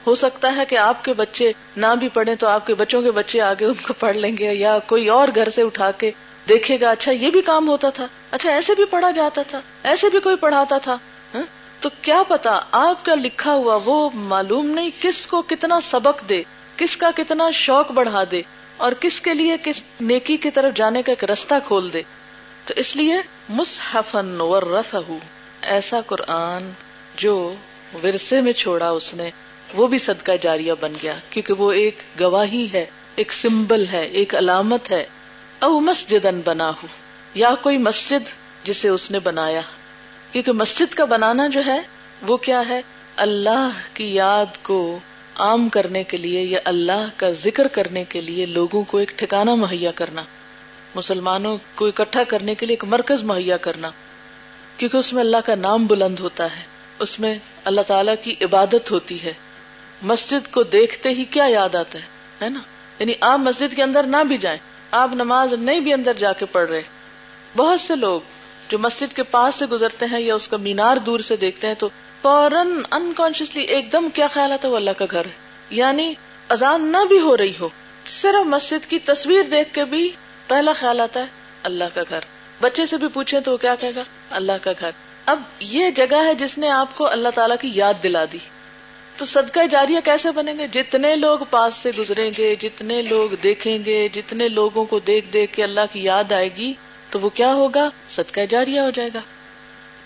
ہو 0.08 0.16
سکتا 0.16 0.56
ہے 0.56 0.66
کہ 0.66 0.78
آپ 0.78 1.04
کے 1.04 1.14
بچے 1.14 1.52
نہ 1.78 1.88
بھی 2.00 2.10
پڑھیں 2.10 2.36
تو 2.36 2.48
آپ 2.48 2.68
کے 2.68 2.74
بچوں 2.74 3.02
کے 3.02 3.12
بچے 3.12 3.42
آگے 3.42 3.66
ان 3.66 3.74
کو 3.74 3.94
پڑھ 3.94 4.18
لیں 4.18 4.38
گے 4.40 4.54
یا 4.54 4.80
کوئی 4.88 5.08
اور 5.08 5.28
گھر 5.36 5.50
سے 5.50 5.62
اٹھا 5.62 5.92
کے 5.92 6.12
دیکھے 6.50 6.80
گا 6.82 6.92
اچھا 6.92 7.12
یہ 7.12 7.30
بھی 7.30 7.42
کام 7.42 7.68
ہوتا 7.68 7.90
تھا۔ 7.90 8.08
اچھا 8.32 8.52
ایسے 8.52 8.76
بھی 8.76 8.86
پڑھا 8.86 9.12
جاتا 9.12 9.42
تھا۔ 9.42 9.62
ایسے 9.84 10.10
بھی 10.10 10.20
کوئی 10.20 10.36
پڑھاتا 10.36 10.78
تھا۔ 10.78 10.98
تو 11.82 11.90
کیا 12.02 12.24
پتا، 12.28 12.60
آپ 12.72 13.06
کا 13.06 13.16
لکھا 13.16 13.54
ہوا 13.54 13.80
وہ 13.86 14.10
معلوم 14.14 14.68
نہیں 14.68 14.92
کس 15.02 15.28
کو 15.28 15.42
کتنا 15.42 15.82
سبق 15.82 16.30
دے، 16.30 16.44
کس 16.78 16.98
کا 16.98 17.12
کتنا 17.16 17.52
شوق 17.52 17.92
بڑھا 17.92 18.24
دے، 18.32 18.42
اور 18.78 18.92
کس 18.92 19.22
کے 19.22 19.34
لیے 19.34 19.58
کس 19.64 19.84
نیکی 20.02 20.38
کی 20.38 20.52
طرف 20.52 20.74
جانے 20.74 21.04
کا 21.04 21.12
ایک 21.12 21.24
رستہ 21.24 21.54
کھول 21.68 21.94
دے۔ 21.94 22.02
تو 22.66 22.74
اس 22.78 22.96
لیے 22.96 23.16
مصحفن 23.50 24.42
ورثہ 24.42 24.98
ایسا 25.62 26.02
قرآن 26.02 26.72
جو 27.16 27.54
ورثے 28.04 28.42
میں 28.42 28.54
چھوڑا 28.54 28.90
اس 28.90 29.14
نے، 29.14 29.30
وہ 29.74 29.88
بھی 29.88 29.98
صدقہ 29.98 30.32
جاریہ 30.42 30.74
بن 30.82 30.94
گیا۔ 31.04 31.14
کیونکہ 31.30 31.54
وہ 31.54 31.72
ایک 31.72 31.96
گواہی 32.20 32.68
ہے، 32.74 32.86
ایک 33.16 33.34
سمبل 33.34 33.86
ہے، 33.92 34.06
ایک 34.06 34.36
علامت 34.36 34.92
ہے۔ 34.92 35.06
او 35.62 35.80
مسجد 35.80 36.26
بنا 36.46 36.70
ہو 36.70 36.88
یا 37.34 37.56
کوئی 37.62 37.78
مسجد 37.78 38.30
جسے 38.64 38.90
اس 38.90 39.12
نے 39.12 39.20
بنایا۔ 39.20 39.62
کیونکہ 40.32 40.52
مسجد 40.52 40.94
کا 40.94 41.06
بنانا 41.06 41.48
جو 41.48 41.62
ہے، 41.66 41.82
وہ 42.22 42.38
کیا 42.38 42.64
ہے؟ 42.70 42.82
اللہ 43.16 43.70
کی 43.94 44.16
یاد 44.16 44.64
کو 44.64 45.00
عام 45.36 45.70
کرنے 45.70 46.04
کے 46.04 46.18
لیے 46.18 46.42
یا 46.42 46.60
اللہ 46.66 47.08
کا 47.16 47.32
ذکر 47.32 47.68
کرنے 47.68 48.04
کے 48.04 48.22
لیے 48.22 48.46
لوگوں 48.46 48.84
کو 48.84 48.98
ایک 48.98 49.10
ٹھکانا 49.10 49.56
مہیا 49.56 49.92
کرنا۔ 49.92 50.24
مسلمانوں 50.96 51.58
کو 51.76 51.88
اکٹھا 51.88 52.24
کرنے 52.24 52.56
کے 52.56 52.66
لیے 52.66 52.74
ایک 52.74 52.84
مرکز 52.84 53.24
مہیا 53.24 53.58
کرنا۔ 53.58 53.90
کیونکہ 54.78 54.98
اس 54.98 55.14
میں 55.14 55.24
اللہ 55.24 55.38
کا 55.46 55.56
نام 55.56 55.88
بلند 55.88 56.20
ہوتا 56.20 56.56
ہے، 56.56 56.64
اس 57.00 57.20
میں 57.20 57.36
اللہ 57.66 57.82
تعالی 57.82 58.12
کی 58.24 58.36
عبادت 58.46 58.92
ہوتی 58.92 59.24
ہے۔ 59.24 59.34
مسجد 60.02 60.52
کو 60.52 60.64
دیکھتے 60.64 61.10
ہی 61.10 61.24
کیا 61.26 61.46
یاد 61.50 61.76
آتا 61.76 62.00
ہے 62.42 62.50
نا؟ 62.50 62.60
یعنی 63.00 63.14
آپ 63.22 63.40
مسجد 63.40 63.76
کے 63.76 63.84
اندر 63.84 64.04
نہ 64.04 64.24
بھی 64.28 64.38
جائیں۔ 64.38 64.60
آپ 64.92 65.14
نماز 65.14 65.54
نہیں 65.54 65.80
بھی 65.80 65.94
اندر 65.94 66.14
جا 66.14 66.34
کے 66.34 66.46
پڑھ 66.46 66.70
رہے۔ 66.70 66.82
بہت 67.58 67.82
سے 67.82 67.96
لوگ 67.96 68.22
جو 68.70 68.80
مسجد 68.80 69.16
کے 69.16 69.24
پاس 69.24 69.56
سے 69.56 69.66
گزرتے 69.66 70.06
ہیں 70.06 70.20
یا 70.20 70.36
اس 70.36 70.48
کا 70.48 70.58
مینار 70.58 70.98
دور 70.98 71.20
سے 71.20 71.36
دیکھتے 71.36 71.68
ہیں 71.68 71.74
تو 71.74 71.90
فوراً 72.22 72.72
انکانشیسلی 72.92 73.64
ایک 73.64 73.94
دم 73.94 74.10
کیا 74.10 74.28
خیال 74.28 74.52
آتا 74.52 74.68
ہے؟ 74.68 74.72
وہ 74.72 74.78
اللہ 74.78 74.92
کا 74.98 75.06
گھر 75.12 75.26
ہے۔ 75.26 75.32
یعنی 75.70 76.14
اذان 76.50 76.92
نہ 76.92 77.06
بھی 77.10 77.20
ہو 77.20 77.38
رہی 77.38 77.54
ہو، 77.60 77.70
صرف 78.06 78.46
مسجد 78.46 78.90
کی 78.90 79.00
تصویر 79.00 79.44
دیکھ 79.44 79.74
کے 79.74 79.86
بھی 79.86 80.12
پہلا 80.48 80.74
خیال 80.74 81.00
آتا 81.00 81.20
ہے، 81.20 81.26
اللہ 81.64 81.84
کا 81.94 82.02
گھر۔ 82.10 82.20
بچے 82.62 82.86
سے 82.86 82.98
بھی 82.98 83.08
پوچھے 83.08 83.40
تو 83.40 83.52
وہ 83.52 83.58
کیا 83.58 83.76
کہے 83.76 83.92
گا؟ 83.96 84.04
اللہ 84.30 84.52
کا 84.62 84.72
گھر۔ 84.80 84.92
اب 85.26 85.42
یہ 85.60 85.90
جگہ 85.90 86.24
ہے 86.24 86.34
جس 86.34 86.58
نے 86.58 86.70
آپ 86.70 86.98
کو 86.98 87.10
اللہ 87.10 87.30
تعالیٰ 87.36 87.56
کی 87.62 87.72
یاد 87.74 87.94
دلا 88.04 88.26
دی۔ 88.32 88.38
تو 89.22 89.26
صدقہ 89.26 89.60
جاریہ 89.72 90.00
کیسے 90.04 90.32
بنے 90.32 90.54
گے؟ 90.58 90.68
جتنے 90.68 91.16
لوگ 91.16 91.40
پاس 91.50 91.76
سے 91.76 91.92
گزریں 91.98 92.32
گے، 92.38 92.56
جتنے 92.56 93.02
لوگ 93.02 93.36
دیکھیں 93.36 93.78
گے، 93.86 94.08
جتنے 94.14 94.50
لوگوں 94.50 94.86
کو 94.86 95.00
دیکھ 95.00 95.34
دیکھ 95.34 95.54
کے 95.54 95.64
اللہ 95.64 95.82
کی 95.92 96.04
یاد 96.04 96.32
آئے 96.32 96.50
گی، 96.58 96.74
تو 97.10 97.20
وہ 97.20 97.30
کیا 97.30 97.54
ہوگا؟ 97.54 97.90
صدقہ 98.10 98.40
جاریہ 98.50 98.80
ہو 98.80 98.90
جائے 98.90 99.10
گا۔ 99.14 99.20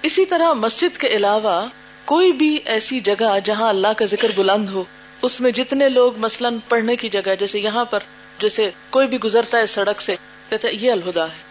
اسی 0.02 0.26
طرح 0.26 0.54
مسجد 0.54 0.98
کے 0.98 1.08
علاوہ 1.08 1.68
کوئی 2.06 2.32
بھی 2.32 2.60
ایسی 2.66 3.00
جگہ 3.00 3.38
جہاں 3.44 3.70
اللہ 3.70 3.88
کا 3.98 4.06
ذکر 4.06 4.32
بلند 4.36 4.70
ہو، 4.70 4.84
اس 5.22 5.42
میں 5.42 5.52
جتنے 5.52 5.90
لوگ 5.90 6.18
مثلاً 6.18 6.58
پڑھنے 6.70 6.96
کی 6.96 7.10
جگہ، 7.10 7.36
جیسے 7.40 7.60
یہاں 7.60 7.86
پر، 7.86 8.00
جیسے 8.40 8.72
کوئی 8.90 9.08
بھی 9.08 9.20
گزرتا 9.24 9.58
ہے 9.58 9.66
سڑک 9.66 10.02
سے 10.02 10.16
کہتے 10.50 10.68
یہ 10.72 10.92
الہدا 10.92 11.26
ہے۔ 11.26 11.42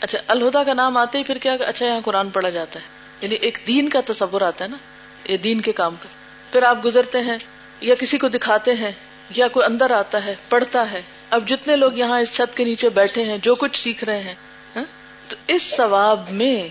اچھا 0.00 0.18
الہدا 0.26 0.64
کا 0.64 0.74
نام 0.74 0.96
آتے 0.96 1.18
ہی 1.18 1.24
پھر 1.24 1.38
کیا؟ 1.38 1.52
اچھا 1.52 1.86
یہاں 1.86 2.00
قرآن 2.04 2.30
پڑھا 2.30 2.50
جاتا 2.50 2.80
ہے۔ 2.80 2.84
یعنی 3.22 3.34
ایک 3.34 3.58
دین 3.66 3.88
کا 3.88 4.00
تصور 4.06 4.40
آتا 4.40 4.64
ہے 4.64 4.70
نا، 4.70 4.76
یہ 5.32 5.36
دین 5.36 5.60
کے 5.60 5.72
کام 5.72 5.94
کا۔ 6.02 6.21
پھر 6.52 6.62
آپ 6.62 6.84
گزرتے 6.84 7.20
ہیں 7.20 7.38
یا 7.80 7.94
کسی 7.94 8.18
کو 8.18 8.28
دکھاتے 8.28 8.74
ہیں 8.74 8.92
یا 9.30 9.48
کوئی 9.48 9.66
اندر 9.66 9.90
آتا 9.90 10.24
ہے 10.24 10.34
پڑھتا 10.48 10.90
ہے۔ 10.90 11.02
اب 11.30 11.48
جتنے 11.48 11.76
لوگ 11.76 11.98
یہاں 11.98 12.20
اس 12.20 12.32
چھت 12.32 12.56
کے 12.56 12.64
نیچے 12.64 12.88
بیٹھے 12.88 13.24
ہیں 13.24 13.38
جو 13.38 13.54
کچھ 13.54 13.80
سیکھ 13.80 14.04
رہے 14.04 14.20
ہیں 14.20 14.34
ہاں، 14.76 14.84
تو 15.28 15.36
اس 15.48 15.62
ثواب 15.62 16.30
میں 16.30 16.68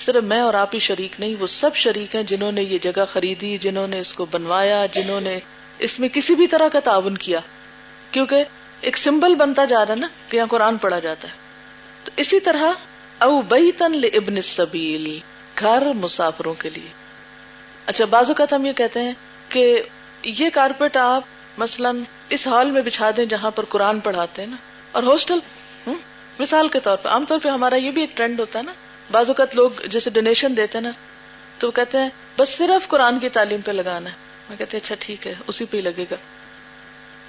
صرف 0.00 0.22
میں 0.22 0.40
اور 0.40 0.54
آپ 0.54 0.74
ہی 0.74 0.78
شریک 0.78 1.20
نہیں 1.20 1.34
وہ 1.40 1.46
سب 1.46 1.74
شریک 1.74 2.14
ہیں 2.14 2.22
جنہوں 2.22 2.52
نے 2.52 2.62
یہ 2.62 2.78
جگہ 2.78 3.04
خریدی 3.12 3.58
جنہوں 3.58 3.86
نے 3.86 4.00
اس 4.00 4.14
کو 4.14 4.26
بنوایا 4.30 4.86
جنہوں 4.86 5.20
نے 5.20 5.38
اس 5.78 6.00
میں 6.00 6.08
کسی 6.08 6.34
بھی 6.34 6.46
طرح 6.46 6.68
کا 6.68 6.80
تعاون 6.80 7.18
کیا۔ 7.18 7.40
کیونکہ 8.10 8.44
ایک 8.80 8.96
سمبل 8.96 9.34
بنتا 9.34 9.64
جا 9.64 9.86
رہا 9.86 9.94
نا 9.94 10.08
کہ 10.28 10.36
یہاں 10.36 10.46
قرآن 10.46 10.76
پڑھا 10.76 10.98
جاتا 10.98 11.28
ہے۔ 11.28 11.32
تو 12.04 12.10
اسی 12.16 12.40
طرح 12.40 12.72
او 13.18 13.42
بئی 13.42 13.72
تن 13.72 14.00
ابن 14.12 14.42
سبیل 14.42 15.18
گھر 15.60 15.86
مسافروں 15.94 16.54
کے 16.54 16.70
لیے۔ 16.70 17.03
اچھا 17.86 18.04
بعض 18.04 18.28
اوقات 18.28 18.52
ہم 18.52 18.64
یہ 18.64 18.72
کہتے 18.72 19.00
ہیں 19.00 19.12
کہ 19.48 19.82
یہ 20.22 20.50
کارپیٹ 20.50 20.96
آپ 20.96 21.22
مثلاً 21.58 22.02
اس 22.28 22.46
ہال 22.46 22.70
میں 22.70 22.82
بچھا 22.82 23.10
دیں 23.16 23.24
جہاں 23.24 23.50
پر 23.50 23.64
قرآن 23.64 24.00
پڑھاتے 24.00 24.42
ہیں 24.42 24.50
نا۔ 24.50 24.56
اور 24.92 25.02
ہاسٹل 25.02 25.38
مثال 26.38 26.68
کے 26.68 26.80
طور 26.80 26.96
پر 26.96 27.10
عام 27.10 27.24
طور 27.24 27.38
پہ 27.38 27.48
ہمارا 27.48 27.76
یہ 27.76 27.90
بھی 27.90 28.00
ایک 28.00 28.16
ٹرینڈ 28.16 28.40
ہوتا 28.40 28.58
ہے 28.58 28.64
نا۔ 28.64 28.72
بعض 29.10 29.28
اوقات 29.28 29.56
لوگ 29.56 29.70
جیسے 29.86 30.10
ڈونیشن 30.10 30.56
دیتے 30.56 30.78
ہیں 30.78 30.82
نا، 30.82 30.90
تو 31.58 31.66
وہ 31.66 31.72
کہتے 31.72 31.98
ہیں، 31.98 32.08
بس 32.38 32.48
صرف 32.48 32.88
قرآن 32.88 33.18
کی 33.18 33.28
تعلیم 33.28 33.60
پہ 33.60 33.72
لگانا 33.72 34.10
ہے۔ 34.10 34.14
میں 34.48 34.58
کہتے 34.58 34.76
اچھا 34.76 34.94
ٹھیک 35.00 35.26
ہے، 35.26 35.34
اسی 35.46 35.64
پہ 35.64 35.76
ہی 35.76 35.82
لگے 35.82 36.04
گا۔ 36.10 36.16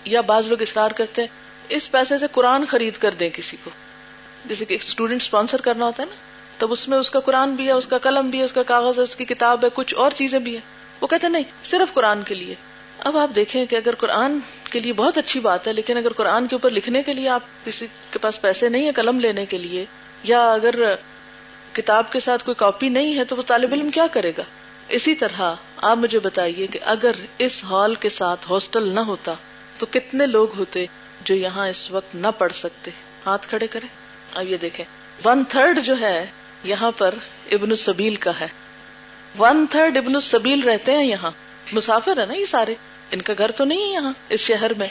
یا 0.05 0.21
بعض 0.21 0.47
لوگ 0.47 0.61
اصرار 0.61 0.91
کرتے 0.91 1.21
ہیں، 1.21 1.29
اس 1.69 1.91
پیسے 1.91 2.17
سے 2.17 2.25
قرآن 2.31 2.65
خرید 2.65 2.97
کر 2.97 3.11
دیں 3.11 3.29
کسی 3.33 3.57
کو۔ 3.63 3.69
جیسے 4.45 4.65
کہ 4.65 4.73
ایک 4.73 4.83
اسٹوڈینٹ 4.83 5.21
اسپانسر 5.21 5.61
کرنا 5.61 5.85
ہوتا 5.85 6.03
ہے 6.03 6.07
نا۔ 6.07 6.15
تب 6.57 6.71
اس 6.71 6.87
میں 6.87 6.97
اس 6.97 7.09
کا 7.09 7.19
قرآن 7.19 7.55
بھی 7.55 7.67
ہے، 7.67 7.71
اس 7.71 7.87
کا 7.87 7.97
قلم 7.97 8.29
بھی 8.29 8.39
ہے، 8.39 8.43
اس 8.43 8.53
کا 8.53 8.63
کاغذ 8.63 8.97
ہے، 8.97 9.03
اس 9.03 9.15
کی 9.15 9.25
کتاب 9.25 9.63
ہے، 9.63 9.69
کچھ 9.73 9.95
اور 9.95 10.11
چیزیں 10.11 10.39
بھی 10.39 10.53
ہیں۔ 10.53 10.61
وہ 11.01 11.07
کہتے 11.07 11.29
نہیں، 11.29 11.43
صرف 11.63 11.93
قرآن 11.93 12.23
کے 12.23 12.35
لیے۔ 12.35 12.55
اب 12.99 13.17
آپ 13.17 13.29
دیکھیں 13.35 13.65
کہ 13.65 13.75
اگر 13.75 13.95
قرآن 13.95 14.39
کے 14.69 14.79
لیے 14.79 14.93
بہت 14.93 15.17
اچھی 15.17 15.39
بات 15.39 15.67
ہے، 15.67 15.73
لیکن 15.73 15.97
اگر 15.97 16.13
قرآن 16.13 16.47
کے 16.47 16.55
اوپر 16.55 16.69
لکھنے 16.69 17.03
کے 17.03 17.13
لیے 17.13 17.29
آپ 17.29 17.41
کسی 17.65 17.87
کے 18.11 18.19
پاس 18.19 18.41
پیسے 18.41 18.69
نہیں 18.69 18.85
ہے 18.85 18.91
قلم 18.91 19.19
لینے 19.19 19.45
کے 19.45 19.57
لیے، 19.57 19.85
یا 20.23 20.51
اگر 20.51 20.75
کتاب 21.73 22.11
کے 22.11 22.19
ساتھ 22.19 22.45
کوئی 22.45 22.55
کاپی 22.55 22.89
نہیں 22.89 23.17
ہے، 23.17 23.25
تو 23.25 23.35
وہ 23.35 23.41
طالب 23.41 23.73
علم 23.73 23.91
کیا 23.91 24.07
کرے 24.07 24.31
گا؟ 24.37 24.43
اسی 24.89 25.15
طرح 25.15 25.53
آپ 25.77 25.97
مجھے 25.97 26.19
بتائیے 26.19 26.67
کہ 26.67 26.79
اگر 26.85 27.11
اس 27.37 27.63
ہال 27.63 27.93
کے 27.95 28.09
ساتھ 28.09 28.51
ہاسٹل 28.51 28.95
نہ 28.95 28.99
ہوتا، 28.99 29.33
تو 29.77 29.85
کتنے 29.91 30.25
لوگ 30.25 30.47
ہوتے 30.57 30.85
جو 31.21 31.35
یہاں 31.35 31.67
اس 31.67 31.91
وقت 31.91 32.15
نہ 32.15 32.27
پڑھ 32.37 32.53
سکتے؟ 32.53 32.91
ہاتھ 33.25 33.47
کھڑے 33.47 33.67
کرے 33.67 33.87
اب 34.33 34.49
یہ 34.49 34.57
دیکھیں۔ 34.57 34.85
ون 35.25 35.43
تھرڈ 35.49 35.79
جو 35.83 35.99
ہے 35.99 36.25
یہاں 36.65 36.91
پر 36.97 37.15
ابن 37.51 37.69
السبیل 37.69 38.15
کا 38.15 38.39
ہے۔ 38.39 38.47
ون 39.39 39.65
تھرڈ 39.69 39.97
ابن 39.97 40.15
السبیل 40.15 40.63
رہتے 40.63 40.91
ہیں 40.91 41.03
یہاں۔ 41.03 41.31
مسافر 41.71 42.21
ہے 42.21 42.25
نا 42.25 42.33
یہ 42.33 42.45
سارے۔ 42.45 42.75
ان 43.11 43.21
کا 43.21 43.33
گھر 43.37 43.51
تو 43.51 43.65
نہیں 43.65 43.81
ہے 43.81 43.93
یہاں، 43.93 44.11
اس 44.29 44.39
شہر 44.39 44.73
میں۔ 44.73 44.87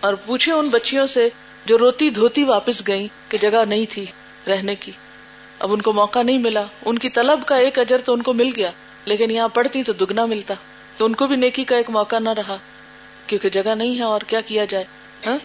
اور 0.00 0.14
پوچھے 0.14 0.52
ان 0.52 0.68
بچیوں 0.68 1.06
سے 1.06 1.28
جو 1.64 1.78
روتی 1.78 2.10
دھوتی 2.10 2.44
واپس 2.44 2.88
گئی 2.88 3.08
کہ 3.28 3.38
جگہ 3.38 3.64
نہیں 3.68 3.86
تھی 3.90 4.06
رہنے 4.46 4.74
کی۔ 4.74 4.92
اب 5.58 5.72
ان 5.72 5.82
کو 5.82 5.92
موقع 5.92 6.22
نہیں 6.22 6.38
ملا۔ 6.38 6.64
ان 6.84 6.98
کی 6.98 7.10
طلب 7.10 7.46
کا 7.46 7.56
ایک 7.56 7.78
اجر 7.78 7.98
تو 7.98 8.12
ان 8.12 8.22
کو 8.22 8.32
مل 8.32 8.50
گیا، 8.56 8.70
لیکن 9.04 9.30
یہاں 9.30 9.48
پڑھتی 9.48 9.82
تو 9.82 9.92
دگنا 9.92 10.24
ملتا۔ 10.24 10.54
تو 10.96 11.04
ان 11.04 11.14
کو 11.14 11.26
بھی 11.26 11.36
نیکی 11.36 11.64
کا 11.64 11.76
ایک 11.76 11.90
موقع 11.90 12.18
نہ 12.18 12.30
رہا، 12.30 12.56
کیونکہ 13.26 13.48
جگہ 13.48 13.74
نہیں 13.74 13.98
ہے 13.98 14.02
اور 14.02 14.20
کیا 14.20 14.40
کیا 14.40 14.64
جائے 14.64 14.84
ہاں؟ 15.26 15.38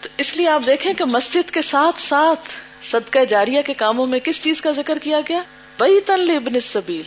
تو 0.00 0.08
اس 0.16 0.36
لیے 0.36 0.48
آپ 0.48 0.62
دیکھیں 0.66 0.92
کہ 0.92 1.04
مسجد 1.04 1.50
کے 1.50 1.62
ساتھ 1.62 2.00
ساتھ 2.00 2.48
صدقہ 2.84 3.24
جاریہ 3.24 3.62
کے 3.62 3.74
کاموں 3.74 4.06
میں 4.06 4.18
کس 4.18 4.42
چیز 4.42 4.60
کا 4.60 4.70
ذکر 4.70 4.98
کیا 4.98 5.20
گیا؟ 5.28 5.42
بئی 5.78 6.00
تن 6.00 6.30
ابن 6.30 6.60
سبیل 6.60 7.02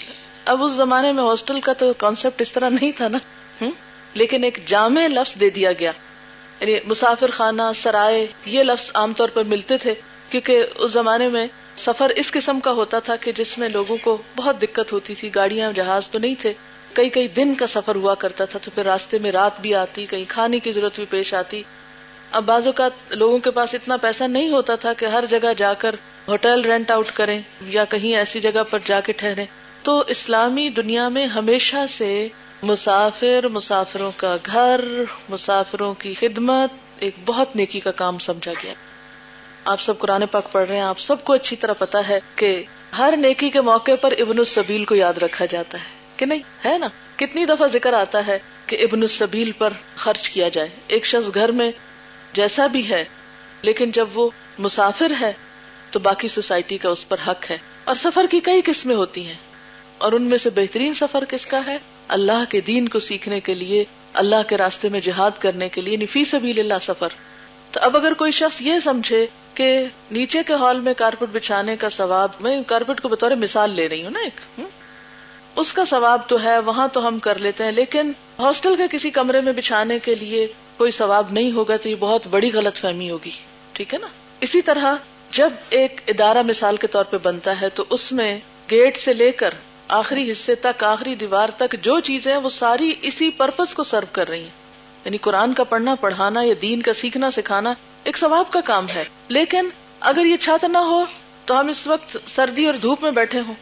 اب 0.46 0.64
اس 0.64 0.72
زمانے 0.72 1.12
میں 1.12 1.24
ہاسٹل 1.24 1.60
کا 1.60 1.74
تو 1.74 1.94
کانسیپٹ 1.94 2.42
اس 2.42 2.52
طرح 2.52 2.70
نہیں 2.70 2.92
تھا 2.92 3.08
نا؟ 3.08 3.18
لیکن 4.14 4.44
ایک 4.44 4.60
جامع 4.66 5.08
لفظ 5.08 5.40
دے 5.40 5.50
دیا 5.50 5.72
گیا. 5.72 5.92
یعنی 6.60 6.78
مسافر 6.86 7.32
خانہ، 7.32 7.64
سرائے، 7.76 8.26
یہ 8.46 8.64
لفظ 8.64 8.92
عام 8.94 9.14
طور 9.14 9.30
پر 9.30 9.44
ملتے 9.44 9.78
تھے، 9.78 9.94
کیونکہ 10.30 10.64
اس 10.76 10.92
زمانے 10.92 11.28
میں 11.28 11.48
سفر 11.78 12.10
اس 12.10 12.32
قسم 12.32 12.60
کا 12.60 12.72
ہوتا 12.72 13.00
تھا 13.00 13.16
کہ 13.16 13.32
جس 13.32 13.58
میں 13.58 13.70
لوگوں 13.70 13.98
کو 14.02 14.18
بہت 14.36 14.62
دقت 14.62 14.94
ہوتی 14.94 15.16
تھی، 15.16 15.36
گاڑیاں، 15.36 15.72
جہاز 15.72 16.10
تو 16.10 16.20
نہیں 16.20 16.36
تھے، 16.42 16.54
کئی 16.94 17.10
کئی 17.10 17.28
دن 17.28 17.56
کا 17.56 17.68
سفر 17.68 17.96
ہوا 17.96 18.16
کرتا 18.16 18.46
تھا، 18.46 18.60
تو 18.62 18.72
پھر 18.76 18.86
راستے 18.86 19.18
میں 19.18 19.32
رات 19.32 19.60
بھی 19.62 19.76
آتی، 19.76 20.06
کہیں 20.06 20.24
کھانے 20.28 20.60
کی 20.60 20.72
ضرورت 20.72 20.96
بھی 20.96 21.06
پیش 21.10 21.34
آتی 21.34 21.64
اب 22.32 22.44
بازو 22.44 22.72
کا 22.72 22.88
لوگوں 23.10 23.40
کے 23.40 23.52
پاس 23.52 23.74
اتنا 23.74 23.98
پیسہ 23.98 24.24
نہیں 24.24 24.50
ہوتا 24.50 24.76
تھا 24.76 24.94
کہ 24.94 25.06
ہر 25.06 25.24
جگہ 25.30 25.54
جا 25.58 25.74
کر 25.74 25.96
ہوٹل 26.28 26.62
رینٹ 26.62 26.92
آؤٹ 26.92 27.12
کریں 27.14 27.42
یا 27.62 27.86
کہیں 27.86 28.16
ایسی 28.16 28.40
جگہ 28.40 28.64
پر 28.70 28.80
جا 28.86 29.00
کے 29.00 29.12
ٹھہرے 29.12 29.46
تو 29.84 30.04
اسلامی 30.08 30.70
دنیا 30.70 31.08
میں 31.08 31.28
ہمیشہ 31.28 31.76
سے 31.90 32.28
مسافر 32.64 33.48
مسافروں 33.48 34.12
کا 34.18 34.34
گھر، 34.46 34.82
مسافروں 35.30 35.94
کی 35.94 36.14
خدمت 36.14 36.70
ایک 37.00 37.14
بہت 37.26 37.56
نیکی 37.56 37.80
کا 37.80 37.92
کام 37.92 38.18
سمجھا 38.18 38.54
گیا۔ 38.64 38.74
آپ 39.66 39.82
سب 39.82 40.00
قرآن 40.00 40.26
پاک 40.26 40.52
پڑھ 40.52 40.68
رہے 40.68 40.76
ہیں، 40.76 40.84
آپ 40.84 41.00
سب 41.00 41.24
کو 41.24 41.34
اچھی 41.34 41.56
طرح 41.56 41.74
پتا 41.74 42.08
ہے 42.08 42.20
کہ 42.36 42.64
ہر 42.98 43.14
نیکی 43.18 43.50
کے 43.50 43.62
موقع 43.62 43.92
پر 44.02 44.14
ابن 44.20 44.38
السبیل 44.38 44.86
کو 44.86 44.96
یاد 44.96 45.14
رکھا 45.18 45.46
جاتا 45.46 45.78
ہے۔ 45.78 45.98
کہ 46.18 46.26
نہیں؟ 46.26 46.68
ہے 46.68 46.78
نا؟ 46.78 46.88
کتنی 47.16 47.46
دفعہ 47.46 47.68
ذکر 47.68 47.94
آتا 47.94 48.28
ہے 48.28 48.40
کہ 48.66 48.78
ابن 48.82 49.02
السبیل 49.02 49.52
پر 49.52 49.70
خرچ 49.96 50.30
کیا 50.30 50.50
جائے۔ 50.50 50.70
ایک 50.88 51.06
شخص 51.06 51.36
گھر 51.36 51.52
میں 51.52 51.72
جیسا 52.34 52.68
بھی 52.68 52.90
ہے، 52.90 53.06
لیکن 53.62 53.92
جب 53.92 54.08
وہ 54.14 54.30
مسافر 54.60 55.12
ہے، 55.22 55.34
تو 55.92 56.00
باقی 56.00 56.28
سوسائٹی 56.28 56.78
کا 56.78 56.90
اس 56.90 57.10
پر 57.10 57.18
حق 57.28 57.52
ہے۔ 57.52 57.58
اور 57.84 57.96
سفر 57.96 58.26
کی 58.32 58.40
کئی 58.40 58.62
قسمیں 58.66 58.96
ہوتی 58.96 59.28
ہیں۔ 59.28 59.34
اور 59.98 60.12
ان 60.12 60.24
میں 60.24 60.38
سے 60.38 60.50
بہترین 60.50 60.94
سفر 60.94 61.26
کس 61.26 61.46
کا 61.46 61.66
ہے؟ 61.66 61.78
اللہ 62.08 62.44
کے 62.50 62.62
دین 62.62 62.88
کو 62.88 63.00
سیکھنے 63.00 63.40
کے 63.40 63.54
لیے، 63.54 63.84
اللہ 64.14 64.44
کے 64.48 64.58
راستے 64.58 64.90
میں 64.90 65.00
جہاد 65.00 65.32
کرنے 65.40 65.70
کے 65.70 65.82
لیے 65.82 65.94
یعنی 65.94 66.04
نفی 66.04 66.26
سبیل 66.26 66.60
اللہ 66.60 66.80
سفر۔ 66.82 67.08
تو 67.72 67.80
اب 67.84 67.98
اگر 67.98 68.14
کوئی 68.14 68.32
شخص 68.32 68.62
یہ 68.62 68.80
سمجھے 68.80 69.26
کہ 69.54 69.86
نیچے 70.12 70.44
کے 70.44 70.54
ہال 70.54 70.80
میں 70.80 70.94
کارپیٹ 70.94 71.30
بچھانے 71.32 71.76
کا 71.76 71.90
ثواب، 71.90 72.30
میں 72.40 72.62
کارپیٹ 72.68 73.02
کو 73.02 73.10
بطور 73.10 73.32
مثال 73.32 73.72
لے 73.72 73.90
رہی 73.90 74.04
ہوں 74.04 74.12
نا 74.12 74.20
ایک۔ 74.20 74.62
اس 75.58 75.74
کا 75.74 75.86
ثواب 75.86 76.22
تو 76.28 76.44
ہے، 76.44 76.60
وہاں 76.60 76.88
تو 76.94 77.08
ہم 77.08 77.20
کر 77.20 77.40
لیتے 77.40 77.64
ہیں، 77.64 77.72
لیکن 77.72 78.12
ہاسٹل 78.40 78.76
کے 78.76 78.84
کسی 78.92 79.10
کمرے 79.10 79.42
میں 79.42 79.54
بچھانے 79.54 80.00
کے 80.00 80.16
لیے 80.16 80.48
کوئی 80.78 80.92
ثواب 80.92 81.32
نہیں 81.32 81.52
ہوگا 81.52 81.78
تو 81.78 81.90
یہ 81.90 81.96
بہت 82.00 82.28
بڑی 82.28 82.52
غلط 82.54 82.76
فہمی 82.76 83.10
ہوگی۔ 83.10 83.30
ٹھیک 83.74 83.94
ہے 83.94 84.00
نا؟ 84.00 84.08
اسی 84.42 84.62
طرح 84.62 84.96
جب 85.32 85.50
ایک 85.70 86.02
ادارہ 86.08 86.42
مثال 86.42 86.78
کے 86.78 86.88
طور 86.88 87.04
پہ 87.04 87.18
بنتا 87.24 87.62
ہے 87.62 87.70
تو 87.70 87.86
اس 87.90 88.12
میں 88.12 88.40
گیٹ 88.72 88.98
سے 88.98 89.14
لے 89.14 89.32
کر 89.32 89.50
آخری 89.88 90.32
حصے 90.32 90.56
تک، 90.56 90.84
آخری 90.84 91.16
دیوار 91.16 91.50
تک 91.58 91.76
جو 91.82 92.00
چیزیں 92.00 92.38
وہ 92.38 92.50
ساری 92.50 92.94
اسی 93.02 93.30
پرپز 93.30 93.74
کو 93.74 93.84
سرو 93.84 94.06
کر 94.12 94.30
رہی 94.30 94.44
ہیں۔ 94.44 94.68
یعنی 95.06 95.18
قرآن 95.18 95.54
کا 95.54 95.64
پڑھنا، 95.64 95.96
پڑھانا 95.96 96.42
یا 96.44 96.54
دین 96.62 96.82
کا 96.82 96.94
سیکھنا، 96.94 97.32
سکھانا 97.32 97.74
ایک 98.04 98.18
ثواب 98.18 98.52
کا 98.52 98.62
کام 98.62 98.90
ہے۔ 98.90 99.06
لیکن 99.28 99.70
اگر 100.00 100.26
یہ 100.26 100.38
چھت 100.38 100.66
نہ 100.66 100.78
ہو 100.78 101.06
تو 101.46 101.60
ہم 101.60 101.68
اس 101.68 101.88
وقت 101.88 102.18
سردی 102.28 102.66
اور 102.66 102.74
دھوپ 102.74 103.04
میں 103.04 103.12
بیٹھے 103.12 103.40
ہوں۔ 103.40 103.54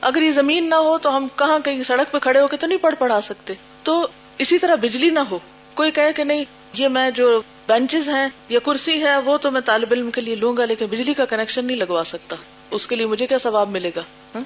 اگر 0.00 0.22
یہ 0.22 0.30
زمین 0.30 0.70
نہ 0.70 0.74
ہو 0.74 0.98
تو 0.98 1.16
ہم 1.16 1.26
کہاں 1.36 1.58
کہیں 1.58 1.82
سڑک 1.82 2.12
پہ 2.12 2.18
کھڑے 2.18 2.40
ہو 2.40 2.48
کے 2.48 2.56
تو 2.56 2.66
نہیں 2.66 2.78
پڑھ 2.78 2.94
پڑھا 2.98 3.20
سکتے۔ 3.20 3.54
تو 3.82 4.06
اسی 4.38 4.58
طرح 4.58 4.74
بجلی 4.74 5.10
نہ 5.10 5.20
ہو۔ 5.30 5.38
کوئی 5.74 5.90
کہے 5.90 6.12
کہ 6.12 6.24
نہیں، 6.24 6.44
یہ 6.72 6.88
میں 6.88 7.10
جو 7.10 7.42
بینچز 7.66 8.08
ہیں 8.08 8.28
یا 8.48 8.58
کرسی 8.58 9.04
ہے، 9.04 9.16
وہ 9.16 9.38
تو 9.38 9.50
میں 9.50 9.60
طالب 9.60 9.88
علم 9.90 10.10
کے 10.10 10.20
لیے 10.20 10.34
لوں 10.34 10.56
گا، 10.56 10.64
لیکن 10.64 10.86
بجلی 10.86 11.14
کا 11.14 11.24
کنیکشن 11.24 11.64
نہیں 11.64 11.76
لگوا 11.76 12.02
سکتا۔ 12.06 12.36
اس 12.70 12.86
کے 12.86 12.96
لیے 12.96 13.06
مجھے 13.06 13.26
کیا 13.26 13.38
ثواب 13.38 13.68
ملے 13.68 13.90
گا؟ 13.96 14.02
ہاں؟ 14.34 14.44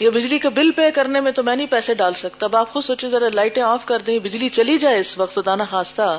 یا 0.00 0.10
بجلی 0.10 0.38
کا 0.38 0.48
بل 0.48 0.70
پے 0.70 0.90
کرنے 0.90 1.20
میں 1.20 1.32
تو 1.32 1.42
میں 1.42 1.56
نہیں 1.56 1.66
پیسے 1.70 1.94
ڈال 1.94 2.12
سکتا۔ 2.12 2.46
اب 2.46 2.56
آپ 2.56 2.72
خود 2.72 2.84
سوچے 2.84 3.08
ذرا 3.08 3.28
لائٹیں 3.34 3.62
آف 3.62 3.84
کر 3.84 3.98
دیں، 3.98 4.18
بجلی 4.18 4.48
چلی 4.48 4.78
جائے 4.78 4.98
اس 4.98 5.18
وقت 5.18 5.38
دانا 5.46 5.64
خاصتا 5.64 6.18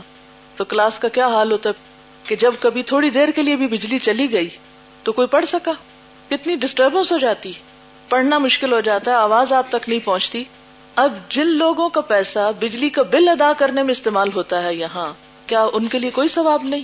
تو 0.56 0.66
کلاس 0.66 1.00
کا 1.00 1.08
کیا 1.08 1.28
حال 1.28 1.52
ہوتا 1.52 1.70
ہے؟ 1.70 1.74
کہ 2.24 2.36
جب 2.36 2.52
کبھی 2.60 2.84
تھوڑی 2.84 3.10
دیر 3.10 3.30
کے 3.30 3.44
لیے 3.44 3.56
بھی 3.56 3.68
بجلی 3.68 4.00
چلی 4.00 4.32
گئی 4.32 4.50
تو 5.04 5.12
کوئی 5.12 5.28
پڑھ 5.28 5.46
سکا؟ 5.46 5.72
کتنی 6.30 6.56
ڈسٹربنس 6.56 7.12
ہو 7.12 7.18
جاتی۔ 7.18 7.52
پڑھنا 8.10 8.38
مشکل 8.38 8.74
ہو 8.74 8.80
جاتا 8.80 9.12
ہے، 9.12 9.16
آواز 9.16 9.54
آپ 9.54 9.66
تک 9.70 9.90
نہیں 9.90 10.00
پہنچتی۔ 10.06 10.44
اب 10.96 11.14
جن 11.30 11.48
لوگوں 11.48 11.90
کا 11.90 12.02
پیسہ 12.02 12.52
بجلی 12.60 12.90
کا 12.90 13.02
بل 13.02 13.30
ادا 13.30 13.54
کرنے 13.58 13.84
میں 13.84 13.92
استعمال 13.92 14.30
ہوتا 14.36 14.64
ہے 14.64 14.76
یہاں، 14.76 15.14
کیا 15.48 15.68
ان 15.74 15.88
کے 15.88 16.00
لیے 16.00 16.10
کوئی 16.10 16.28
ثواب 16.28 16.64
نہیں؟ 16.64 16.84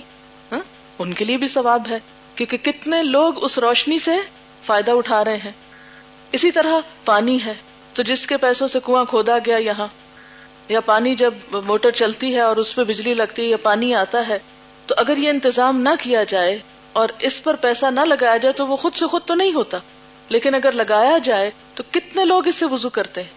ہاں؟ 0.52 0.60
ان 0.98 1.12
کے 1.12 1.24
لیے 1.24 1.36
بھی 1.36 1.48
ثواب 1.48 1.82
ہے، 1.90 1.98
کیونکہ 2.34 2.56
کتنے 2.56 3.02
لوگ 3.02 3.44
اس 3.44 3.58
روشنی 3.58 3.98
سے 3.98 4.10
فائدہ 4.66 4.90
اٹھا 4.90 5.24
رہے 5.24 5.36
ہیں۔ 5.36 5.50
اسی 6.32 6.50
طرح 6.50 6.74
پانی 7.04 7.44
ہے، 7.44 7.54
تو 7.94 8.02
جس 8.02 8.26
کے 8.26 8.36
پیسوں 8.36 8.68
سے 8.68 8.78
کنواں 8.84 9.04
کھودا 9.04 9.38
گیا 9.46 9.56
یہاں، 9.56 9.88
یا 10.68 10.80
پانی 10.80 11.14
جب 11.14 11.34
موٹر 11.52 11.90
چلتی 11.90 12.34
ہے 12.34 12.40
اور 12.40 12.56
اس 12.56 12.74
پہ 12.74 12.84
بجلی 12.84 13.14
لگتی 13.14 13.42
ہے 13.42 13.46
یا 13.46 13.56
پانی 13.56 13.94
آتا 13.94 14.28
ہے، 14.28 14.38
تو 14.86 14.94
اگر 14.98 15.16
یہ 15.16 15.28
انتظام 15.28 15.80
نہ 15.80 15.88
کیا 16.00 16.24
جائے 16.24 16.58
اور 16.92 17.08
اس 17.18 17.42
پر 17.42 17.56
پیسہ 17.56 17.86
نہ 17.86 18.00
لگایا 18.00 18.36
جائے 18.36 18.52
تو 18.52 18.66
وہ 18.66 18.76
خود 18.76 18.94
سے 18.94 19.06
خود 19.06 19.22
تو 19.24 19.34
نہیں 19.34 19.52
ہوتا۔ 19.52 19.78
لیکن 20.32 20.54
اگر 20.54 20.72
لگایا 20.72 21.18
جائے 21.18 21.50
تو 21.74 21.82
کتنے 21.90 22.24
لوگ 22.24 22.46
اس 22.46 22.54
سے 22.54 22.66
وضو 22.66 22.88
کرتے 22.88 23.22
ہیں؟ 23.22 23.28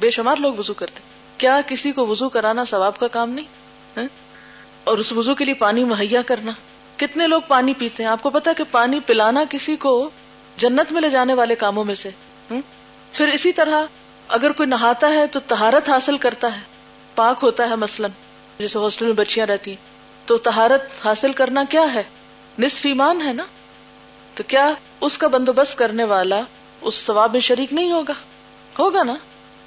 بے 0.00 0.10
شمار 0.10 0.36
لوگ 0.36 0.54
وضو 0.54 0.74
کرتے 0.74 1.00
کیا 1.38 1.60
کسی 1.66 1.92
کو 1.92 2.06
وضو 2.06 2.28
کرانا 2.28 2.64
ثواب 2.64 2.98
کا 2.98 3.08
کام 3.08 3.30
نہیں؟ 3.30 3.44
ہاں؟ 3.96 4.08
اور 4.84 4.98
اس 4.98 5.12
وضو 5.12 5.34
کے 5.34 5.44
لیے 5.44 5.54
پانی 5.54 5.84
مہیا 5.84 6.22
کرنا۔ 6.22 6.52
کتنے 6.96 7.26
لوگ 7.26 7.42
پانی 7.48 7.74
پیتے 7.74 8.02
ہیں؟ 8.02 8.10
آپ 8.10 8.22
کو 8.22 8.30
پتا 8.30 8.52
کہ 8.52 8.64
پانی 8.70 9.00
پلانا 9.00 9.44
کسی 9.50 9.76
کو 9.76 10.10
جنت 10.56 10.92
میں 10.92 11.00
لے 11.00 11.10
جانے 11.10 11.34
والے 11.34 11.54
کاموں 11.54 11.84
میں 11.84 11.94
سے 11.94 12.10
ہاں؟ 12.50 12.60
پھر 13.12 13.28
اسی 13.28 13.52
طرح 13.52 13.84
اگر 14.28 14.52
کوئی 14.52 14.68
نہاتا 14.68 15.10
ہے 15.10 15.26
تو 15.26 15.40
تہارت 15.40 15.88
حاصل 15.88 16.16
کرتا 16.16 16.56
ہے۔ 16.56 16.60
پاک 17.14 17.38
ہوتا 17.42 17.70
ہے 17.70 17.76
مثلاً، 17.76 18.10
جیسے 18.58 18.78
ہاسٹل 18.78 19.04
میں 19.04 19.14
بچیاں 19.14 19.46
رہتی 19.46 19.74
تو 20.26 20.38
تہارت 20.38 21.06
حاصل 21.06 21.32
کرنا 21.32 21.64
کیا 21.70 21.94
ہے؟ 21.94 22.02
نصف 22.58 22.86
ایمان 22.86 23.20
ہے 23.20 23.32
نا؟ 23.32 23.44
تو 24.34 24.42
کیا 24.48 24.72
اس 25.02 25.18
کا 25.18 25.28
بندوبست 25.28 25.78
کرنے 25.78 26.04
والا 26.04 26.40
اس 26.80 26.94
ثواب 26.94 27.32
میں 27.32 27.40
شریک 27.40 27.72
نہیں 27.72 27.92
ہوگا۔ 27.92 28.12
ہوگا 28.78 29.02
نا؟ 29.02 29.14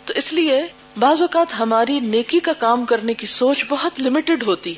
تو 0.05 0.13
اس 0.15 0.33
لیے 0.33 0.63
بعض 0.99 1.21
اوقات 1.21 1.59
ہماری 1.59 1.99
نیکی 1.99 2.39
کا 2.39 2.53
کام 2.53 2.85
کرنے 2.85 3.13
کی 3.13 3.27
سوچ 3.27 3.65
بہت 3.69 3.99
لمیٹڈ 3.99 4.43
ہوتی۔ 4.43 4.73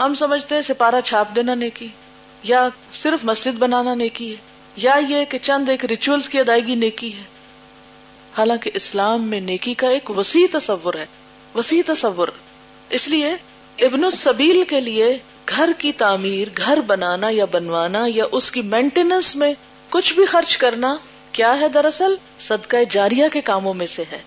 ہم 0.00 0.14
سمجھتے 0.14 0.54
ہیں 0.54 0.62
سپارہ 0.62 1.00
چھاپ 1.04 1.36
دینا 1.36 1.54
نیکی، 1.54 1.88
یا 2.42 2.68
صرف 2.94 3.24
مسجد 3.24 3.58
بنانا 3.58 3.94
نیکی 3.94 4.30
ہے، 4.30 4.36
یا 4.76 4.94
یہ 5.08 5.24
کہ 5.24 5.38
چند 5.42 5.68
ایک 5.68 5.84
ریچولس 5.84 6.28
کی 6.28 6.40
ادائیگی 6.40 6.74
نیکی 6.74 7.16
ہے۔ 7.16 7.22
حالانکہ 8.38 8.70
اسلام 8.74 9.22
میں 9.22 9.40
نیکی 9.40 9.74
کا 9.74 9.88
ایک 9.88 10.10
وسیع 10.10 10.46
تصور 10.52 10.94
ہے، 10.94 11.06
وسیع 11.54 11.82
تصور۔ 11.86 12.28
اس 12.90 13.08
لیے 13.08 13.30
ابن 13.78 14.04
السبیل 14.04 14.64
کے 14.68 14.80
لیے 14.80 15.18
گھر 15.48 15.70
کی 15.78 15.92
تعمیر، 15.92 16.48
گھر 16.56 16.80
بنانا 16.86 17.26
یا 17.30 17.44
بنوانا 17.52 18.04
یا 18.06 18.24
اس 18.32 18.50
کی 18.50 18.62
مینٹیننس 18.62 19.36
میں 19.36 19.54
کچھ 19.90 20.14
بھی 20.14 20.26
خرچ 20.26 20.56
کرنا 20.56 20.96
کیا 21.32 21.60
ہے 21.60 21.68
دراصل؟ 21.68 22.14
صدقہ 22.38 22.76
جاریہ 22.90 23.28
کے 23.32 23.40
کاموں 23.40 23.74
میں 23.74 23.86
سے 23.86 24.04
ہے۔ 24.12 24.18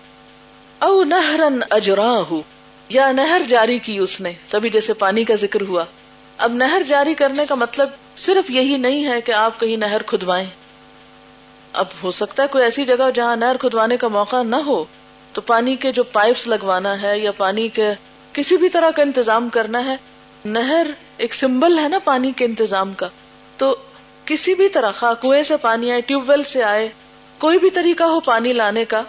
او 0.78 1.04
نہرن 1.04 1.60
اجرا 1.70 2.34
یا 2.88 3.12
نہر 3.12 3.42
جاری 3.48 3.78
کی 3.78 3.98
اس 3.98 4.20
نے، 4.20 4.32
تبھی 4.50 4.70
جیسے 4.70 4.92
پانی 4.92 5.24
کا 5.24 5.34
ذکر 5.34 5.60
ہوا۔ 5.60 5.84
اب 6.38 6.52
نہر 6.52 6.82
جاری 6.88 7.14
کرنے 7.14 7.46
کا 7.46 7.54
مطلب 7.54 7.88
صرف 8.16 8.50
یہی 8.50 8.76
نہیں 8.76 9.06
ہے 9.06 9.20
کہ 9.20 9.32
آپ 9.32 9.60
کہیں 9.60 9.76
نہر 9.76 10.02
کھدوائیں۔ 10.02 10.46
اب 11.72 11.84
ہو 12.02 12.10
سکتا 12.10 12.42
ہے 12.42 12.48
کوئی 12.48 12.64
ایسی 12.64 12.84
جگہ 12.84 13.10
جہاں 13.14 13.36
نہر 13.36 13.56
کھدوانے 13.56 13.96
کا 13.96 14.08
موقع 14.08 14.42
نہ 14.42 14.56
ہو، 14.56 14.84
تو 15.32 15.40
پانی 15.40 15.76
کے 15.76 15.92
جو 15.92 16.04
پائپس 16.04 16.46
لگوانا 16.46 17.02
ہے 17.02 17.18
یا 17.18 17.32
پانی 17.32 17.68
کے 17.68 17.86
کسی 18.32 18.56
بھی 18.56 18.68
طرح 18.68 18.90
کا 18.90 19.02
انتظام 19.02 19.48
کرنا 19.48 19.84
ہے، 19.84 19.96
نہر 20.44 20.86
ایک 21.16 21.34
سمبل 21.34 21.78
ہے 21.78 21.88
نا 21.88 21.98
پانی 22.04 22.32
کے 22.32 22.44
انتظام 22.44 22.92
کا۔ 22.92 23.06
تو 23.56 23.76
کسی 24.30 24.54
بھی 24.54 24.68
طرح 24.68 24.90
خواہ 24.98 25.14
کنویں 25.14 25.42
سے 25.42 25.56
پانی 25.56 25.92
آئے، 25.92 26.00
ٹیوب 26.00 26.30
ویل 26.30 26.42
سے 26.42 26.62
آئے، 26.62 26.88
کوئی 27.38 27.58
بھی 27.58 27.70
طریقہ 27.70 28.04
ہو 28.04 28.20
پانی 28.20 28.52
لانے 28.52 28.84
کا، 28.84 29.02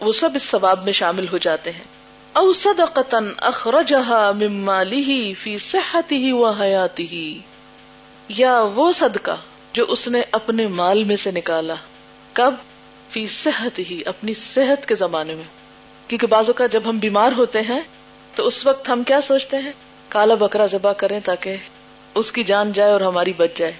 وہ 0.00 0.12
سب 0.12 0.30
اس 0.34 0.42
ثواب 0.42 0.84
میں 0.84 0.92
شامل 0.92 1.26
ہو 1.32 1.38
جاتے 1.38 1.72
ہیں۔ 1.72 1.84
او 2.32 2.52
صدقتن 2.52 3.28
اخرجہ 3.36 4.30
ممالی 4.40 5.34
فی 5.34 5.58
صحتی 5.58 6.16
ہی 6.16 6.32
و 6.32 6.46
حیاتی 6.46 7.08
ہی 7.08 7.38
یا 8.28 8.62
وہ 8.74 8.92
صدقہ 8.92 9.36
جو 9.72 9.84
اس 9.88 10.08
نے 10.08 10.20
اپنے 10.32 10.66
مال 10.66 11.04
میں 11.04 11.16
سے 11.16 11.30
نکالا، 11.30 11.74
کب؟ 12.32 12.54
فی 13.10 13.26
صحت 13.26 13.78
ہی 13.78 14.02
اپنی 14.06 14.34
صحت 14.34 14.86
کے 14.86 14.94
زمانے 14.94 15.34
میں۔ 15.34 15.44
کیونکہ 16.08 16.26
بازو 16.26 16.52
کا 16.52 16.66
جب 16.66 16.82
ہم 16.84 16.98
بیمار 16.98 17.32
ہوتے 17.36 17.60
ہیں، 17.60 17.80
تو 18.34 18.46
اس 18.46 18.66
وقت 18.66 18.88
ہم 18.88 19.02
کیا 19.02 19.20
سوچتے 19.20 19.56
ہیں؟ 19.56 19.72
کالا 20.08 20.34
بکرا 20.34 20.66
ذبح 20.66 20.92
کریں 20.92 21.20
تاکہ 21.24 21.56
اس 22.14 22.32
کی 22.32 22.44
جان 22.44 22.72
جائے 22.72 22.90
اور 22.90 23.00
ہماری 23.00 23.32
بچ 23.32 23.50
جائے۔ 23.56 23.72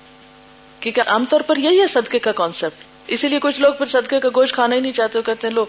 کیونکہ 0.81 1.03
عام 1.07 1.25
طور 1.29 1.41
پر 1.41 1.57
یہی 1.57 1.81
ہے 1.81 1.87
صدقے 1.87 2.19
کا 2.19 2.33
کانسیپٹ 2.33 2.85
اسی 3.07 3.29
لیے 3.29 3.39
کچھ 3.39 3.61
لوگ 3.61 3.73
پھر 3.73 3.87
صدقے 3.87 4.21
کا 4.21 4.29
گوشت 4.29 4.55
کھانا 4.55 4.77
ہی 4.77 4.81
نہیں 4.81 4.93
چاہتے 4.93 5.23
کہتے 5.27 5.47
ہیں 5.47 5.55
لوگ 5.55 5.67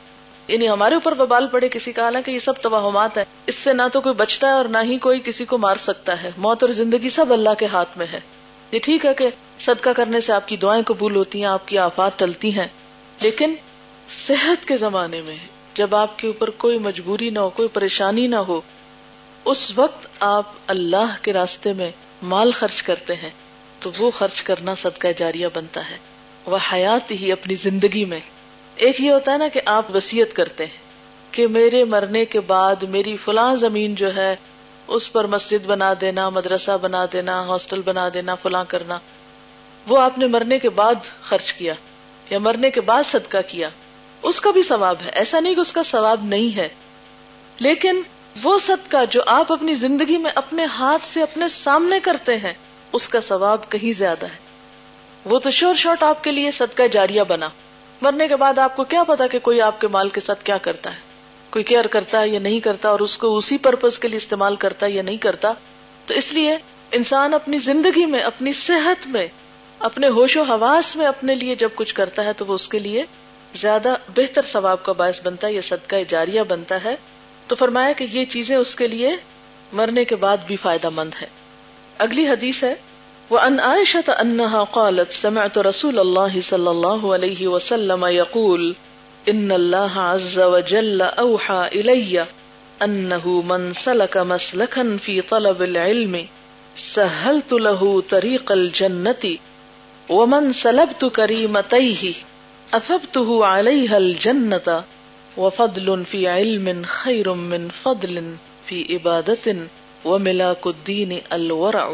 یعنی 0.47 0.69
ہمارے 0.69 0.93
اوپر 0.93 1.13
ببال 1.13 1.47
پڑے، 1.47 1.69
کسی 1.69 1.91
کا 1.91 2.04
حالانکہ 2.04 2.32
یہ 2.32 2.39
سب 2.39 2.54
توہمات 2.62 3.17
ہے 3.17 3.26
اس 3.47 3.56
سے 3.56 3.74
نہ 3.74 3.82
تو 3.93 4.02
کوئی 4.02 4.15
بچتا 4.15 4.47
ہے 4.47 4.52
اور 4.52 4.65
نہ 4.65 4.78
ہی 4.84 4.97
کوئی 4.97 5.19
کسی 5.19 5.45
کو 5.45 5.58
مار 5.58 5.76
سکتا 5.76 6.24
ہے۔ 6.24 6.32
موت 6.38 6.63
اور 6.63 6.71
زندگی 6.71 7.10
سب 7.10 7.34
اللہ 7.34 7.50
کے 7.60 7.65
ہاتھ 7.65 7.97
میں 7.97 8.06
ہے۔ 8.13 8.19
یہ 8.71 8.80
ٹھیک 8.80 9.06
ہے 9.06 9.13
کہ 9.13 9.30
صدقہ 9.60 9.89
کرنے 9.89 10.19
سے 10.19 10.34
آپ 10.34 10.47
کی 10.47 10.58
دعائیں 10.58 10.84
قبول 10.84 11.15
ہوتی 11.15 11.39
ہیں، 11.39 11.45
آپ 11.45 11.67
کی 11.67 11.78
آفات 11.78 12.19
ٹلتی 12.19 12.60
ہیں۔ 12.60 12.67
لیکن 13.21 13.54
صحت 14.28 14.65
کے 14.67 14.78
زمانے 14.78 15.21
میں 15.21 15.36
جب 15.74 15.95
آپ 15.95 16.19
کے 16.19 16.28
اوپر 16.28 16.50
کوئی 16.50 16.78
مجبوری 16.78 17.30
نہ 17.30 17.39
ہو، 17.39 17.50
کوئی 17.50 17.67
پریشانی 17.67 18.28
نہ 18.28 18.36
ہو، 18.36 18.62
اس 19.45 19.74
وقت 19.76 20.08
آپ 20.19 20.45
اللہ 20.67 21.15
کے 21.21 21.34
راستے 21.34 21.74
میں 21.74 21.91
مال 22.24 22.52
خرچ 22.52 22.84
کرتے 22.84 23.15
ہیں۔ 23.15 23.30
تو 23.82 23.91
وہ 23.98 24.12
خرچ 24.12 24.44
کرنا 24.44 24.76
صدقہ 24.76 25.08
جاریہ 25.17 25.48
بنتا 25.54 25.89
ہے۔ 25.89 25.98
وہ 26.46 26.58
حیات 26.74 27.12
ہی 27.12 27.32
اپنی 27.32 27.56
زندگی 27.56 28.06
میں۔ 28.06 28.20
ایک 28.76 29.02
یہ 29.02 29.12
ہوتا 29.12 29.32
ہے 29.34 29.38
نا 29.38 29.48
کہ 29.48 29.62
آپ 29.65 29.96
وسیعت 29.96 30.36
کرتے 30.36 30.65
ہیں 30.65 30.78
کہ 31.32 31.48
میرے 31.48 31.84
مرنے 31.84 32.26
کے 32.26 32.39
بعد 32.39 32.84
میری 32.84 33.17
فلاں 33.17 33.56
زمین 33.56 33.96
جو 33.96 34.15
ہے، 34.15 34.36
اس 34.88 35.12
پر 35.12 35.28
مسجد 35.28 35.65
بنا 35.65 35.94
دینا، 36.02 36.30
مدرسہ 36.30 36.78
بنا 36.82 37.06
دینا، 37.13 37.41
ہاسٹل 37.48 37.82
بنا 37.82 38.10
دینا، 38.13 38.36
فلاں 38.36 38.65
کرنا۔ 38.67 39.00
وہ 39.88 40.00
آپ 40.00 40.17
نے 40.17 40.28
مرنے 40.28 40.60
کے 40.60 40.70
بعد 40.70 40.96
خرچ 41.22 41.54
کیا 41.54 41.74
یا 42.30 42.39
مرنے 42.39 42.72
کے 42.72 42.82
بعد 42.82 43.04
صدقہ 43.04 43.38
کیا۔ 43.48 43.70
اس 44.22 44.41
کا 44.41 44.52
بھی 44.52 44.63
ثواب 44.63 44.96
ہے۔ 45.06 45.10
ایسا 45.10 45.39
نہیں 45.39 45.56
کہ 45.56 45.60
اس 45.60 45.72
کا 45.72 45.84
ثواب 45.84 46.24
نہیں 46.24 46.58
ہے۔ 46.58 46.70
لیکن 47.60 48.02
وہ 48.44 48.60
صدقہ 48.60 48.98
جو 49.10 49.22
آپ 49.26 49.52
اپنی 49.52 49.74
زندگی 49.74 50.17
میں 50.17 50.32
اپنے 50.36 50.65
ہاتھ 50.65 51.06
سے 51.06 51.22
اپنے 51.22 51.48
سامنے 51.48 52.00
کرتے 52.00 52.38
ہیں 52.38 52.54
اس 52.93 53.10
کا 53.10 53.21
ثواب 53.21 53.69
کہیں 53.69 53.99
زیادہ 53.99 54.25
ہے۔ 54.25 54.51
وہ 55.25 55.39
تو 55.39 55.51
شور 55.51 55.75
شارٹ 55.75 56.04
آپ 56.04 56.23
کے 56.23 56.32
لیے 56.32 56.51
صدقہ 56.51 56.88
جاریہ 56.91 57.21
بنا۔ 57.23 57.49
مرنے 58.01 58.27
کے 58.27 58.36
بعد 58.36 58.58
آپ 58.58 58.75
کو 58.75 58.84
کیا 58.84 59.04
پتا 59.04 59.27
کہ 59.27 59.39
کوئی 59.39 59.62
آپ 59.62 59.82
کے 59.82 59.88
مال 59.88 60.10
کے 60.10 60.19
ساتھ 60.19 60.43
کیا 60.43 60.58
کرتا 60.58 60.93
ہے۔ 60.93 60.99
کوئی 61.49 61.63
کیئر 61.63 61.88
کرتا 61.88 62.19
ہے 62.19 62.27
یا 62.27 62.39
نہیں 62.39 62.60
کرتا 62.60 62.89
اور 62.89 62.99
اس 62.99 63.17
کو 63.17 63.38
اسی 63.38 63.58
پرپز 63.58 63.99
کے 63.99 64.08
لیے 64.08 64.17
استعمال 64.17 64.56
کرتا 64.56 64.86
ہے 64.86 64.91
یا 64.91 65.04
نہیں 65.04 65.17
کرتا۔ 65.17 65.54
تو 66.06 66.13
اس 66.13 66.34
لیے 66.34 66.58
انسان 66.91 67.34
اپنی 67.34 67.60
زندگی 67.60 68.06
میں، 68.06 68.19
اپنی 68.19 68.54
صحت 68.54 69.08
میں، 69.08 69.27
اپنے 69.80 70.08
ہوش 70.08 70.38
و 70.38 70.41
حواس 70.41 70.95
میں 70.95 71.06
اپنے 71.06 71.36
لیے 71.36 71.56
جب 71.56 71.69
کچھ 71.75 71.95
کرتا 71.95 72.25
ہے 72.25 72.34
تو 72.34 72.45
وہ 72.45 72.54
اس 72.54 72.69
کے 72.69 72.80
لیے 72.80 73.06
زیادہ 73.56 73.95
بہتر 74.17 74.41
ثواب 74.41 74.84
کا 74.84 74.91
باعث 74.91 75.21
بنتا 75.23 75.47
ہے 75.47 75.54
یا 75.54 75.62
صدقہ 75.63 75.95
جاریہ 76.08 76.41
بنتا 76.41 76.84
ہے۔ 76.84 76.95
تو 77.47 77.56
فرمایا 77.56 77.91
کہ 77.91 78.08
یہ 78.12 78.25
چیزیں 78.25 78.56
اس 78.56 78.75
کے 78.75 78.88
لیے 78.88 79.15
مرنے 79.73 80.06
کے 80.06 80.15
بعد 80.15 80.38
بھی 80.47 80.56
فائدہ 80.56 80.89
مند 80.89 81.12
ہے 81.21 81.27
اگلی 82.05 82.27
حدیث 82.27 82.63
ہے 82.63 82.73
وہ 83.29 83.39
ان 83.39 83.59
عائشہ 83.69 84.11
انہا 84.19 84.63
قالت 84.73 85.13
سمعت 85.13 85.57
رسول 85.67 85.99
اللہ 85.99 86.39
صلی 86.49 86.67
اللہ 86.67 87.05
علیہ 87.15 87.47
وسلم 87.47 88.05
یقول 88.11 88.71
ان 89.33 89.51
اللہ 89.51 89.97
عز 90.03 90.37
وجل 90.53 91.01
اوحى 91.01 91.59
الی 91.81 92.21
انه 92.85 93.33
من 93.47 93.65
سلک 93.79 94.15
مسلکا 94.27 94.83
فی 95.03 95.15
طلب 95.31 95.59
العلم، 95.65 96.15
سهلت 96.83 97.51
له 97.65 97.89
طریق 98.13 98.53
الجنة، 98.55 99.33
ومن 100.19 100.47
سلبت 100.59 101.05
کریمتیہ 101.17 102.13
افبته 102.79 103.37
علیہ 103.49 103.93
الجنة، 103.99 104.79
وفضل 105.37 105.91
في 106.13 106.23
علم 106.37 106.71
خير 106.95 107.29
من 107.43 107.67
فضل 107.83 108.17
في 108.65 108.81
عبادة 108.89 109.55
وملاك 110.05 110.67
الدين 110.67 111.11
الورع. 111.29 111.89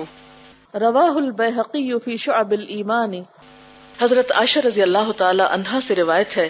رواه 0.74 1.26
البيهقي 1.26 1.92
في 2.04 2.16
شعب 2.16 2.52
الإيمان 2.52 3.14
حضرت 4.02 4.32
عائشہ 4.32 4.60
رضی 4.60 4.82
اللہ 4.82 5.12
تعالی 5.18 5.44
عنہا 5.50 5.80
سے 5.88 5.96
روایت 5.96 6.38
ہے 6.38 6.50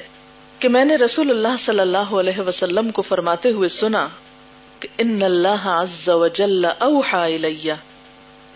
کہ 0.59 0.69
میں 0.69 0.85
نے 0.85 0.95
رسول 0.95 1.29
اللہ 1.29 1.57
صلی 1.59 1.79
اللہ 1.79 1.97
علیہ 1.97 2.39
وسلم 2.39 2.91
کو 2.91 3.01
فرماتے 3.01 3.51
ہوئے 3.51 3.69
سنا 3.69 4.07
کہ 4.79 4.87
ان 4.97 5.19
اللہ 5.23 5.65
عز 5.65 6.09
وجل 6.09 6.65
اوحا 6.65 7.25
الیہ 7.25 7.73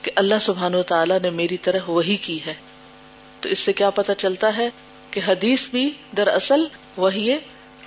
کہ 0.01 0.11
اللہ 0.15 0.35
سبحانہ 0.41 0.77
و 0.77 0.83
تعالی 0.83 1.13
نے 1.21 1.29
میری 1.29 1.57
طرح 1.57 1.79
وہی 1.87 2.15
کی 2.15 2.39
ہے۔ 2.45 2.53
تو 3.41 3.49
اس 3.49 3.59
سے 3.59 3.73
کیا 3.73 3.89
پتا 3.89 4.15
چلتا 4.15 4.57
ہے 4.57 4.69
کہ 5.11 5.21
حدیث 5.27 5.69
بھی 5.69 5.91
دراصل 6.17 6.65
وہی 6.97 7.37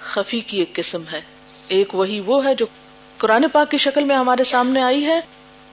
خفی 0.00 0.40
کی 0.40 0.58
ایک 0.58 0.74
قسم 0.74 1.02
ہے۔ 1.12 1.20
ایک 1.68 1.94
وہی 1.94 2.20
وہ 2.20 2.44
ہے 2.44 2.54
جو 2.54 2.66
قرآن 3.18 3.44
پاک 3.52 3.70
کی 3.70 3.76
شکل 3.76 4.04
میں 4.04 4.16
ہمارے 4.16 4.44
سامنے 4.44 4.82
آئی 4.82 5.06
ہے 5.06 5.20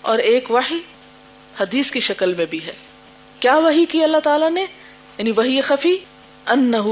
اور 0.02 0.18
ایک 0.18 0.52
وہی 0.52 0.80
حدیث 1.60 1.92
کی 1.92 2.00
شکل 2.00 2.34
میں 2.34 2.46
بھی 2.46 2.66
ہے۔ 2.66 2.74
کیا 3.40 3.58
وہی 3.58 3.86
کی 3.86 4.04
اللہ 4.04 4.18
تعالیٰ 4.18 4.52
نے؟ 4.52 4.62
یعنی 5.18 5.32
وہی 5.36 5.62
خفی 5.62 5.96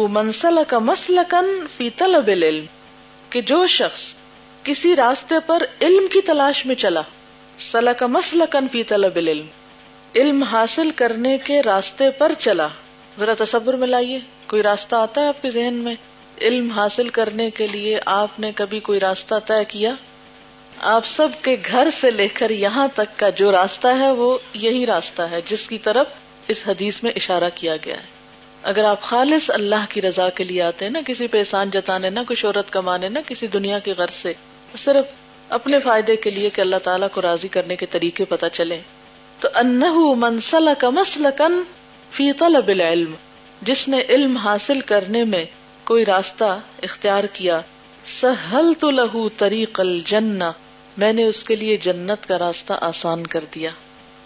منسل 0.10 0.60
کا 0.68 0.80
مسلکن 0.80 1.68
فی 1.78 1.90
طلب 1.90 2.28
العلم، 2.28 2.66
کہ 3.30 3.42
جو 3.42 3.68
شخص 3.68 4.14
کسی 4.64 4.96
راستے 4.96 5.36
پر 5.46 5.64
علم 5.82 6.08
کی 6.08 6.22
تلاش 6.22 6.66
میں 6.66 6.76
چلا 6.76 7.02
سلا 7.72 7.94
کا 7.94 8.08
مسلکن 8.08 8.68
فی 8.68 8.84
طلب 8.84 9.16
العلم، 9.16 9.46
علم 10.16 10.44
حاصل 10.44 10.90
کرنے 10.90 11.38
کے 11.38 11.64
راستے 11.64 12.10
پر 12.10 12.32
چلا۔ 12.40 12.68
ذرا 13.20 13.34
تصور 13.38 13.74
میں 13.74 13.88
لائیے، 13.88 14.20
کوئی 14.48 14.64
راستہ 14.64 14.96
آتا 14.96 15.22
ہے 15.22 15.28
آپ 15.28 15.42
کے 15.42 15.50
ذہن 15.50 15.74
میں؟ 15.74 15.96
علم 16.42 16.72
حاصل 16.72 17.10
کرنے 17.10 17.50
کے 17.50 17.68
لیے 17.68 18.00
آپ 18.06 18.40
نے 18.40 18.52
کبھی 18.52 18.80
کوئی 18.80 19.00
راستہ 19.00 19.36
طے 19.46 19.66
کیا؟ 19.68 19.94
آپ 20.82 21.08
سب 21.08 21.28
کے 21.42 21.58
گھر 21.72 21.88
سے 22.02 22.12
لے 22.12 22.28
کر 22.28 22.50
یہاں 22.50 22.88
تک 22.94 23.20
کا 23.20 23.30
جو 23.30 23.52
راستہ 23.52 23.88
ہے 24.00 24.12
وہ 24.12 24.38
یہی 24.54 24.86
راستہ 24.86 25.22
ہے 25.22 25.40
جس 25.46 25.68
کی 25.68 25.78
طرف 25.78 26.08
اس 26.48 26.64
حدیث 26.68 27.04
میں 27.04 27.12
اشارہ 27.16 27.44
کیا 27.56 27.76
گیا 27.86 27.96
ہے۔ 27.96 28.08
اگر 28.64 28.84
آپ 28.84 29.02
خالص 29.02 29.52
اللہ 29.54 29.86
کی 29.90 30.02
رضا 30.02 30.30
کے 30.30 30.44
لیے 30.44 30.62
آتے 30.62 30.86
ہیں 30.86 30.92
نا 30.92 31.00
کسی 31.06 31.28
پہ 31.28 31.38
احسان 31.38 31.70
جتانے، 31.70 32.10
نہ 32.10 32.20
کچھ 32.28 32.46
عورت 32.46 32.72
کمانے، 32.72 33.10
نہ 33.10 33.20
کسی 33.28 33.48
دنیا 33.48 33.80
کی 33.80 33.92
غرض 33.98 34.14
سے 34.14 34.34
صرف 34.78 35.06
اپنے 35.50 35.80
فائدے 35.80 36.16
کے 36.16 36.30
لیے 36.30 36.50
کہ 36.50 36.62
اللہ 36.62 36.76
تعالیٰ 36.84 37.08
کو 37.12 37.22
راضی 37.22 37.48
کرنے 37.48 37.76
کے 37.76 37.86
طریقے 37.86 38.26
پتہ 38.26 38.46
چلے۔ 38.54 38.80
تو 39.40 39.50
انہ 39.56 40.16
منسل 40.16 40.70
کا 40.78 40.90
مسلکن 40.90 41.64
فی 42.12 42.34
طلب 42.34 42.68
العلم، 42.68 43.14
جس 43.62 43.88
نے 43.88 44.02
علم 44.10 44.38
حاصل 44.38 44.80
کرنے 44.80 45.24
میں 45.24 45.46
کوئی 45.84 46.06
راستہ 46.06 46.60
اختیار 46.84 47.24
کیا 47.24 47.62
سہل 48.20 48.74
تو 48.80 48.92
لہو 48.92 49.30
طریق 49.30 49.80
الجنہ۔ 49.80 50.52
میں 51.00 51.14
نے 51.14 51.24
اس 51.24 51.44
کے 51.44 51.56
لیے 51.56 51.78
جنت 51.78 52.28
کا 52.28 52.40
راستہ 52.40 52.74
آسان 52.82 53.28
کر 53.28 53.40
دیا۔ 53.56 53.70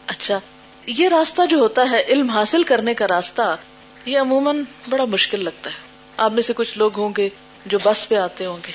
اچھا 0.07 0.39
یہ 0.85 1.09
راستہ 1.09 1.41
جو 1.49 1.57
ہوتا 1.57 1.89
ہے، 1.91 2.03
علم 2.07 2.29
حاصل 2.29 2.63
کرنے 2.63 2.93
کا 2.93 3.07
راستہ، 3.07 3.57
یہ 4.05 4.19
عموماً 4.19 4.63
بڑا 4.89 5.05
مشکل 5.05 5.43
لگتا 5.43 5.69
ہے۔ 5.69 5.75
آپ 6.17 6.31
میں 6.31 6.43
سے 6.43 6.53
کچھ 6.53 6.77
لوگ 6.77 6.99
ہوں 6.99 7.09
گے 7.17 7.29
جو 7.65 7.77
بس 7.83 8.09
پہ 8.09 8.15
آتے 8.15 8.45
ہوں 8.45 8.57
گے 8.67 8.71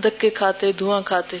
دکے 0.00 0.30
کھاتے، 0.30 0.72
دھواں 0.72 1.00
کھاتے۔ 1.04 1.38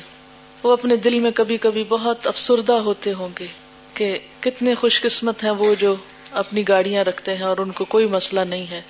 وہ 0.62 0.72
اپنے 0.72 0.96
دل 0.96 1.20
میں 1.20 1.30
کبھی 1.30 1.58
کبھی 1.58 1.84
بہت 1.88 2.26
افسردہ 2.26 2.72
ہوتے 2.72 3.12
ہوں 3.12 3.28
گے 3.38 3.46
کہ 3.94 4.18
کتنے 4.40 4.74
خوش 4.74 5.00
قسمت 5.00 5.44
ہیں 5.44 5.50
وہ 5.50 5.74
جو 5.74 5.94
اپنی 6.32 6.68
گاڑیاں 6.68 7.04
رکھتے 7.04 7.36
ہیں 7.36 7.44
اور 7.44 7.58
ان 7.58 7.70
کو 7.70 7.84
کوئی 7.84 8.06
مسئلہ 8.06 8.40
نہیں 8.40 8.66
ہے۔ 8.70 8.82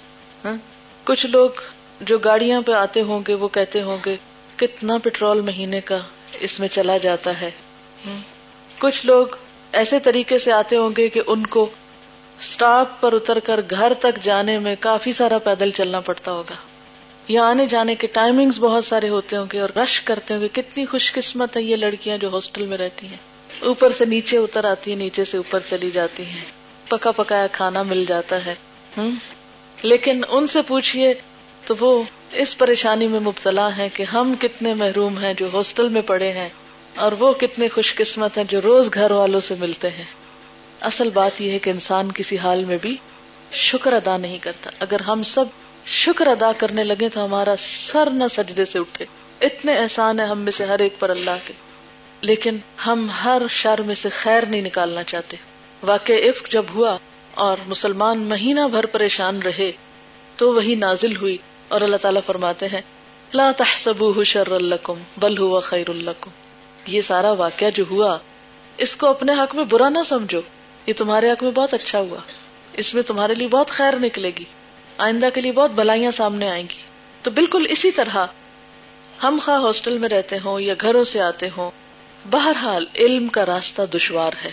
ہاں؟ 0.44 0.57
کچھ 1.05 1.26
لوگ 1.26 1.51
جو 2.01 2.18
گاڑیاں 2.18 2.61
پہ 2.61 2.72
آتے 2.72 3.03
ہوں 3.03 3.20
گے، 3.28 3.34
وہ 3.34 3.48
کہتے 3.48 3.82
ہوں 3.82 3.98
گے، 4.07 4.16
کتنا 4.57 4.98
پیٹرول 4.98 5.40
مہینے 5.40 5.80
کا 5.80 5.98
اس 6.41 6.61
میں 6.61 6.68
چلا 6.68 6.97
جاتا 6.97 7.41
ہے۔ 7.41 7.51
کچھ 8.78 9.07
لوگ 9.07 9.26
ایسے 9.72 10.01
طریقے 10.01 10.38
سے 10.38 10.53
آتے 10.53 10.76
ہوں 10.76 10.91
گے 10.97 11.09
کہ 11.09 11.20
ان 11.26 11.47
کو 11.47 11.70
اسٹاپ 12.41 13.01
پر 13.01 13.12
اتر 13.12 13.38
کر 13.38 13.61
گھر 13.70 13.93
تک 14.01 14.22
جانے 14.22 14.59
میں 14.59 14.76
کافی 14.80 15.12
سارا 15.12 15.38
پیدل 15.38 15.70
چلنا 15.70 16.01
پڑتا 16.01 16.32
ہوگا۔ 16.32 16.55
یا 17.28 17.45
آنے 17.45 17.66
جانے 17.66 17.95
کے 17.95 18.07
ٹائمنگ 18.07 18.51
بہت 18.59 18.84
سارے 18.84 19.09
ہوتے 19.09 19.36
ہوں 19.36 19.47
گے 19.53 19.61
اور 19.61 19.78
رش 19.78 20.01
کرتے 20.01 20.34
ہوں 20.34 20.41
گے۔ 20.41 20.49
کتنی 20.53 20.86
خوش 20.86 21.12
قسمت 21.12 21.57
ہے 21.57 21.62
یہ 21.62 21.76
لڑکیاں 21.76 22.18
جو 22.18 22.28
ہاسٹل 22.34 22.66
میں 22.66 22.76
رہتی 22.76 23.07
ہیں۔ 23.07 23.16
اوپر 23.61 23.91
سے 23.91 24.05
نیچے 24.05 24.38
اتر 24.38 24.64
آتی 24.64 24.91
ہیں 24.91 24.99
نیچے 24.99 25.24
سے 25.24 25.36
اوپر 25.36 25.61
چلی 25.68 25.91
جاتی 25.91 26.24
ہیں۔ 26.24 26.45
پکا 26.88 27.11
پکایا 27.11 27.47
کھانا 27.53 27.82
مل 27.82 28.05
جاتا 28.09 28.47
ہے۔ 28.47 28.55
لیکن 29.82 30.20
ان 30.28 30.47
سے 30.47 30.62
پوچھیے 30.62 31.14
تو 31.66 31.74
وہ 31.80 32.02
اس 32.32 32.58
پریشانی 32.58 33.06
میں 33.06 33.20
مبتلا 33.20 33.76
ہے 33.76 33.88
کہ 33.94 34.02
ہم 34.02 34.34
کتنے 34.40 34.74
محروم 34.74 35.18
ہیں 35.18 35.32
جو 35.32 35.48
ہاسٹل 35.54 35.88
میں 35.88 36.02
پڑے 36.02 36.32
ہیں 36.32 36.48
اور 36.96 37.12
وہ 37.12 37.32
کتنے 37.32 37.68
خوش 37.68 37.94
قسمت 37.94 38.38
ہیں 38.38 38.44
جو 38.44 38.61
روز 38.61 38.90
گھر 38.94 39.11
والوں 39.11 39.40
سے 39.40 39.54
ملتے 39.58 39.90
ہیں۔ 39.90 40.04
اصل 40.80 41.11
بات 41.11 41.40
یہ 41.40 41.52
ہے 41.52 41.58
کہ 41.58 41.70
انسان 41.70 42.12
کسی 42.12 42.38
حال 42.38 42.64
میں 42.64 42.78
بھی 42.82 42.96
شکر 43.52 43.92
ادا 43.92 44.16
نہیں 44.16 44.38
کرتا۔ 44.38 44.70
اگر 44.80 45.00
ہم 45.00 45.22
سب 45.22 45.44
شکر 45.86 46.26
ادا 46.26 46.52
کرنے 46.52 46.84
لگے 46.84 47.08
تو 47.08 47.24
ہمارا 47.24 47.54
سر 47.58 48.11
نہ 48.11 48.24
سجدے 48.30 48.64
سے 48.64 48.78
اٹھے۔ 48.78 49.04
اتنے 49.40 49.78
احسان 49.78 50.20
ہے 50.20 50.24
ہم 50.24 50.38
میں 50.38 50.52
سے 50.52 50.64
ہر 50.64 50.78
ایک 50.78 50.94
پر 50.98 51.11
اللہ 51.11 51.38
کے۔ 51.44 51.52
لیکن 52.20 52.56
ہم 52.86 53.06
ہر 53.24 53.42
شر 53.48 53.82
میں 53.82 53.94
سے 53.94 54.08
خیر 54.08 54.46
نہیں 54.46 54.62
نکالنا 54.62 55.02
چاہتے۔ 55.02 55.36
واقع 55.82 56.12
عفق 56.12 56.48
جب 56.50 56.62
ہوا 56.74 56.96
اور 57.34 57.56
مسلمان 57.66 58.18
مہینہ 58.18 58.61
بھر 58.70 58.86
پریشان 58.86 59.42
رہے 59.42 59.72
تو 60.36 60.54
وہی 60.54 60.74
نازل 60.74 61.16
ہوئی۔ 61.16 61.36
اور 61.71 61.81
اللہ 61.81 61.97
تعالیٰ 61.97 62.21
فرماتے 62.27 62.66
ہیں، 62.66 62.81
لا 63.35 63.51
تحسبوه 63.57 64.23
شر 64.23 64.59
لکم، 64.59 64.95
بل 65.16 65.35
هو 65.43 65.61
خیر 65.61 65.91
لکم۔ 65.91 66.31
یہ 66.87 67.01
سارا 67.01 67.33
واقعہ 67.33 67.66
جو 67.75 67.85
ہوا، 67.91 68.18
اس 68.77 68.97
کو 68.97 69.07
اپنے 69.07 69.33
حق 69.33 69.55
میں 69.55 69.64
برا 69.64 69.89
نہ 69.89 69.99
سمجھو۔ 70.07 70.41
یہ 70.87 70.93
تمہارے 70.97 71.33
حق 71.33 71.43
میں 71.43 71.51
بہت 71.51 71.75
اچھا 71.75 71.99
ہوا۔ 71.99 72.18
اس 72.73 72.95
میں 72.95 73.03
تمہارے 73.03 73.35
لیے 73.35 73.49
بہت 73.49 73.68
خیر 73.68 73.97
نکلے 73.97 74.31
گی۔ 74.39 74.45
آئندہ 74.99 75.29
کے 75.35 75.41
لیے 75.41 75.53
بہت 75.53 75.71
بلائیاں 75.71 76.11
سامنے 76.11 76.49
آئیں 76.49 76.64
گی۔ 76.71 76.81
تو 77.23 77.31
بالکل 77.31 77.66
اسی 77.68 77.91
طرح 77.91 78.27
ہم 79.23 79.39
خواہ 79.43 79.61
ہاسٹل 79.61 79.99
میں 79.99 80.09
رہتے 80.09 80.39
ہوں 80.45 80.61
یا 80.61 80.75
گھروں 80.81 81.05
سے 81.05 81.21
آتے 81.21 81.49
ہوں، 81.57 81.71
بہرحال 82.31 82.87
علم 82.97 83.29
کا 83.29 83.47
راستہ 83.47 83.83
دشوار 83.95 84.33
ہے۔ 84.45 84.51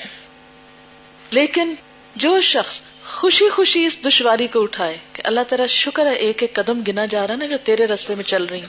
لیکن 1.31 1.73
جو 2.15 2.41
شخص 2.41 2.79
خوشی 3.09 3.49
خوشی 3.49 3.83
اس 3.85 3.97
دشواری 4.05 4.47
کو 4.47 4.61
اٹھائے 4.63 4.97
کہ 5.13 5.21
اللہ 5.25 5.41
تعالیٰ 5.49 5.67
شکر 5.67 6.05
ہے 6.05 6.13
ایک 6.15 6.43
ایک 6.43 6.53
قدم 6.53 6.81
گنا 6.87 7.05
جا 7.05 7.27
رہا 7.27 7.33
ہے 7.33 7.39
نا 7.39 7.45
جو 7.45 7.57
تیرے 7.63 7.87
رستے 7.87 8.15
میں 8.15 8.23
چل 8.23 8.43
رہی 8.43 8.61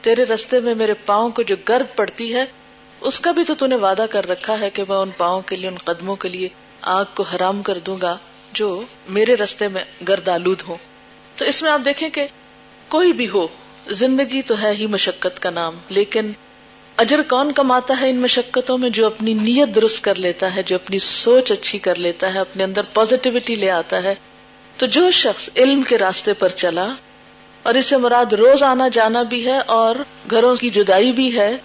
تیرے 0.00 0.24
رستے 0.24 0.60
میں 0.60 0.74
میرے 0.74 0.94
پاؤں 1.06 1.30
کو 1.30 1.42
جو 1.42 1.56
گرد 1.68 1.96
پڑتی 1.96 2.34
ہے، 2.34 2.44
اس 3.00 3.20
کا 3.20 3.30
بھی 3.30 3.44
تو 3.44 3.66
نے 3.66 3.76
وعدہ 3.76 4.06
کر 4.10 4.28
رکھا 4.28 4.58
ہے 4.60 4.70
کہ 4.70 4.84
میں 4.88 4.96
ان 4.96 5.10
پاؤں 5.16 5.40
کے 5.40 5.56
لیے، 5.56 5.68
ان 5.68 5.76
قدموں 5.84 6.16
کے 6.16 6.28
لیے 6.28 6.48
آگ 6.82 7.04
کو 7.14 7.22
حرام 7.22 7.62
کر 7.62 7.78
دوں 7.78 7.96
گا 8.02 8.16
جو 8.52 8.68
میرے 9.08 9.34
رستے 9.34 9.68
میں 9.68 9.84
گرد 10.08 10.28
آلود 10.28 10.62
ہو 10.68 10.76
تو 11.36 11.44
اس 11.44 11.62
میں 11.62 11.70
آپ 11.70 11.80
دیکھیں 11.84 12.08
کہ 12.08 12.26
کوئی 12.88 13.12
بھی 13.12 13.28
ہو، 13.28 13.46
زندگی 13.92 14.42
تو 14.42 14.60
ہے 14.62 14.72
ہی 14.74 14.86
مشقت 14.86 15.40
کا 15.42 15.50
نام، 15.50 15.78
لیکن 15.90 16.32
اجر 16.96 17.22
کون 17.28 17.52
کماتا 17.52 17.94
ہے 18.00 18.10
ان 18.10 18.16
مشقتوں 18.16 18.78
میں 18.78 18.90
جو 18.90 19.06
اپنی 19.06 19.34
نیت 19.34 19.74
درست 19.74 20.04
کر 20.04 20.14
لیتا 20.14 20.56
ہے، 20.56 20.62
جو 20.62 20.76
اپنی 20.76 20.98
سوچ 20.98 21.52
اچھی 21.52 21.78
کر 21.78 21.94
لیتا 21.94 22.34
ہے، 22.34 22.38
اپنے 22.38 22.64
اندر 22.64 22.82
پازیٹیوٹی 22.94 23.54
لے 23.54 23.70
آتا 23.70 24.02
ہے۔ 24.02 24.14
تو 24.78 24.86
جو 24.86 25.10
شخص 25.10 25.50
علم 25.56 25.82
کے 25.82 25.98
راستے 25.98 26.32
پر 26.32 26.48
چلا 26.48 26.88
اور 27.62 27.74
اسے 27.74 27.96
مراد 27.96 28.32
روز 28.32 28.62
آنا 28.62 28.88
جانا 28.88 29.22
بھی 29.22 29.46
ہے 29.46 29.58
اور 29.58 29.96
گھروں 30.30 30.56
کی 30.56 30.70
جدائی 30.70 31.12
بھی 31.12 31.38
ہے، 31.38 31.56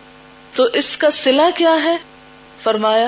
تو 0.56 0.64
اس 0.74 0.98
کا 0.98 1.10
سلا 1.10 1.50
کیا 1.56 1.84
ہے؟ 1.84 1.98
فرمایا، 2.64 3.08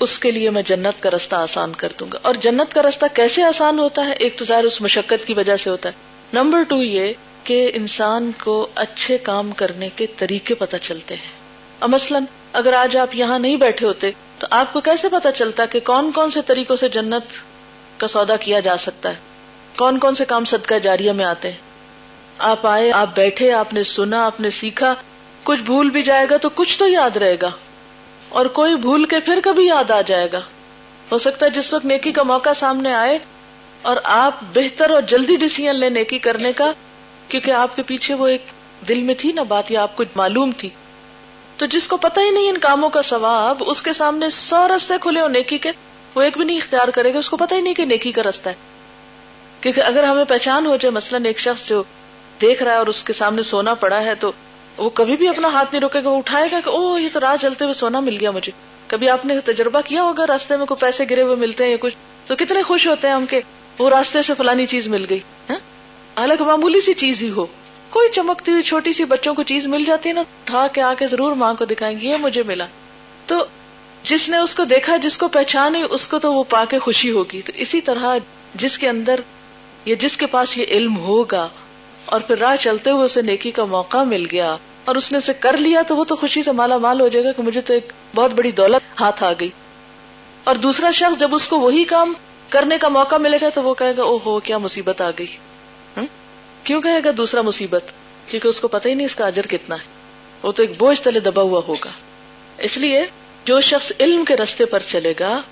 اس 0.00 0.18
کے 0.18 0.30
لیے 0.30 0.50
میں 0.50 0.62
جنت 0.62 1.02
کا 1.02 1.10
رستہ 1.10 1.36
آسان 1.36 1.72
کر 1.72 1.88
دوں 2.00 2.08
گا۔ 2.12 2.18
اور 2.22 2.34
جنت 2.34 2.74
کا 2.74 2.82
رستہ 2.82 3.06
کیسے 3.14 3.42
آسان 3.42 3.78
ہوتا 3.78 4.06
ہے؟ 4.06 4.12
ایک 4.12 4.38
تو 4.38 4.44
ظاہر 4.44 4.64
اس 4.64 4.80
مشقت 4.80 5.26
کی 5.26 5.34
وجہ 5.34 5.56
سے 5.56 5.70
ہوتا 5.70 5.88
ہے۔ 5.88 5.94
نمبر 6.32 6.62
ٹو 6.62 6.82
یہ 6.82 7.12
کہ 7.44 7.70
انسان 7.74 8.30
کو 8.44 8.66
اچھے 8.74 9.18
کام 9.18 9.52
کرنے 9.52 9.88
کے 9.96 10.06
طریقے 10.16 10.54
پتہ 10.54 10.76
چلتے 10.76 11.14
ہیں۔ 11.14 11.39
مثلاً 11.88 12.24
اگر 12.52 12.72
آج 12.72 12.96
آپ 12.96 13.14
یہاں 13.14 13.38
نہیں 13.38 13.56
بیٹھے 13.56 13.86
ہوتے، 13.86 14.10
تو 14.38 14.46
آپ 14.50 14.72
کو 14.72 14.80
کیسے 14.80 15.08
پتا 15.08 15.32
چلتا 15.32 15.66
کہ 15.66 15.80
کون 15.80 16.12
کون 16.12 16.30
سے 16.30 16.42
طریقوں 16.42 16.76
سے 16.76 16.88
جنت 16.88 17.38
کا 17.98 18.06
سودا 18.06 18.36
کیا 18.36 18.60
جا 18.60 18.76
سکتا 18.76 19.08
ہے؟ 19.08 19.14
کون 19.76 19.98
کون 19.98 20.14
سے 20.14 20.24
کام 20.24 20.44
صدقہ 20.44 20.74
جاریہ 20.74 21.12
میں 21.12 21.24
آتے 21.24 21.50
ہیں؟ 21.50 21.58
آپ 22.38 22.66
آئے، 22.66 22.92
آپ 22.92 23.16
بیٹھے، 23.16 23.52
آپ 23.52 23.72
نے 23.72 23.82
سنا، 23.82 24.26
آپ 24.26 24.40
نے 24.40 24.50
سیکھا، 24.50 24.94
کچھ 25.44 25.62
بھول 25.62 25.90
بھی 25.90 26.02
جائے 26.02 26.26
گا 26.30 26.36
تو 26.36 26.48
کچھ 26.48 26.78
تو 26.78 26.88
یاد 26.88 27.16
رہے 27.16 27.36
گا، 27.42 27.50
اور 28.28 28.46
کوئی 28.46 28.76
بھول 28.76 29.04
کے 29.04 29.20
پھر 29.20 29.40
کبھی 29.44 29.66
یاد 29.66 29.90
آ 29.90 30.00
جائے 30.00 30.28
گا۔ 30.32 30.40
ہو 31.12 31.18
سکتا 31.18 31.46
ہے 31.46 31.50
جس 31.50 31.74
وقت 31.74 31.84
نیکی 31.84 32.12
کا 32.12 32.22
موقع 32.22 32.50
سامنے 32.56 32.94
آئے 32.94 33.18
اور 33.82 33.96
آپ 34.04 34.42
بہتر 34.54 34.90
اور 34.90 35.02
جلدی 35.02 35.36
ڈسیزن 35.36 35.76
لیں 35.76 35.90
نیکی 35.90 36.18
کرنے 36.18 36.52
کا، 36.52 36.72
کیونکہ 37.28 37.50
آپ 37.50 37.76
کے 37.76 37.82
پیچھے 37.82 38.14
وہ 38.14 38.28
ایک 38.28 38.42
دل 38.88 39.02
میں 39.02 39.14
تھی 39.18 39.32
نا 39.32 39.42
بات 39.42 39.70
یا 39.70 39.82
آپ 39.82 39.96
کو 39.96 40.04
معلوم 40.16 40.50
تھی۔ 40.56 40.68
تو 41.60 41.66
جس 41.66 41.88
کو 41.88 41.96
پتہ 41.96 42.20
ہی 42.20 42.30
نہیں 42.30 42.48
ان 42.48 42.58
کاموں 42.58 42.88
کا 42.88 43.02
ثواب، 43.02 43.62
اس 43.66 43.82
کے 43.82 43.92
سامنے 43.92 44.28
سو 44.28 44.68
رستے 44.76 44.94
کھلے 45.00 45.20
ہو 45.20 45.28
نیکی 45.28 45.58
کے، 45.58 45.70
وہ 46.14 46.22
ایک 46.22 46.36
بھی 46.36 46.44
نہیں 46.44 46.56
اختیار 46.56 46.88
کرے 46.88 47.14
گا، 47.14 47.18
اس 47.18 47.30
کو 47.30 47.36
پتہ 47.36 47.54
ہی 47.54 47.60
نہیں 47.60 47.74
کہ 47.74 47.84
نیکی 47.84 48.12
کا 48.12 48.22
رستہ 48.22 48.48
ہے۔ 48.48 48.54
کیونکہ 49.60 49.80
اگر 49.80 50.02
ہمیں 50.04 50.24
پہچان 50.24 50.66
ہو 50.66 50.76
جائے، 50.76 50.90
مثلاً 50.90 51.24
ایک 51.24 51.38
شخص 51.38 51.68
جو 51.68 51.82
دیکھ 52.40 52.62
رہا 52.62 52.72
ہے 52.72 52.76
اور 52.76 52.86
اس 52.86 53.04
کے 53.04 53.12
سامنے 53.12 53.42
سونا 53.42 53.74
پڑا 53.74 54.04
ہے، 54.04 54.14
تو 54.14 54.32
وہ 54.76 54.90
کبھی 54.90 55.16
بھی 55.16 55.28
اپنا 55.28 55.48
ہاتھ 55.48 55.68
نہیں 55.72 55.80
روکے 55.80 56.04
گا، 56.04 56.08
وہ 56.08 56.16
اٹھائے 56.16 56.48
گا 56.52 56.60
کہ 56.64 56.70
او 56.70 56.98
یہ 56.98 57.08
تو 57.12 57.20
راہ 57.20 57.36
چلتے 57.40 57.64
ہوئے 57.64 57.74
سونا 57.74 58.00
مل 58.00 58.16
گیا 58.20 58.30
مجھے۔ 58.30 58.52
کبھی 58.86 59.08
آپ 59.08 59.26
نے 59.26 59.40
تجربہ 59.40 59.80
کیا 59.80 60.02
ہوگا 60.02 60.26
راستے 60.26 60.56
میں، 60.56 60.66
کوئی 60.66 60.80
پیسے 60.80 61.04
گرے 61.10 61.22
ہوئے 61.22 61.36
ملتے 61.36 61.64
ہیں 61.64 61.70
یا 61.70 61.76
کچھ، 61.80 61.94
تو 62.26 62.36
کتنے 62.38 62.62
خوش 62.62 62.86
ہوتے 62.86 63.08
ہیں 63.08 63.14
ہم 63.14 63.26
کے 63.26 63.40
وہ 63.78 63.90
راستے 63.90 64.22
سے 64.22 64.34
فلانی 64.34 64.66
چیز 64.66 64.88
مل 64.88 65.06
گئی 65.10 65.20
ہاں؟ 65.50 65.58
حالانکہ 66.16 66.44
معمولی 66.44 66.80
سی 66.80 66.94
چیز 66.94 67.22
ہی 67.22 67.30
ہو۔ 67.30 67.46
کوئی 67.90 68.08
چمکتی 68.08 68.52
ہوئی 68.52 68.62
چھوٹی 68.62 68.92
سی 68.92 69.04
بچوں 69.04 69.34
کو 69.34 69.42
چیز 69.42 69.66
مل 69.66 69.84
جاتی 69.84 70.08
ہے 70.08 70.14
نا، 70.14 70.20
اٹھا 70.20 70.66
کے 70.66 70.82
آ 70.82 70.94
کے 70.94 71.06
ضرور 71.06 71.32
ماں 71.32 71.54
کو 71.54 71.64
دکھائیں 71.64 72.00
گے، 72.00 72.08
یہ 72.08 72.16
مجھے 72.16 72.42
ملا۔ 72.42 72.66
تو 73.26 73.44
جس 74.02 74.28
نے 74.28 74.36
اس 74.36 74.54
کو 74.54 74.64
دیکھا، 74.64 74.96
جس 74.96 75.18
کو 75.18 75.28
پہچان 75.28 75.74
ہوئی، 75.74 75.86
اس 75.90 76.08
کو 76.08 76.18
تو 76.18 76.32
وہ 76.34 76.44
پا 76.48 76.64
کے 76.64 76.78
خوشی 76.78 77.10
ہوگی۔ 77.10 77.42
تو 77.42 77.52
اسی 77.56 77.80
طرح 77.80 78.16
جس 78.54 78.78
کے 78.78 78.88
اندر 78.88 79.20
یا 79.84 79.94
جس 80.00 80.16
کے 80.16 80.26
پاس 80.26 80.56
یہ 80.58 80.64
علم 80.68 80.96
ہوگا، 80.96 81.48
اور 82.04 82.20
پھر 82.20 82.38
راہ 82.38 82.56
چلتے 82.56 82.90
ہوئے 82.90 83.04
اسے 83.04 83.22
نیکی 83.22 83.50
کا 83.50 83.64
موقع 83.64 84.02
مل 84.04 84.26
گیا، 84.32 84.56
اور 84.84 84.96
اس 84.96 85.12
نے 85.12 85.18
اسے 85.18 85.32
کر 85.40 85.56
لیا، 85.56 85.82
تو 85.82 85.96
وہ 85.96 86.04
تو 86.04 86.16
خوشی 86.16 86.42
سے 86.42 86.52
مالا 86.52 86.76
مال 86.76 87.00
ہو 87.00 87.08
جائے 87.08 87.24
گا 87.24 87.32
کہ 87.32 87.42
مجھے 87.42 87.60
تو 87.60 87.74
ایک 87.74 87.92
بہت 88.14 88.34
بڑی 88.34 88.50
دولت 88.52 89.00
ہاتھ 89.00 89.24
آ 89.24 89.32
گئی۔ 89.40 89.50
اور 90.44 90.54
دوسرا 90.54 90.90
شخص 90.90 91.20
جب 91.20 91.34
اس 91.34 91.46
کو 91.48 91.58
وہی 91.58 91.84
کام 91.84 92.12
کرنے 92.48 92.78
کا 92.78 92.88
موقع 92.88 93.16
ملے 93.16 93.38
گا، 93.42 93.48
تو 93.48 93.62
وہ 93.62 93.74
کہے 93.74 93.96
گا 93.96 94.02
او 94.02 94.18
ہو 94.26 94.40
کیا 94.40 94.58
مصیبت 94.58 95.00
آ 95.00 95.10
گئی۔ 95.18 95.36
کیوں 96.70 96.82
کہے 96.82 97.04
گا 97.04 97.10
دوسرا 97.16 97.42
مصیبت؟ 97.42 97.82
کیونکہ 98.26 98.48
اس 98.48 98.60
کو 98.60 98.68
پتہ 98.68 98.88
ہی 98.88 98.94
نہیں 98.94 99.06
اس 99.06 99.14
کا 99.14 99.26
اجر 99.26 99.46
کتنا 99.46 99.76
ہے۔ 99.76 99.84
وہ 100.42 100.52
تو 100.52 100.62
ایک 100.62 100.72
بوجھ 100.78 101.00
تلے 101.00 101.20
دبا 101.20 101.42
ہوا 101.42 101.60
ہوگا۔ 101.68 101.90
اس 102.58 102.76
لیے 102.76 103.06
جو 103.44 103.60
شخص 103.60 103.92
علم 104.00 104.24
کے 104.24 104.36
رستے 104.36 104.64
پر 104.64 104.78
چلے 104.78 105.14
گا، 105.20 105.42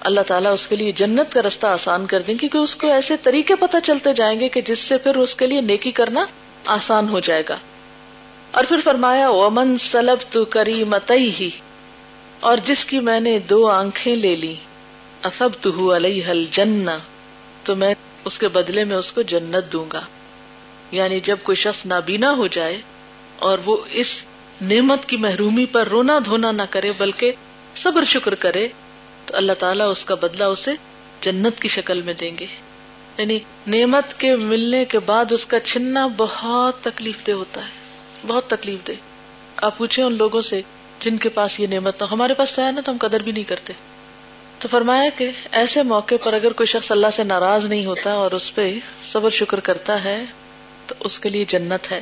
اللہ 0.00 0.20
تعالیٰ 0.20 0.52
اس 0.52 0.68
کے 0.68 0.76
لیے 0.76 0.92
جنت 0.92 1.32
کا 1.32 1.42
رستہ 1.42 1.66
آسان 1.66 2.06
کر 2.06 2.20
دیں 2.20 2.34
کیونکہ 2.34 2.58
اس 2.58 2.76
کو 2.76 2.92
ایسے 2.92 3.16
طریقے 3.22 3.54
پتہ 3.54 3.76
چلتے 3.84 4.12
جائیں 4.12 4.40
گے 4.40 4.48
کہ 4.48 4.60
جس 4.60 4.78
سے 4.78 4.98
پھر 4.98 5.16
اس 5.16 5.34
کے 5.34 5.46
لیے 5.46 5.60
نیکی 5.60 5.90
کرنا 5.90 6.24
آسان 6.66 7.08
ہو 7.08 7.20
جائے 7.20 7.42
گا۔ 7.48 7.56
اور 8.50 8.64
پھر 8.68 8.76
فرمایا، 8.84 9.30
ومن 9.30 9.78
سلب 9.78 10.32
تو 10.32 10.44
کری 10.44 10.84
متئی 10.84 11.30
ہی 11.40 11.50
اور 12.40 12.58
جس 12.64 12.84
کی 12.84 13.00
میں 13.00 13.20
نے 13.20 13.38
دو 13.38 13.66
آنکھیں 13.66 14.14
لے 14.14 14.36
لی 14.36 14.54
اصب 15.22 15.48
تو 15.60 15.92
حل 15.92 16.44
جن 16.50 16.86
تو 17.64 17.76
میں 17.76 17.94
اس 18.24 18.38
کے 18.38 18.48
بدلے 18.48 18.84
میں 18.84 18.96
اس 18.96 19.12
کو 19.12 19.22
جنت 19.22 19.72
دوں 19.72 19.84
گا۔ 19.92 20.00
یعنی 20.90 21.20
جب 21.20 21.36
کوئی 21.42 21.56
شخص 21.56 21.86
نابینا 21.86 22.30
ہو 22.30 22.46
جائے 22.46 22.80
اور 23.38 23.58
وہ 23.64 23.76
اس 23.90 24.24
نعمت 24.62 25.06
کی 25.06 25.16
محرومی 25.16 25.66
پر 25.66 25.88
رونا 25.88 26.18
دھونا 26.24 26.52
نہ 26.52 26.62
کرے 26.70 26.92
بلکہ 26.98 27.32
صبر 27.76 28.04
شکر 28.04 28.34
کرے، 28.34 28.68
تو 29.26 29.36
اللہ 29.36 29.52
تعالیٰ 29.52 29.90
اس 29.90 30.04
کا 30.04 30.14
بدلہ 30.14 30.44
اسے 30.44 30.70
جنت 31.20 31.60
کی 31.60 31.68
شکل 31.68 32.02
میں 32.02 32.14
دیں 32.14 32.38
گے۔ 32.38 32.46
یعنی 33.18 33.38
نعمت 33.66 34.20
کے 34.20 34.36
ملنے 34.36 34.84
کے 34.84 34.98
بعد 34.98 35.32
اس 35.32 35.46
کا 35.46 35.60
چھننا 35.60 36.08
بہت 36.16 36.84
تکلیف 36.84 37.26
دہ 37.26 37.32
ہوتا 37.32 37.60
ہے، 37.60 37.70
بہت 38.26 38.46
تکلیف 38.46 38.86
دہ۔ 38.88 38.92
آپ 39.56 39.78
پوچھیں 39.78 40.04
ان 40.04 40.16
لوگوں 40.18 40.42
سے 40.42 40.60
جن 41.00 41.16
کے 41.16 41.28
پاس 41.28 41.60
یہ 41.60 41.66
نعمت 41.66 41.98
تو 41.98 42.12
ہمارے 42.12 42.34
پاس 42.34 42.54
تو 42.54 42.62
ہے 42.66 42.72
نا، 42.72 42.80
تو 42.80 42.92
ہم 42.92 42.96
قدر 43.00 43.20
بھی 43.20 43.32
نہیں 43.32 43.44
کرتے۔ 43.44 43.72
تو 44.58 44.68
فرمایا 44.68 45.10
کہ 45.10 45.30
ایسے 45.52 45.82
موقع 45.82 46.14
پر 46.24 46.32
اگر 46.32 46.52
کوئی 46.52 46.66
شخص 46.66 46.92
اللہ 46.92 47.06
سے 47.16 47.24
ناراض 47.24 47.64
نہیں 47.64 47.86
ہوتا 47.86 48.12
اور 48.12 48.30
اس 48.30 48.54
پہ 48.54 48.78
صبر 49.04 49.30
شکر 49.30 49.60
کرتا 49.60 50.04
ہے 50.04 50.24
تو 50.88 50.94
اس 51.00 51.20
کے 51.20 51.28
لیے 51.28 51.44
جنت 51.44 51.92
ہے۔ 51.92 52.00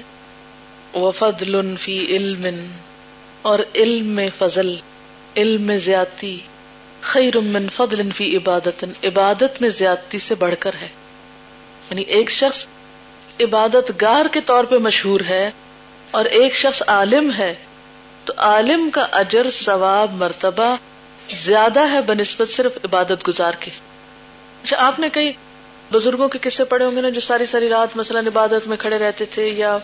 وفضل 0.95 1.77
فی 1.77 2.07
علم 2.17 2.47
اور 3.43 3.59
علم 3.75 4.07
میں 4.07 4.31
فضل، 4.39 4.77
علم 5.37 5.63
میں 5.63 5.77
زیادتی۔ 5.77 6.39
خیر 7.01 7.37
من 7.37 7.69
فضل 7.69 8.11
فی 8.11 8.37
عبادت 8.37 8.85
عبادت 9.05 9.61
میں 9.61 9.69
زیادتی 9.69 10.19
سے 10.19 10.35
بڑھ 10.35 10.55
کر 10.59 10.75
ہے۔ 10.81 10.89
یعنی 11.91 12.03
ایک 12.03 12.31
شخص 12.31 12.67
عبادت 13.41 14.03
گار 14.03 14.27
کے 14.33 14.41
طور 14.41 14.65
پہ 14.65 14.77
مشہور 14.77 15.21
ہے 15.29 15.51
اور 16.11 16.25
ایک 16.25 16.55
شخص 16.55 16.83
عالم 16.87 17.31
ہے، 17.39 17.55
تو 18.25 18.33
عالم 18.37 18.91
کا 18.91 19.07
اجر، 19.13 19.47
ثواب، 19.51 20.13
مرتبہ 20.13 20.77
زیادہ 21.31 21.91
ہے 21.91 22.01
بنسبت 22.01 22.49
صرف 22.49 22.79
عبادت 22.85 23.29
گزار 23.29 23.53
کے۔ 23.61 23.71
اچھا 24.65 24.77
آپ 24.79 24.99
نے 24.99 25.09
کئی 25.09 25.33
بزرگوں 25.93 26.29
کے 26.29 26.39
قصے 26.43 26.65
پڑے 26.65 26.85
ہوں 26.85 26.97
گے 26.97 27.01
نا، 27.01 27.09
جو 27.09 27.21
ساری 27.21 27.47
ساری 27.47 27.69
رات 27.69 27.97
مثلاً 27.97 28.27
عبادت 28.27 28.69
میں 28.69 28.77
کھڑے 28.77 28.99
رہتے 28.99 29.25
تھے 29.25 29.49
یا 29.49 29.79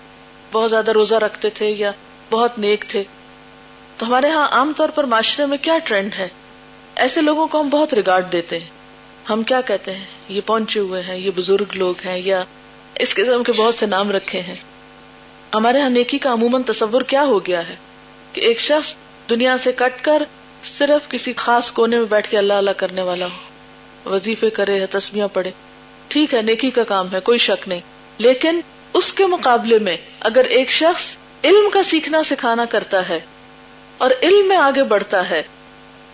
بہت 0.53 0.71
زیادہ 0.71 0.91
روزہ 0.91 1.15
رکھتے 1.15 1.51
تھے 1.51 1.71
یا 1.71 1.91
بہت 2.31 2.59
نیک 2.59 2.85
تھے۔ 2.89 3.05
تو 3.99 4.07
ہمارے 4.07 4.31
ہاں 4.31 4.49
عام 4.49 4.73
طور 4.77 4.89
پر 4.89 5.05
معاشرے 5.05 5.47
میں 5.47 5.59
کیا 5.63 5.79
ٹرینڈ 5.85 6.15
ہے؟ 6.15 6.29
ایسے 6.97 7.21
لوگوں 7.21 7.47
کو 7.47 7.61
ہم 7.61 7.69
بہت 7.69 7.95
ریگارڈ 7.95 8.33
دیتے 8.33 8.59
ہیں۔ 8.59 8.67
ہم 9.31 9.43
کیا 9.43 9.61
کہتے 9.61 9.95
ہیں؟ 9.95 10.05
یہ 10.29 10.41
پہنچے 10.47 10.81
ہوئے 10.81 11.03
ہیں، 11.03 11.19
یہ 11.19 11.31
بزرگ 11.37 11.65
لوگ 11.75 11.95
ہیں 12.05 12.23
یا 12.25 12.45
اس 12.95 13.15
قسم 13.15 13.43
کے 13.43 13.53
بہت 13.53 13.75
سے 13.75 13.87
نام 13.87 14.11
رکھے 14.11 14.41
ہیں۔ 14.41 14.55
ہمارے 15.55 15.79
یہاں 15.79 15.91
نیکی 15.91 16.19
کا 16.19 16.33
عموماً 16.33 16.63
تصور 16.63 17.03
کیا 17.03 17.25
ہو 17.25 17.47
گیا 17.47 17.69
ہے؟ 17.69 17.77
کہ 18.33 18.41
ایک 18.41 18.61
شخص 18.61 18.95
دنیا 19.31 19.57
سے 19.59 19.73
کٹ 19.73 20.05
کر 20.05 20.23
صرف 20.79 21.09
کسی 21.09 21.33
خاص 21.37 21.73
کونے 21.73 21.97
میں 21.97 22.05
بیٹھ 22.05 22.31
کے 22.31 22.39
اللہ 22.39 22.53
اللہ 22.53 22.71
کرنے 22.71 23.03
والا 23.03 23.27
ہو۔ 23.27 23.39
وظیفے 24.11 24.51
کرے 24.51 24.77
یا 24.77 24.87
تسمیاں 24.91 25.29
پڑے 25.33 25.51
ٹھیک 26.13 26.35
ہے، 26.35 26.43
نیکی 26.43 26.71
کا 26.71 26.85
کام 26.85 27.13
ہے، 27.13 27.21
کوئی 27.21 27.39
شک 27.39 27.69
نہیں۔ 27.69 27.81
لیکن 28.19 28.61
اس 28.95 29.13
کے 29.13 29.27
مقابلے 29.27 29.79
میں 29.79 29.97
اگر 30.21 30.45
ایک 30.45 30.71
شخص 30.71 31.17
علم 31.45 31.71
کا 31.71 31.83
سیکھنا 31.83 32.23
سکھانا 32.23 32.65
کرتا 32.65 33.09
ہے 33.09 33.21
اور 33.99 34.11
علم 34.23 34.49
میں 34.49 34.57
آگے 34.57 34.85
بڑھتا 34.85 35.31
ہے، 35.31 35.43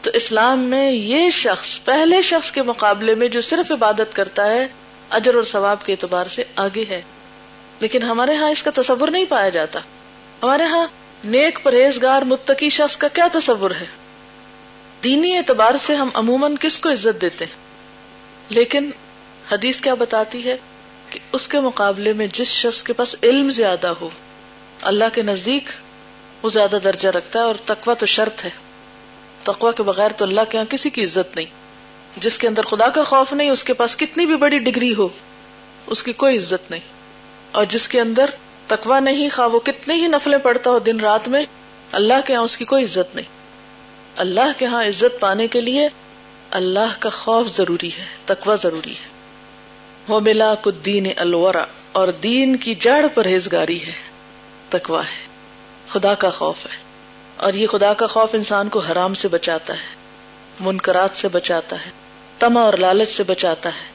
تو 0.03 0.11
اسلام 0.15 0.61
میں 0.61 0.91
یہ 0.91 1.31
شخص، 1.31 1.85
پہلے 1.85 2.23
شخص 2.23 2.53
کے 2.53 2.63
مقابلے 2.63 3.15
میں 3.15 3.29
جو 3.29 3.41
صرف 3.41 3.73
عبادت 3.73 4.17
کرتا 4.17 4.47
ہے، 4.47 4.67
اجر 5.11 5.35
اور 5.35 5.43
ثواب 5.43 5.87
کے 5.87 5.93
اعتبار 5.93 6.27
سے 6.27 6.45
آگے 6.57 6.85
ہے۔ 6.89 7.03
لیکن 7.81 8.03
ہمارے 8.03 8.37
ہاں 8.37 8.51
اس 8.51 8.63
کا 8.63 8.71
تصور 8.75 9.09
نہیں 9.09 9.25
پایا 9.29 9.49
جاتا۔ 9.49 9.81
ہمارے 10.43 10.63
ہاں 10.63 10.87
نیک 11.25 11.59
پرہیزگار 11.63 12.23
متقی 12.23 12.69
شخص 12.69 12.97
کا 12.97 13.09
کیا 13.09 13.29
تصور 13.33 13.71
ہے؟ 13.71 13.87
دینی 15.05 15.37
اعتبار 15.37 15.75
سے 15.87 15.95
ہم 15.95 16.09
عموماً 16.15 16.55
کس 16.61 16.79
کو 16.79 16.93
عزت 16.93 17.23
دیتے 17.23 17.45
ہیں؟ 17.45 17.57
لیکن 18.51 18.91
حدیث 19.53 19.81
کیا 19.81 19.95
بتاتی 19.95 20.45
ہے 20.45 20.57
کہ 21.11 21.19
اس 21.33 21.49
کے 21.49 21.61
مقابلے 21.61 22.13
میں 22.13 22.27
جس 22.33 22.47
شخص 22.47 22.83
کے 22.83 22.93
پاس 22.93 23.17
علم 23.23 23.51
زیادہ 23.51 23.87
ہو، 23.87 24.09
اللہ 24.83 25.05
کے 25.15 25.23
نزدیک 25.23 25.69
وہ 26.43 26.49
زیادہ 26.49 26.77
درجہ 26.85 27.09
رکھتا 27.09 27.39
ہے 27.39 27.45
اور 27.45 27.55
تقوی 27.65 27.95
تو 27.99 28.07
شرط 28.07 28.45
ہے۔ 28.45 28.51
تقوی 29.43 29.73
کے 29.77 29.83
بغیر 29.83 30.11
تو 30.17 30.25
اللہ 30.25 30.41
کے 30.51 30.59
یہاں 30.59 30.71
کسی 30.71 30.91
کی 30.91 31.05
عزت 31.05 31.37
نہیں۔ 31.37 31.47
جس 32.17 32.39
کے 32.39 32.49
اندر 32.49 32.63
خدا 32.63 32.89
کا 32.89 33.03
خوف 33.05 33.33
نہیں، 33.33 33.51
اس 33.51 33.65
کے 33.65 33.75
پاس 33.75 33.97
کتنی 33.97 34.27
بھی 34.27 34.37
بڑی 34.37 34.59
ڈگری 34.59 34.95
ہو، 34.95 35.09
اس 35.87 36.03
کی 36.03 36.13
کوئی 36.13 36.39
عزت 36.39 36.71
نہیں۔ 36.71 36.81
اور 37.53 37.65
جس 37.65 37.89
کے 37.89 38.01
اندر 38.01 38.31
تقوی 38.67 39.01
نہیں، 39.01 39.29
خواہ 39.33 39.49
وہ 39.49 39.61
کتنے 39.61 39.95
ہی 39.95 40.07
نفلیں 40.07 40.39
پڑتا 40.39 40.71
ہو 40.71 40.79
دن 40.79 41.01
رات 41.01 41.29
میں، 41.29 41.45
اللہ 41.93 42.15
کے 42.27 42.33
یہاں 42.33 42.43
اس 42.43 42.57
کی 42.57 42.65
کوئی 42.65 42.85
عزت 42.85 43.17
نہیں۔ 43.17 43.29
اللہ 44.17 44.59
کے 44.59 44.67
ہاں 44.67 44.85
عزت 44.85 45.21
پانے 45.21 45.49
کے 45.49 45.61
لیے 45.61 45.89
اللہ 46.51 46.97
کا 46.99 47.09
خوف 47.09 47.57
ضروری 47.57 47.91
ہے، 47.99 48.05
تقوی 48.27 48.57
ضروری 48.63 48.93
ہے۔ 48.93 49.18
وہ 50.09 50.21
ملا 50.21 50.55
کدین 50.55 51.07
الورا، 51.17 51.65
اور 51.93 52.09
دین 52.09 52.57
کی 52.57 52.75
جڑ 52.75 53.07
پرہیزگاری 53.15 53.87
ہے، 53.87 53.93
تقوی 54.69 54.99
ہے، 54.99 55.27
خدا 55.89 56.15
کا 56.15 56.31
خوف 56.31 56.67
ہے۔ 56.67 56.77
اور 57.37 57.55
یہ 57.55 57.67
خدا 57.67 57.95
کا 57.95 58.07
خوف 58.07 58.35
انسان 58.35 58.69
کو 58.69 58.79
حرام 58.79 59.15
سے 59.15 59.29
بچاتا 59.29 59.75
ہے، 59.75 59.95
منکرات 60.61 61.11
سے 61.15 61.29
بچاتا 61.29 61.77
ہے، 61.87 61.91
تما 62.39 62.61
اور 62.61 62.73
لالچ 62.73 63.11
سے 63.17 63.23
بچاتا 63.23 63.69
ہے۔ 63.69 63.87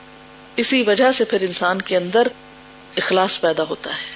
اسی 0.55 0.83
وجہ 0.83 1.11
سے 1.11 1.23
پھر 1.23 1.41
انسان 1.41 1.81
کے 1.81 1.97
اندر 1.97 2.27
اخلاص 2.97 3.41
پیدا 3.41 3.63
ہوتا 3.69 3.89
ہے۔ 3.89 4.11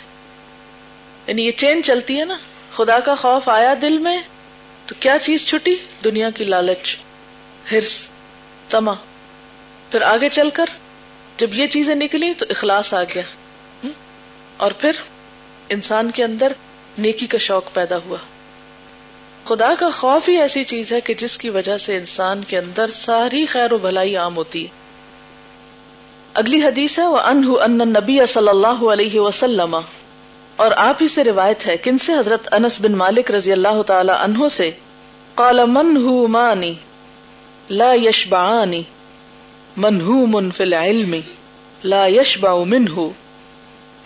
یعنی 1.28 1.46
یہ 1.46 1.52
چین 1.52 1.84
چلتی 1.84 2.20
ہے 2.20 2.26
نا، 2.26 2.38
خدا 2.74 3.00
کا 3.00 3.16
خوف 3.16 3.50
آیا 3.50 3.74
دل 3.82 3.98
میں، 3.98 4.22
تو 4.86 4.96
کیا 5.00 5.18
چیز 5.22 5.48
چھٹی؟ 5.48 5.76
دنیا 6.04 6.30
کی 6.30 6.44
لالچ، 6.44 6.98
ہرس، 7.72 8.08
تما۔ 8.70 8.94
پھر 9.92 10.02
آگے 10.02 10.30
چل 10.30 10.50
کر 10.50 10.66
جب 11.38 11.54
یہ 11.54 11.68
چیزیں 11.68 11.96
نکلی 11.96 12.34
تو 12.34 12.46
اخلاص 12.50 12.94
آ 12.94 13.04
گیا۔ 13.04 13.22
اور 14.58 14.72
پھر 14.72 14.92
انسان 15.70 16.12
کے 16.12 16.24
اندر 16.24 16.54
نیکی 16.98 17.28
کا 17.28 17.38
شوق 17.38 17.74
پیدا 17.74 17.98
ہوا۔ 17.98 18.18
خدا 19.44 19.74
کا 19.80 19.90
خوف 19.90 20.30
ہی 20.30 20.36
ایسی 20.36 20.64
چیز 20.64 20.92
ہے 20.92 21.02
کہ 21.02 21.14
جس 21.14 21.38
کی 21.38 21.50
وجہ 21.50 21.78
سے 21.78 21.98
انسان 21.98 22.42
کے 22.48 22.58
اندر 22.58 22.90
ساری 22.90 23.46
خیر 23.46 23.74
و 23.74 23.78
بھلائی 23.78 24.16
عام 24.16 24.36
ہوتی 24.36 24.64
ہے۔ 24.64 24.68
اگلی 26.34 26.64
حدیث 26.64 27.00
ہے 27.00 27.08
وہ 27.08 27.18
انہ 27.18 27.52
ان 27.62 27.78
نبی 27.78 28.20
صلی 28.28 28.50
اللہ 28.50 28.86
علیہ 28.92 29.20
وسلم۔ 29.20 29.78
اور 30.56 30.72
آپ 30.76 30.98
ہی 31.02 31.08
سے 31.08 31.24
روایت 31.24 31.66
ہے، 31.66 31.78
کن 31.78 31.98
سے؟ 31.98 32.14
حضرت 32.14 32.54
انس 32.54 32.82
بن 32.82 32.92
مالک 32.92 33.32
رضی 33.32 33.52
اللہ 33.52 33.82
تعالی 33.82 34.12
عنہ 34.20 34.48
سے۔ 34.48 34.72
قال 35.36 35.60
من 35.66 35.98
ہو 35.98 36.28
مانی 36.28 36.74
لا 37.70 37.94
یشبعانی 37.94 38.84
منہوم 39.78 40.50
فی 40.50 40.64
العلم 40.64 41.16
لا 41.84 42.08
یشبع 42.08 42.64
منہ 42.64 43.00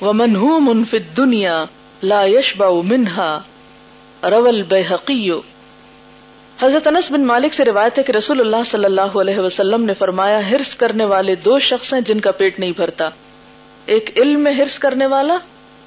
ومنہوم 0.04 0.84
فی 0.90 0.98
الدنیا 0.98 1.66
لا 2.04 2.26
یشبع 2.26 2.70
منها 2.70 3.40
رول 4.24 4.62
بحقی 4.62 5.32
حضرت 6.62 6.88
انس 6.88 7.12
بن 7.12 7.26
مالک 7.26 7.54
سے 7.54 7.66
روایت 7.66 7.98
ہے 7.98 8.04
کہ 8.04 8.12
رسول 8.12 8.40
اللہ 8.40 8.64
صلی 8.66 8.86
اللہ 8.86 9.18
علیہ 9.18 9.40
وسلم 9.40 9.84
نے 9.84 9.94
فرمایا، 9.94 10.50
ہرس 10.50 10.76
کرنے 10.76 11.06
والے 11.06 11.36
دو 11.36 11.60
شخص 11.60 11.94
ہیں 11.94 12.02
جن 12.02 12.20
کا 12.20 12.32
پیٹ 12.32 12.60
نہیں 12.60 12.72
بھرتا۔ 12.72 13.10
ایک 13.86 14.22
علم 14.22 14.40
میں 14.40 14.54
ہرس 14.54 14.80
کرنے 14.80 15.06
والا، 15.06 15.38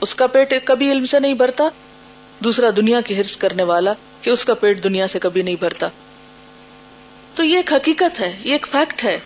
اس 0.00 0.14
کا 0.14 0.26
پیٹ 0.26 0.54
کبھی 0.64 0.92
علم 0.92 1.06
سے 1.06 1.20
نہیں 1.20 1.34
بھرتا۔ 1.34 1.64
دوسرا 2.38 2.66
دنیا 2.76 3.00
کی 3.00 3.16
ہرس 3.16 3.36
کرنے 3.36 3.62
والا، 3.62 3.92
کہ 4.22 4.30
اس 4.30 4.44
کا 4.44 4.54
پیٹ 4.54 4.84
دنیا 4.84 5.06
سے 5.06 5.18
کبھی 5.18 5.42
نہیں 5.42 5.56
بھرتا۔ 5.60 5.88
تو 7.34 7.44
یہ 7.44 7.56
ایک 7.56 7.72
حقیقت 7.72 8.20
ہے، 8.20 8.36
یہ 8.44 8.52
ایک 8.52 8.66
فیکٹ 8.70 9.04
ہے۔ 9.04 9.18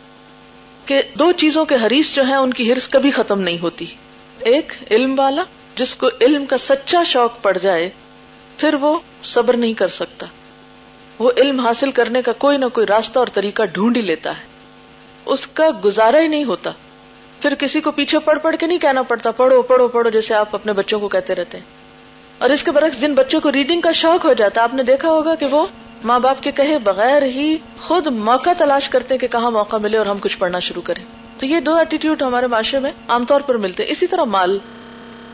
کہ 0.88 1.02
دو 1.18 1.32
چیزوں 1.32 1.64
کے 1.64 1.74
حریث 1.74 2.14
جو 2.14 2.22
ہیں 2.22 2.34
ان 2.34 2.52
کی 2.52 2.72
ہرس 2.72 2.88
کبھی 2.88 3.10
ختم 3.10 3.40
نہیں 3.40 3.58
ہوتی۔ 3.58 3.84
ایک 4.38 4.72
علم 4.90 5.14
والا 5.18 5.44
جس 5.76 5.96
کو 5.96 6.08
علم 6.20 6.46
کا 6.46 6.58
سچا 6.58 7.02
شوق 7.02 7.42
پڑ 7.42 7.58
جائے، 7.58 7.90
پھر 8.58 8.74
وہ 8.74 8.98
صبر 9.24 9.56
نہیں 9.56 9.74
کر 9.74 9.88
سکتا۔ 9.88 10.26
وہ 11.18 11.30
علم 11.36 11.60
حاصل 11.60 11.90
کرنے 11.90 12.22
کا 12.22 12.32
کوئی 12.32 12.58
نہ 12.58 12.64
کوئی 12.72 12.86
راستہ 12.86 13.18
اور 13.18 13.26
طریقہ 13.34 13.62
ڈھونڈ 13.62 13.96
ہی 13.96 14.02
لیتا 14.02 14.30
ہے۔ 14.30 14.42
اس 15.26 15.46
کا 15.46 15.68
گزارا 15.84 16.18
ہی 16.18 16.28
نہیں 16.28 16.44
ہوتا۔ 16.44 16.70
پھر 17.42 17.54
کسی 17.54 17.80
کو 17.80 17.90
پیچھے 17.90 18.18
پڑھ 18.18 18.38
پڑھ 18.38 18.56
کے 18.56 18.66
نہیں 18.66 18.78
کہنا 18.78 19.02
پڑتا، 19.02 19.30
پڑھو 19.30 19.62
پڑھو 19.62 19.88
پڑھو، 19.88 20.10
جیسے 20.10 20.34
آپ 20.34 20.54
اپنے 20.54 20.72
بچوں 20.72 21.00
کو 21.00 21.08
کہتے 21.08 21.34
رہتے 21.34 21.58
ہیں۔ 21.58 21.64
اور 22.38 22.50
اس 22.50 22.62
کے 22.62 22.70
برعکس 22.70 23.00
جن 23.00 23.14
بچوں 23.14 23.40
کو 23.40 23.52
ریڈنگ 23.52 23.80
کا 23.80 23.92
شوق 23.92 24.24
ہو 24.24 24.32
جاتا 24.32 24.60
ہے 24.60 24.64
آپ 24.64 24.74
نے 24.74 24.82
دیکھا 24.82 25.08
ہوگا 25.08 25.34
کہ 25.34 25.46
وہ 25.46 25.66
ماں 26.04 26.20
باپ 26.20 26.42
کے 26.42 26.52
کہے 26.52 26.78
بغیر 26.78 27.22
ہی 27.22 27.56
خود 27.80 28.06
موقع 28.06 28.50
تلاش 28.58 28.88
کرتے 28.88 29.18
کہ 29.18 29.26
کہاں 29.26 29.50
موقع 29.50 29.76
ملے 29.76 29.98
اور 29.98 30.06
ہم 30.06 30.18
کچھ 30.18 30.38
پڑھنا 30.38 30.58
شروع 30.58 30.82
کریں۔ 30.82 31.04
تو 31.38 31.46
یہ 31.46 31.60
دو 31.60 31.74
ایٹیٹیوڈ 31.74 32.22
ہمارے 32.22 32.46
معاشرے 32.46 32.80
میں 32.80 32.90
عام 33.08 33.24
طور 33.24 33.40
پر 33.40 33.54
ملتے 33.54 33.84
اسی 33.88 34.06
طرح 34.06 34.24
مال۔ 34.24 34.58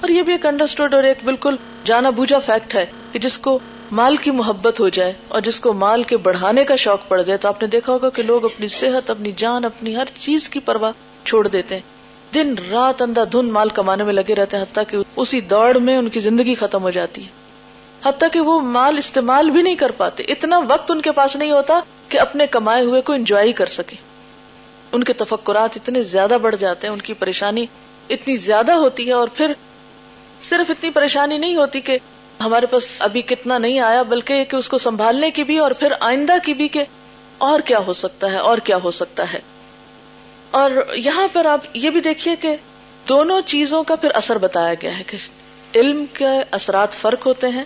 اور 0.01 0.09
یہ 0.09 0.23
بھی 0.23 0.33
ایک 0.33 0.47
انڈرسٹوڈ 0.47 0.95
اور 0.95 1.03
ایک 1.03 1.19
بالکل 1.25 1.57
جانا 1.85 2.11
بوجھا 2.11 2.39
فیکٹ 2.39 2.75
ہے 2.75 2.87
کہ 3.13 3.19
جس 3.19 3.39
کو 3.39 3.59
مال 3.91 4.17
کی 4.17 4.31
محبت 4.31 4.81
ہو 4.81 4.89
جائے 4.89 5.13
اور 5.29 5.41
جس 5.41 5.61
کو 5.61 5.73
مال 5.73 6.03
کے 6.03 6.17
بڑھانے 6.17 6.65
کا 6.65 6.77
شوق 6.77 7.09
پڑ 7.09 7.23
جائے، 7.23 7.37
تو 7.37 7.49
آپ 7.49 7.63
نے 7.63 7.69
دیکھا 7.69 7.93
ہوگا 7.93 8.11
کہ 8.11 8.23
لوگ 8.23 8.45
اپنی 8.45 8.69
صحت، 8.69 9.11
اپنی 9.11 9.33
جان، 9.37 9.65
اپنی 9.65 9.97
ہر 9.97 10.05
چیز 10.19 10.49
کی 10.49 10.61
پرواہ 10.61 10.93
چھوڑ 11.25 11.49
دیتے 11.49 11.75
ہیں۔ 11.75 11.83
دن 12.35 12.55
رات 12.71 13.03
اندھا 13.03 13.25
دھن 13.25 13.51
مال 13.51 13.69
کمانے 13.69 14.05
میں 14.05 14.13
لگے 14.13 14.35
رہتے 14.35 14.57
ہیں، 14.57 14.65
حتیٰ 14.65 14.83
کہ 14.89 14.97
اسی 15.17 15.41
دوڑ 15.41 15.79
میں 15.79 15.97
ان 15.97 16.09
کی 16.09 16.21
زندگی 16.21 16.55
ختم 16.55 16.83
ہو 16.83 16.91
جاتی 16.91 17.23
ہے۔ 17.23 17.44
حتیٰ 18.05 18.29
کہ 18.33 18.41
وہ 18.41 18.61
مال 18.61 18.99
استعمال 18.99 19.51
بھی 19.51 19.63
نہیں 19.63 19.75
کر 19.75 19.91
پاتے۔ 19.91 20.23
اتنا 20.23 20.61
وقت 20.69 20.91
ان 20.91 21.01
کے 21.01 21.13
پاس 21.13 21.37
نہیں 21.37 21.51
ہوتا 21.51 21.81
کہ 22.09 22.21
اپنے 22.21 22.47
کمائے 22.47 22.85
ہوئے 22.85 23.01
کو 23.01 23.13
انجوائے 23.13 23.53
کر 23.53 23.67
سکے۔ 23.67 23.97
ان 24.93 25.05
کے 25.05 25.13
تفکرات 25.13 25.71
اتنے 25.77 26.03
زیادہ 26.03 26.37
بڑھ 26.43 26.57
جاتے 26.57 26.87
ہیں، 26.87 26.95
ان 26.95 27.01
کی 27.01 27.15
پریشانی 27.15 27.67
اتنی 28.11 28.37
زیادہ 28.37 28.73
ہوتی 28.73 29.09
ہے 29.09 29.13
اور 29.13 29.29
پھر 29.29 29.53
صرف 30.43 30.71
اتنی 30.71 30.91
پریشانی 30.91 31.39
نہیں 31.39 31.57
ہوتی 31.57 31.81
کہ 31.81 31.99
ہمارے 32.41 32.67
پاس 32.67 32.89
ابھی 32.99 33.23
کتنا 33.23 33.59
نہیں 33.59 33.81
آیا، 33.81 34.03
بلکہ 34.03 34.45
کہ 34.45 34.57
اس 34.57 34.69
کو 34.69 34.79
سنبھالنے 34.79 35.31
کی 35.31 35.45
بھی 35.45 35.59
اور 35.59 35.71
پھر 35.71 35.93
آئندہ 36.01 36.33
کی 36.45 36.55
بھی 36.55 36.69
کہ 36.69 36.85
اور 37.39 37.61
کیا 37.61 37.79
ہو 37.79 37.93
سکتا 37.93 38.31
ہے، 38.31 38.37
اور 38.37 38.59
کیا 38.59 38.79
ہو 38.85 38.91
سکتا 38.91 39.33
ہے۔ 39.33 39.41
اور 40.51 40.71
یہاں 40.95 41.29
پر 41.33 41.47
آپ 41.47 41.61
یہ 41.75 41.91
بھی 41.91 42.01
دیکھیے 42.01 42.37
کہ 42.37 42.57
دونوں 43.09 43.41
چیزوں 43.41 43.83
کا 43.83 43.95
پھر 43.95 44.11
اثر 44.15 44.39
بتایا 44.39 44.75
گیا 44.83 44.99
ہے 44.99 45.03
کہ 45.07 45.17
علم 45.75 46.05
کے 46.13 46.27
اثرات 46.51 46.93
فرق 46.93 47.27
ہوتے 47.27 47.49
ہیں۔ 47.49 47.65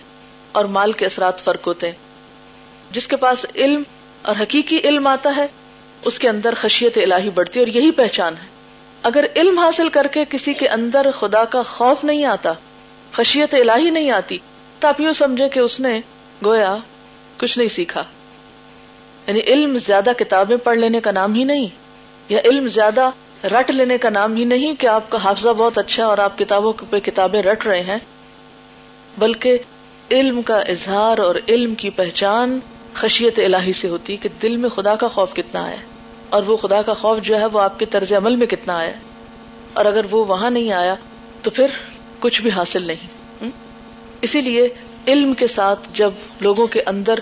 اور 0.51 0.65
مال 0.65 0.91
کے 0.91 1.05
اثرات 1.05 1.43
فرق 1.43 1.67
ہوتے 1.67 1.87
ہیں۔ 1.87 1.97
جس 2.91 3.07
کے 3.07 3.15
پاس 3.15 3.45
علم 3.55 3.83
اور 4.21 4.35
حقیقی 4.41 4.79
علم 4.83 5.07
آتا 5.07 5.33
ہے، 5.37 5.47
اس 6.05 6.19
کے 6.19 6.29
اندر 6.29 6.53
خشیت 6.57 6.97
الہی 6.97 7.29
بڑھتی 7.29 7.59
ہے 7.59 7.65
اور 7.65 7.75
یہی 7.75 7.91
پہچان 7.91 8.33
ہے۔ 8.33 8.47
اگر 9.03 9.25
علم 9.35 9.59
حاصل 9.59 9.89
کر 9.89 10.07
کے 10.07 10.25
کسی 10.29 10.53
کے 10.53 10.67
اندر 10.67 11.11
خدا 11.11 11.45
کا 11.45 11.61
خوف 11.61 12.03
نہیں 12.03 12.25
آتا، 12.25 12.51
خشیت 13.11 13.53
الہی 13.53 13.89
نہیں 13.89 14.11
آتی، 14.11 14.37
تو 14.79 14.87
آپ 14.87 15.01
یوں 15.01 15.13
سمجھے 15.13 15.49
کہ 15.49 15.59
اس 15.59 15.79
نے 15.79 16.01
گویا 16.45 16.75
کچھ 17.37 17.57
نہیں 17.57 17.67
سیکھا۔ 17.67 18.03
یعنی 19.27 19.39
علم 19.39 19.77
زیادہ 19.77 20.11
کتابیں 20.17 20.57
پڑھ 20.57 20.77
لینے 20.77 20.99
کا 20.99 21.11
نام 21.11 21.33
ہی 21.33 21.43
نہیں، 21.43 21.67
یا 22.29 22.39
علم 22.45 22.67
زیادہ 22.67 23.09
رٹ 23.43 23.71
لینے 23.71 23.97
کا 23.97 24.09
نام 24.09 24.35
ہی 24.35 24.45
نہیں 24.45 24.73
کہ 24.75 24.87
آپ 24.87 25.09
کا 25.09 25.17
حافظہ 25.23 25.49
بہت 25.49 25.77
اچھا 25.77 26.05
اور 26.05 26.17
آپ 26.17 26.37
کتابوں 26.37 26.73
پہ 26.89 26.99
کتابیں 26.99 27.43
رٹ 27.43 27.65
رہے 27.67 27.81
ہیں، 27.81 27.97
بلکہ 29.17 29.57
علم 30.11 30.41
کا 30.41 30.57
اظہار 30.57 31.17
اور 31.17 31.35
علم 31.47 31.75
کی 31.75 31.89
پہچان 31.89 32.59
خشیت 32.93 33.39
الہی 33.39 33.73
سے 33.73 33.89
ہوتی 33.89 34.17
کہ 34.17 34.29
دل 34.41 34.55
میں 34.55 34.69
خدا 34.69 34.95
کا 34.95 35.07
خوف 35.07 35.33
کتنا 35.33 35.69
ہے 35.69 35.77
اور 36.29 36.43
وہ 36.43 36.57
خدا 36.57 36.81
کا 36.81 36.93
خوف 36.93 37.19
جو 37.21 37.39
ہے 37.39 37.45
وہ 37.45 37.59
آپ 37.59 37.79
کے 37.79 37.85
طرز 37.85 38.13
عمل 38.13 38.35
میں 38.35 38.47
کتنا 38.47 38.77
آیا 38.77 38.91
اور 39.73 39.85
اگر 39.85 40.05
وہ 40.11 40.25
وہاں 40.25 40.49
نہیں 40.49 40.71
آیا 40.71 40.95
تو 41.43 41.51
پھر 41.51 41.67
کچھ 42.19 42.41
بھی 42.41 42.51
حاصل 42.51 42.87
نہیں۔ 42.87 43.07
اسی 44.21 44.41
لیے 44.41 44.69
علم 45.07 45.33
کے 45.33 45.47
ساتھ 45.47 45.87
جب 45.93 46.11
لوگوں 46.39 46.67
کے 46.67 46.81
اندر 46.85 47.19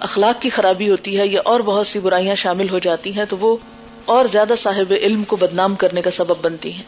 اخلاق 0.00 0.42
کی 0.42 0.48
خرابی 0.48 0.90
ہوتی 0.90 1.18
ہے 1.18 1.26
یا 1.26 1.40
اور 1.44 1.60
بہت 1.60 1.86
سی 1.86 1.98
برائیاں 1.98 2.34
شامل 2.34 2.70
ہو 2.70 2.78
جاتی 2.78 3.16
ہیں 3.16 3.24
تو 3.24 3.36
وہ 3.40 3.56
اور 4.04 4.24
زیادہ 4.24 4.54
صاحب 4.58 4.92
علم 5.02 5.24
کو 5.24 5.36
بدنام 5.36 5.74
کرنے 5.74 6.02
کا 6.02 6.10
سبب 6.10 6.34
بنتی 6.42 6.72
ہیں۔ 6.72 6.82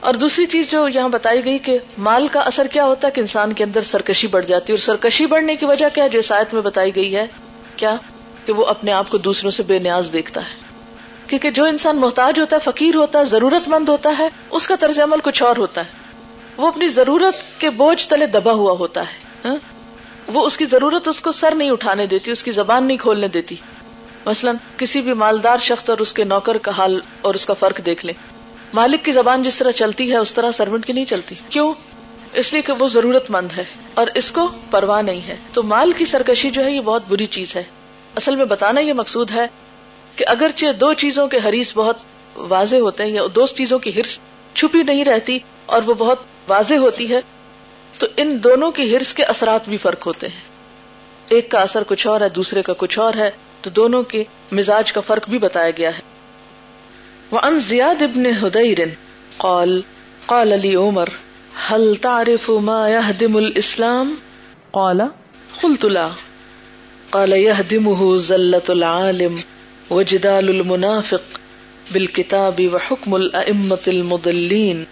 اور 0.00 0.14
دوسری 0.14 0.46
چیز 0.46 0.70
جو 0.70 0.88
یہاں 0.88 1.08
بتائی 1.08 1.44
گئی 1.44 1.58
کہ 1.58 1.78
مال 1.98 2.26
کا 2.26 2.40
اثر 2.40 2.66
کیا 2.66 2.84
ہوتا 2.84 3.06
ہے 3.06 3.12
کہ 3.12 3.20
انسان 3.20 3.52
کے 3.52 3.64
اندر 3.64 3.80
سرکشی 3.80 4.26
بڑھ 4.26 4.46
جاتی 4.46 4.72
ہے 4.72 4.78
اور 4.78 4.82
سرکشی 4.82 5.26
بڑھنے 5.26 5.56
کی 5.56 5.66
وجہ 5.66 5.86
کیا 5.94 6.06
جو 6.06 6.22
سائت 6.22 6.54
میں 6.54 6.62
بتائی 6.62 6.96
گئی 6.96 7.16
ہے، 7.16 7.26
کیا؟ 7.76 7.96
کہ 8.46 8.52
وہ 8.52 8.64
اپنے 8.64 8.92
آپ 8.92 9.10
کو 9.10 9.18
دوسروں 9.18 9.50
سے 9.50 9.62
بے 9.62 9.78
نیاز 9.78 10.08
دیکھتا 10.12 10.40
ہے۔ 10.40 10.54
کیونکہ 11.26 11.50
جو 11.50 11.64
انسان 11.64 11.96
محتاج 11.96 12.40
ہوتا 12.40 12.56
ہے، 12.56 12.72
فقیر 12.72 12.94
ہوتا 12.94 13.18
ہے، 13.18 13.24
ضرورت 13.24 13.68
مند 13.68 13.88
ہوتا 13.88 14.10
ہے، 14.18 14.28
اس 14.50 14.66
کا 14.66 14.76
طرز 14.80 15.00
عمل 15.00 15.16
کچھ 15.24 15.42
اور 15.42 15.56
ہوتا 15.56 15.80
ہے۔ 15.80 15.90
وہ 16.56 16.68
اپنی 16.68 16.88
ضرورت 16.88 17.60
کے 17.60 17.70
بوجھ 17.70 18.08
تلے 18.08 18.26
دبا 18.26 18.52
ہوا 18.52 18.72
ہوتا 18.72 19.00
ہے۔ 19.00 19.48
ہاں؟ 19.48 19.56
وہ 20.32 20.46
اس 20.46 20.56
کی 20.56 20.64
ضرورت 20.64 21.08
اس 21.08 21.20
کو 21.20 21.32
سر 21.32 21.54
نہیں 21.54 21.70
اٹھانے 21.70 22.06
دیتی، 22.06 22.30
اس 22.30 22.42
کی 22.42 22.50
زبان 22.50 22.84
نہیں 22.84 22.98
کھولنے 22.98 23.28
دیتی۔ 23.28 23.56
مثلاً 24.26 24.56
کسی 24.76 25.00
بھی 25.00 25.12
مالدار 25.12 25.58
شخص 25.58 25.90
اور 25.90 25.98
اس 25.98 26.12
کے 26.12 26.24
نوکر 26.24 26.58
کا 26.58 26.70
حال 26.70 27.00
اور 27.20 27.34
اس 27.34 27.46
کا 27.46 27.54
فرق 27.54 27.86
دیکھ 27.86 28.06
لیں۔ 28.06 28.39
مالک 28.74 29.04
کی 29.04 29.12
زبان 29.12 29.42
جس 29.42 29.56
طرح 29.56 29.70
چلتی 29.70 30.12
ہے، 30.12 30.16
اس 30.16 30.34
طرح 30.34 30.52
سرونٹ 30.52 30.86
کی 30.86 30.92
نہیں 30.92 31.04
چلتی۔ 31.04 31.34
کیوں؟ 31.48 31.74
اس 32.32 32.52
لیے 32.52 32.62
کہ 32.62 32.72
وہ 32.72 32.88
ضرورت 32.88 33.30
مند 33.30 33.48
ہے 33.56 33.64
اور 33.94 34.06
اس 34.14 34.32
کو 34.32 34.48
پرواہ 34.70 35.02
نہیں 35.02 35.20
ہے۔ 35.28 35.36
تو 35.52 35.62
مال 35.62 35.92
کی 35.92 36.04
سرکشی 36.04 36.50
جو 36.50 36.64
ہے، 36.64 36.70
یہ 36.70 36.80
بہت 36.80 37.02
بری 37.08 37.26
چیز 37.26 37.56
ہے۔ 37.56 37.62
اصل 38.16 38.36
میں 38.36 38.44
بتانا 38.44 38.80
یہ 38.80 38.92
مقصود 38.92 39.30
ہے 39.30 39.46
کہ 40.16 40.24
اگرچہ 40.28 40.72
دو 40.72 40.92
چیزوں 40.92 41.28
کے 41.28 41.38
حریث 41.44 41.72
بہت 41.76 41.96
واضح 42.36 42.76
ہوتے 42.76 43.04
ہیں 43.04 43.10
یا 43.10 43.22
دو 43.34 43.46
چیزوں 43.46 43.78
کی 43.78 43.90
ہرس 43.96 44.18
چھپی 44.54 44.82
نہیں 44.82 45.04
رہتی 45.04 45.38
اور 45.66 45.82
وہ 45.86 45.94
بہت 45.94 46.18
واضح 46.48 46.74
ہوتی 46.74 47.14
ہے، 47.14 47.20
تو 47.98 48.06
ان 48.16 48.42
دونوں 48.44 48.70
کی 48.70 48.96
ہرس 48.96 49.14
کے 49.14 49.24
اثرات 49.24 49.68
بھی 49.68 49.76
فرق 49.76 50.06
ہوتے 50.06 50.28
ہیں۔ 50.28 50.40
ایک 51.28 51.50
کا 51.50 51.60
اثر 51.60 51.82
کچھ 51.86 52.06
اور 52.06 52.20
ہے، 52.20 52.28
دوسرے 52.28 52.62
کا 52.62 52.72
کچھ 52.76 52.98
اور 52.98 53.14
ہے، 53.14 53.30
تو 53.60 53.70
دونوں 53.70 54.02
کے 54.02 54.24
مزاج 54.52 54.92
کا 54.92 55.00
فرق 55.00 55.28
بھی 55.28 55.38
بتایا 55.38 55.70
گیا 55.70 55.90
ہے۔ 55.98 56.09
وعن 57.32 57.58
زیاد 57.58 58.02
ابن 58.02 58.26
حدیر 58.34 58.80
قال 59.38 59.80
قال 60.26 60.52
علی 60.52 60.74
عمر، 60.76 61.08
هل 61.66 61.94
تعرف 61.96 62.50
ما 62.50 62.78
يهدم 62.88 63.36
الاسلام؟ 63.36 64.14
قال، 64.72 65.02
قلت 65.62 65.84
لا. 65.84 66.08
قال، 67.12 67.32
يهدمه 67.32 68.16
زلة 68.16 68.62
العالم 68.68 69.36
وجدال 69.90 70.48
المنافق 70.48 71.38
بالکتاب 71.92 72.60
وحکم 72.72 73.14
الائمة 73.14 73.86
المضلین 73.86 74.82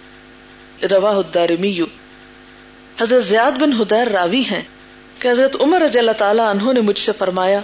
رواہ 0.91 1.17
الدارمی 1.17 1.81
حضرت 3.01 3.25
زیاد 3.25 3.61
بن 3.61 3.73
حدیر 3.73 4.09
راوی 4.09 4.43
ہیں 4.51 4.63
کہ 5.19 5.29
حضرت 5.29 5.61
عمر 5.61 5.81
رضی 5.81 5.99
اللہ 5.99 6.19
تعالیٰ 6.19 6.49
عنہ 6.51 6.73
نے 6.73 6.81
مجھ 6.81 6.99
سے 6.99 7.13
فرمایا، 7.19 7.61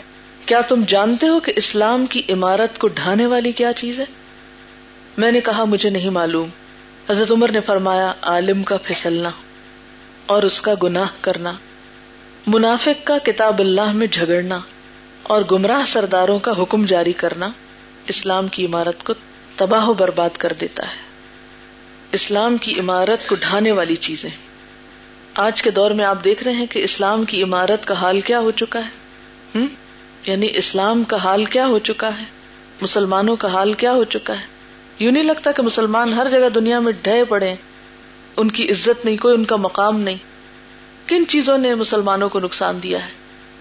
کیا 0.46 0.60
تم 0.60 0.82
جانتے 0.88 1.28
ہو 1.28 1.40
کہ 1.40 1.52
اسلام 1.56 2.06
کی 2.06 2.22
عمارت 2.28 2.78
کو 2.78 2.88
ڈھانے 2.88 3.26
والی 3.26 3.52
کیا 3.52 3.72
چیز 3.72 3.98
ہے؟ 3.98 4.04
میں 5.16 5.32
نے 5.32 5.40
کہا 5.40 5.64
مجھے 5.64 5.90
نہیں 5.90 6.10
معلوم۔ 6.10 6.48
حضرت 7.10 7.32
عمر 7.32 7.50
نے 7.50 7.60
فرمایا، 7.60 8.12
عالم 8.22 8.62
کا 8.62 8.76
پھسلنا 8.82 9.30
اور 10.26 10.42
اس 10.42 10.60
کا 10.60 10.74
گناہ 10.82 11.06
کرنا، 11.20 11.52
منافق 12.46 13.06
کا 13.06 13.18
کتاب 13.18 13.58
اللہ 13.58 13.92
میں 13.92 14.06
جھگڑنا 14.06 14.58
اور 15.22 15.42
گمراہ 15.52 15.82
سرداروں 15.86 16.38
کا 16.38 16.52
حکم 16.58 16.84
جاری 16.84 17.12
کرنا 17.12 17.48
اسلام 18.06 18.48
کی 18.48 18.66
عمارت 18.66 19.04
کو 19.04 19.12
تباہ 19.56 19.88
و 19.88 19.94
برباد 19.94 20.30
کر 20.38 20.52
دیتا 20.60 20.82
ہے۔ 20.82 20.96
اسلام 22.12 22.56
کی 22.56 22.80
عمارت 22.80 23.28
کو 23.28 23.34
ڈھانے 23.34 23.72
والی 23.72 23.96
چیزیں۔ 23.96 24.30
آج 25.34 25.62
کے 25.62 25.70
دور 25.70 25.90
میں 25.90 26.04
آپ 26.04 26.24
دیکھ 26.24 26.44
رہے 26.44 26.52
ہیں 26.52 26.66
کہ 26.66 26.78
اسلام 26.78 27.24
کی 27.24 27.42
عمارت 27.42 27.86
کا 27.86 27.94
حال 27.94 28.20
کیا 28.20 28.40
ہو 28.40 28.50
چکا 28.50 28.78
ہے۔ 28.78 28.90
ہم؟ 29.54 29.66
یعنی 30.26 30.48
اسلام 30.54 31.04
کا 31.04 31.16
حال 31.16 31.44
کیا 31.44 31.66
ہو 31.66 31.78
چکا 31.78 32.18
ہے؟ 32.18 32.24
مسلمانوں 32.80 33.36
کا 33.36 33.48
حال 33.48 33.72
کیا 33.72 33.92
ہو 33.92 34.04
چکا 34.04 34.40
ہے؟ 34.40 34.53
یوں 34.98 35.12
نہیں 35.12 35.22
لگتا 35.22 35.52
کہ 35.52 35.62
مسلمان 35.62 36.12
ہر 36.12 36.28
جگہ 36.28 36.48
دنیا 36.54 36.78
میں 36.78 36.92
ڈھے 37.02 37.24
پڑے 37.24 37.54
ان 38.36 38.50
کی 38.50 38.70
عزت 38.70 39.04
نہیں، 39.04 39.16
کوئی 39.16 39.34
ان 39.34 39.44
کا 39.44 39.56
مقام 39.56 40.00
نہیں۔ 40.00 40.16
کن 41.06 41.26
چیزوں 41.26 41.58
نے 41.58 41.74
مسلمانوں 41.74 42.28
کو 42.28 42.40
نقصان 42.40 42.82
دیا 42.82 43.06
ہے؟ 43.06 43.10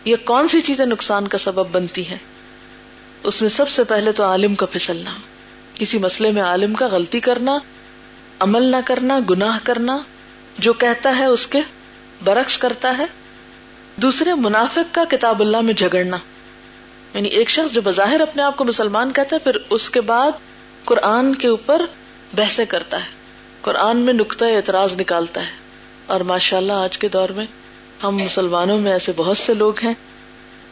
یہ 0.05 0.15
کون 0.25 0.47
سی 0.47 0.61
چیزیں 0.61 0.85
نقصان 0.85 1.27
کا 1.27 1.37
سبب 1.37 1.67
بنتی 1.71 2.07
ہیں؟ 2.07 2.17
اس 3.23 3.41
میں 3.41 3.49
سب 3.49 3.69
سے 3.69 3.83
پہلے 3.83 4.11
تو 4.11 4.23
عالم 4.23 4.55
کا 4.55 4.65
پھسلنا۔ 4.65 5.11
کسی 5.75 5.97
مسئلے 5.97 6.31
میں 6.31 6.43
عالم 6.43 6.73
کا 6.73 6.87
غلطی 6.91 7.19
کرنا، 7.19 7.51
عمل 8.39 8.63
نہ 8.63 8.77
کرنا، 8.85 9.19
گناہ 9.29 9.57
کرنا، 9.63 9.97
جو 10.59 10.73
کہتا 10.73 11.15
ہے 11.19 11.25
اس 11.25 11.47
کے 11.47 11.59
برعکس 12.23 12.57
کرتا 12.57 12.97
ہے۔ 12.97 13.05
دوسرے، 13.95 14.33
منافق 14.33 14.95
کا 14.95 15.03
کتاب 15.09 15.41
اللہ 15.41 15.61
میں 15.61 15.73
جھگڑنا۔ 15.73 16.17
یعنی 17.13 17.29
ایک 17.29 17.49
شخص 17.49 17.73
جو 17.73 17.81
بظاہر 17.81 18.21
اپنے 18.21 18.43
آپ 18.43 18.57
کو 18.57 18.63
مسلمان 18.63 19.11
کہتا 19.13 19.35
ہے، 19.35 19.39
پھر 19.39 19.57
اس 19.69 19.89
کے 19.89 20.01
بعد 20.01 20.31
قرآن 20.85 21.35
کے 21.35 21.47
اوپر 21.47 21.85
بحثیں 22.33 22.65
کرتا 22.65 22.97
ہے۔ 22.97 23.09
قرآن 23.61 23.97
میں 23.97 24.13
نقطۂ 24.13 24.45
اعتراض 24.45 24.99
نکالتا 24.99 25.41
ہے۔ 25.41 25.63
اور 26.05 26.19
ماشاء 26.19 26.57
اللہ 26.57 26.73
آج 26.73 26.97
کے 26.97 27.07
دور 27.07 27.29
میں 27.29 27.45
ہم 28.03 28.17
مسلمانوں 28.17 28.79
میں 28.79 28.91
ایسے 28.91 29.11
بہت 29.15 29.37
سے 29.37 29.53
لوگ 29.53 29.73
ہیں 29.83 29.93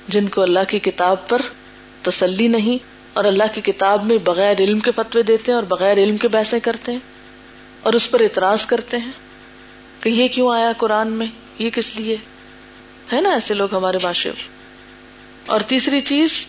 جن 0.07 0.27
کو 0.27 0.41
اللہ 0.41 0.59
کی 0.67 0.79
کتاب 0.79 1.27
پر 1.27 1.41
تسلی 2.01 2.47
نہیں 2.47 2.85
اور 3.13 3.25
اللہ 3.25 3.43
کی 3.53 3.61
کتاب 3.61 4.03
میں 4.03 4.17
بغیر 4.17 4.57
علم 4.59 4.79
کے 4.79 4.91
فتوے 4.91 5.23
دیتے 5.23 5.51
ہیں 5.51 5.55
اور 5.55 5.63
بغیر 5.63 5.97
علم 5.97 6.17
کے 6.17 6.27
بحثیں 6.27 6.59
کرتے 6.59 6.91
ہیں 6.91 6.99
اور 7.83 7.93
اس 7.93 8.11
پر 8.11 8.19
اعتراض 8.19 8.65
کرتے 8.65 8.97
ہیں 8.97 9.11
کہ 10.01 10.09
یہ 10.09 10.27
کیوں 10.27 10.53
آیا 10.53 10.71
قرآن 10.77 11.11
میں؟ 11.11 11.27
یہ 11.59 11.69
کس 11.69 11.95
لیے؟ 11.95 12.17
ہے 13.13 13.21
نا 13.21 13.29
ایسے 13.29 13.53
لوگ 13.53 13.75
ہمارے 13.75 13.97
باشے 14.01 14.31
اور 15.45 15.59
تیسری 15.59 16.01
چیز، 16.01 16.47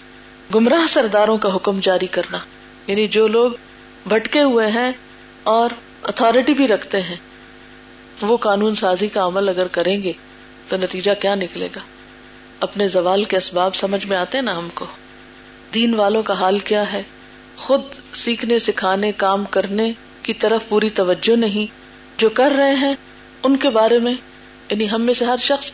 گمراہ 0.55 0.87
سرداروں 0.89 1.37
کا 1.37 1.55
حکم 1.55 1.81
جاری 1.83 2.07
کرنا۔ 2.07 2.39
یعنی 2.87 3.07
جو 3.07 3.27
لوگ 3.27 3.51
بھٹکے 4.07 4.43
ہوئے 4.43 4.71
ہیں 4.71 4.93
اور 5.43 5.71
اتارٹی 6.03 6.55
بھی 6.55 6.69
رکھتے 6.69 7.01
ہیں، 7.01 7.17
وہ 8.23 8.37
قانون 8.37 8.75
سازی 8.75 9.09
کا 9.09 9.27
عمل 9.27 9.49
اگر 9.49 9.67
کریں 9.67 10.03
گے 10.03 10.13
تو 10.69 10.77
نتیجہ 10.77 11.13
کیا 11.21 11.35
نکلے 11.35 11.69
گا؟ 11.77 11.81
اپنے 12.61 12.89
زوال 12.89 13.25
کے 13.25 13.37
اسباب 13.37 13.75
سمجھ 13.75 14.07
میں 14.07 14.17
آتے 14.17 14.41
نا 14.41 14.59
ہم 14.59 14.69
کو؟ 14.75 14.87
دین 15.75 15.95
والوں 15.95 16.23
کا 16.23 16.35
حال 16.35 16.59
کیا 16.59 16.93
ہے؟ 16.93 17.03
خود 17.57 17.81
سیکھنے، 18.13 18.59
سکھانے، 18.59 19.13
کام 19.13 19.45
کرنے 19.45 19.93
کی 20.23 20.35
طرف 20.35 20.69
پوری 20.69 20.91
توجہ 20.91 21.37
نہیں۔ 21.37 21.83
جو 22.19 22.29
کر 22.29 22.53
رہے 22.59 22.75
ہیں، 22.75 22.95
ان 23.43 23.57
کے 23.57 23.71
بارے 23.71 23.99
میں 23.99 24.15
یعنی 24.71 24.91
ہم 24.91 25.03
میں 25.03 25.15
سے 25.15 25.25
ہر 25.25 25.37
شخص 25.37 25.71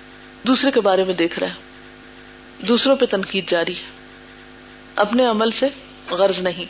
دوسرے 0.47 0.71
کے 0.71 0.81
بارے 0.81 1.05
میں 1.05 1.15
دیکھ 1.15 1.39
رہا 1.39 1.49
ہے۔ 1.49 1.55
دوسروں 2.69 2.97
پہ 2.97 3.07
تنقید 3.07 3.51
جاری 3.51 3.73
ہے۔ 3.73 3.91
اپنے 4.97 5.27
عمل 5.27 5.51
سے 5.51 5.69
غرض 6.11 6.41
نہیں۔ 6.41 6.65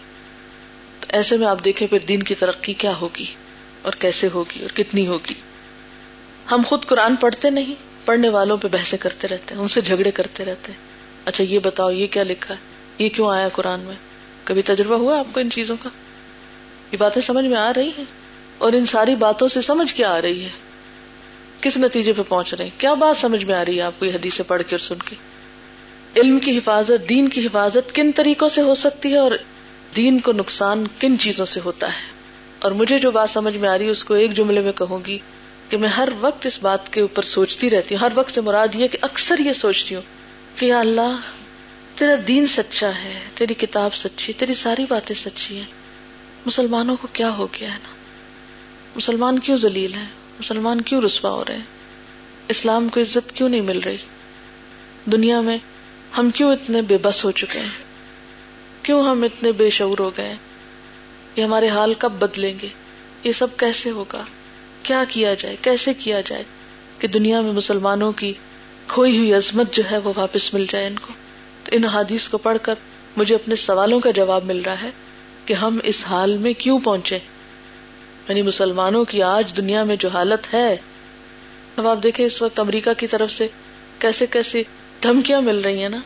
ایسے 1.08 1.36
میں 1.36 1.46
آپ 1.46 1.64
دیکھیں 1.64 1.88
پھر 1.88 1.98
دین 1.98 2.22
کی 2.22 2.34
ترقی 2.34 2.72
کیا 2.72 2.96
ہوگی 2.96 3.24
اور 3.82 3.92
کیسے 3.92 4.28
ہوگی 4.34 4.62
اور 4.62 4.76
کتنی 4.76 5.06
ہوگی؟ 5.06 5.34
ہم 6.50 6.62
خود 6.66 6.84
قرآن 6.84 7.16
پڑھتے 7.16 7.50
نہیں، 7.50 7.74
پڑھنے 8.04 8.28
والوں 8.28 8.56
پہ 8.56 8.68
بحثیں 8.68 8.98
کرتے 8.98 9.28
رہتے 9.28 9.54
ہیں، 9.54 9.62
ان 9.62 9.68
سے 9.68 9.80
جھگڑے 9.80 10.10
کرتے 10.10 10.44
رہتے 10.44 10.72
ہیں۔ 10.72 10.78
اچھا 11.24 11.44
یہ 11.44 11.58
بتاؤ، 11.58 11.90
یہ 11.90 12.06
کیا 12.06 12.22
لکھا 12.22 12.54
ہے؟ 12.54 12.60
یہ 13.04 13.08
کیوں 13.08 13.30
آیا 13.30 13.48
قرآن 13.48 13.80
میں؟ 13.80 13.94
کبھی 14.44 14.62
تجربہ 14.62 14.94
ہوا 14.94 15.18
آپ 15.18 15.26
کو 15.32 15.40
ان 15.40 15.50
چیزوں 15.50 15.76
کا؟ 15.82 15.88
یہ 16.92 16.96
باتیں 16.96 17.22
سمجھ 17.22 17.44
میں 17.44 17.56
آ 17.56 17.72
رہی 17.76 17.88
ہیں؟ 17.98 18.04
اور 18.58 18.72
ان 18.72 18.86
ساری 18.86 19.14
باتوں 19.14 19.48
سے 19.48 19.60
سمجھ 19.60 19.94
کیا 19.94 20.10
آ 20.10 20.22
رہی 20.22 20.44
ہے؟ 20.44 20.48
کس 21.60 21.76
نتیجے 21.76 22.12
پہ 22.12 22.22
پہنچ 22.28 22.54
رہے 22.54 22.64
ہیں؟ 22.64 22.80
کیا 22.80 22.94
بات 22.94 23.16
سمجھ 23.16 23.44
میں 23.44 23.54
آ 23.54 23.64
رہی 23.64 23.76
ہے 23.76 23.82
آپ 23.82 23.92
کو 23.98 24.04
یہ 24.04 24.14
حدیث 24.14 24.40
پڑھ 24.46 24.62
کے 24.62 24.74
اور 24.74 24.78
سن 24.78 24.94
کے؟ 24.94 25.16
علم 26.20 26.38
کی 26.38 26.58
حفاظت، 26.58 27.08
دین 27.08 27.28
کی 27.28 27.46
حفاظت 27.46 27.94
کن 27.94 28.12
طریقوں 28.12 28.48
سے 28.48 28.62
ہو 28.62 28.74
سکتی 28.74 29.12
ہے 29.12 29.18
اور 29.18 29.30
دین 29.96 30.20
کو 30.20 30.32
نقصان 30.32 30.84
کن 30.98 31.18
چیزوں 31.18 31.44
سے 31.44 31.60
ہوتا 31.64 31.86
ہے؟ 31.86 32.18
اور 32.58 32.72
مجھے 32.72 32.98
جو 32.98 33.10
بات 33.10 33.30
سمجھ 33.30 33.56
میں 33.56 33.68
آ 33.68 33.78
رہی 33.78 33.84
ہے، 33.84 33.90
اس 33.90 34.04
کو 34.04 34.14
ایک 34.14 34.32
جملے 34.32 34.60
میں 34.60 34.72
کہوں 34.72 34.98
گی 35.06 35.18
کہ 35.68 35.76
میں 35.76 35.88
ہر 35.88 36.08
وقت 36.20 36.46
اس 36.46 36.62
بات 36.62 36.92
کے 36.92 37.00
اوپر 37.00 37.22
سوچتی 37.22 37.70
رہتی 37.70 37.94
ہوں۔ 37.94 38.02
ہر 38.02 38.12
وقت 38.14 38.34
سے 38.34 38.40
مراد 38.40 38.68
یہ 38.74 38.86
کہ 38.86 38.98
اکثر 39.02 39.38
یہ 39.38 39.52
سوچتی 39.52 39.94
ہوں 39.94 40.02
کہ 40.56 40.66
یا 40.66 40.80
اللہ، 40.80 41.16
تیرا 41.94 42.14
دین 42.28 42.46
سچا 42.46 42.90
ہے، 43.04 43.20
تیری 43.34 43.54
کتاب 43.54 43.94
سچی، 43.94 44.32
تیری 44.32 44.54
ساری 44.54 44.84
باتیں 44.88 45.16
سچی 45.16 45.56
ہیں۔ 45.56 45.64
مسلمانوں 46.46 46.96
کو 47.00 47.08
کیا 47.12 47.30
ہو 47.30 47.46
گیا 47.46 47.72
ہے 47.72 47.78
نا؟ 47.82 47.88
مسلمان 48.96 49.38
کیوں 49.38 49.56
ذلیل 49.56 49.94
ہے 49.94 50.04
مسلمان 50.40 50.80
کیوں 50.80 51.02
رسوا 51.02 51.30
ہو 51.30 51.44
رہے 51.48 51.56
ہیں؟ 51.56 51.62
اسلام 52.48 52.88
کو 52.88 53.00
عزت 53.00 53.32
کیوں 53.34 53.48
نہیں 53.48 53.60
مل 53.60 53.78
رہی؟ 53.78 53.96
دنیا 55.12 55.40
میں 55.40 55.58
ہم 56.18 56.30
کیوں 56.34 56.52
اتنے 56.52 56.82
بے 56.82 56.98
بس 57.02 57.24
ہو 57.24 57.30
چکے 57.30 57.60
ہیں؟ 57.60 57.87
کیوں 58.88 59.02
ہم 59.02 59.22
اتنے 59.22 59.52
بے 59.52 59.70
شعور 59.70 59.98
ہو 59.98 60.10
گئے؟ 60.16 60.34
یہ 61.36 61.44
ہمارے 61.44 61.68
حال 61.68 61.94
کب 61.94 62.12
بدلیں 62.12 62.54
گے؟ 62.62 62.68
یہ 63.24 63.32
سب 63.32 63.46
کیسے 63.56 63.90
ہوگا؟ 63.90 64.24
کیا 64.82 65.04
کیا 65.08 65.34
جائے؟ 65.34 65.56
کیسے 65.62 65.94
کیا 65.94 66.20
جائے 66.20 66.42
کہ 66.98 67.08
دنیا 67.08 67.40
میں 67.40 67.52
مسلمانوں 67.52 68.12
کی 68.12 68.32
کھوئی 68.88 69.18
ہوئی 69.18 69.34
عظمت 69.34 69.72
جو 69.72 69.82
ہے 69.90 69.98
وہ 69.98 70.12
واپس 70.16 70.54
مل 70.54 70.64
جائے 70.70 70.86
ان 70.86 70.98
کو؟ 70.98 71.12
تو 71.64 71.76
ان 71.76 71.84
حادیث 71.84 72.28
کو 72.28 72.38
پڑھ 72.38 72.58
کر 72.62 72.74
مجھے 73.16 73.34
اپنے 73.34 73.54
سوالوں 73.54 74.00
کا 74.00 74.10
جواب 74.10 74.44
مل 74.44 74.62
رہا 74.66 74.82
ہے 74.82 74.90
کہ 75.44 75.54
ہم 75.54 75.78
اس 75.82 76.04
حال 76.06 76.36
میں 76.36 76.52
کیوں 76.52 76.78
پہنچے؟ 76.78 77.18
یعنی 78.28 78.42
مسلمانوں 78.42 79.04
کی 79.04 79.22
آج 79.22 79.56
دنیا 79.56 79.84
میں 79.84 79.96
جو 79.96 80.08
حالت 80.08 80.54
ہے، 80.54 80.76
اب 81.76 81.88
آپ 81.88 82.02
دیکھیں 82.02 82.26
اس 82.26 82.42
وقت 82.42 82.60
امریکہ 82.60 82.92
کی 82.92 83.06
طرف 83.06 83.30
سے 83.30 83.48
کیسے 83.98 84.26
کیسے 84.26 84.62
دھمکیاں 85.02 85.40
مل 85.40 85.60
رہی 85.60 85.82
ہیں 85.82 85.88
نا؟ 85.88 86.00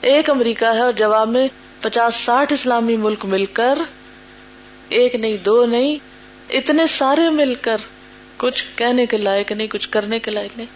ایک 0.00 0.30
امریکہ 0.30 0.64
ہے 0.64 0.80
اور 0.80 0.92
جواب 0.92 1.28
میں 1.28 1.48
پچاس 1.84 2.14
ساٹھ 2.14 2.52
اسلامی 2.52 2.96
ملک 2.96 3.24
مل 3.24 3.44
کر، 3.44 3.78
ایک 4.88 5.14
نہیں، 5.14 5.36
دو 5.36 5.64
نہیں، 5.64 5.96
اتنے 6.50 6.86
سارے 6.86 7.30
مل 7.30 7.54
کر، 7.60 7.76
کچھ 8.36 8.64
کہنے 8.76 9.06
کے 9.06 9.16
لائق 9.16 9.52
نہیں، 9.52 9.68
کچھ 9.68 9.88
کرنے 9.88 10.18
کے 10.18 10.30
لائق 10.30 10.56
نہیں۔ 10.56 10.66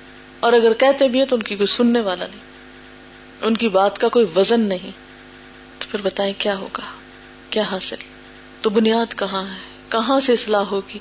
اور 0.41 0.53
اگر 0.53 0.73
کہتے 0.73 1.09
بھی 1.09 1.19
ہیں 1.19 1.27
تو 1.27 1.37
ان 1.37 1.43
کی 1.43 1.55
کوئی 1.55 1.67
سننے 1.67 2.01
والا 2.01 2.27
نہیں۔ 2.27 2.41
ان 3.43 3.57
کی 3.57 3.69
بات 3.69 3.99
کا 3.99 4.09
کوئی 4.09 4.27
وزن 4.37 4.61
نہیں۔ 4.61 4.91
تو 5.79 5.87
پھر 5.91 6.03
بتائیں 6.03 6.33
کیا 6.39 6.59
ہوگا؟ 6.59 6.85
کیا 7.51 7.63
حاصل؟ 7.63 7.97
تو 8.63 8.71
بنیاد 8.71 9.19
کہاں 9.19 9.43
ہے؟ 9.43 9.59
کہاں 9.89 10.21
سے 10.21 10.33
اصلاح 10.33 10.63
ہوگی؟ 10.63 10.99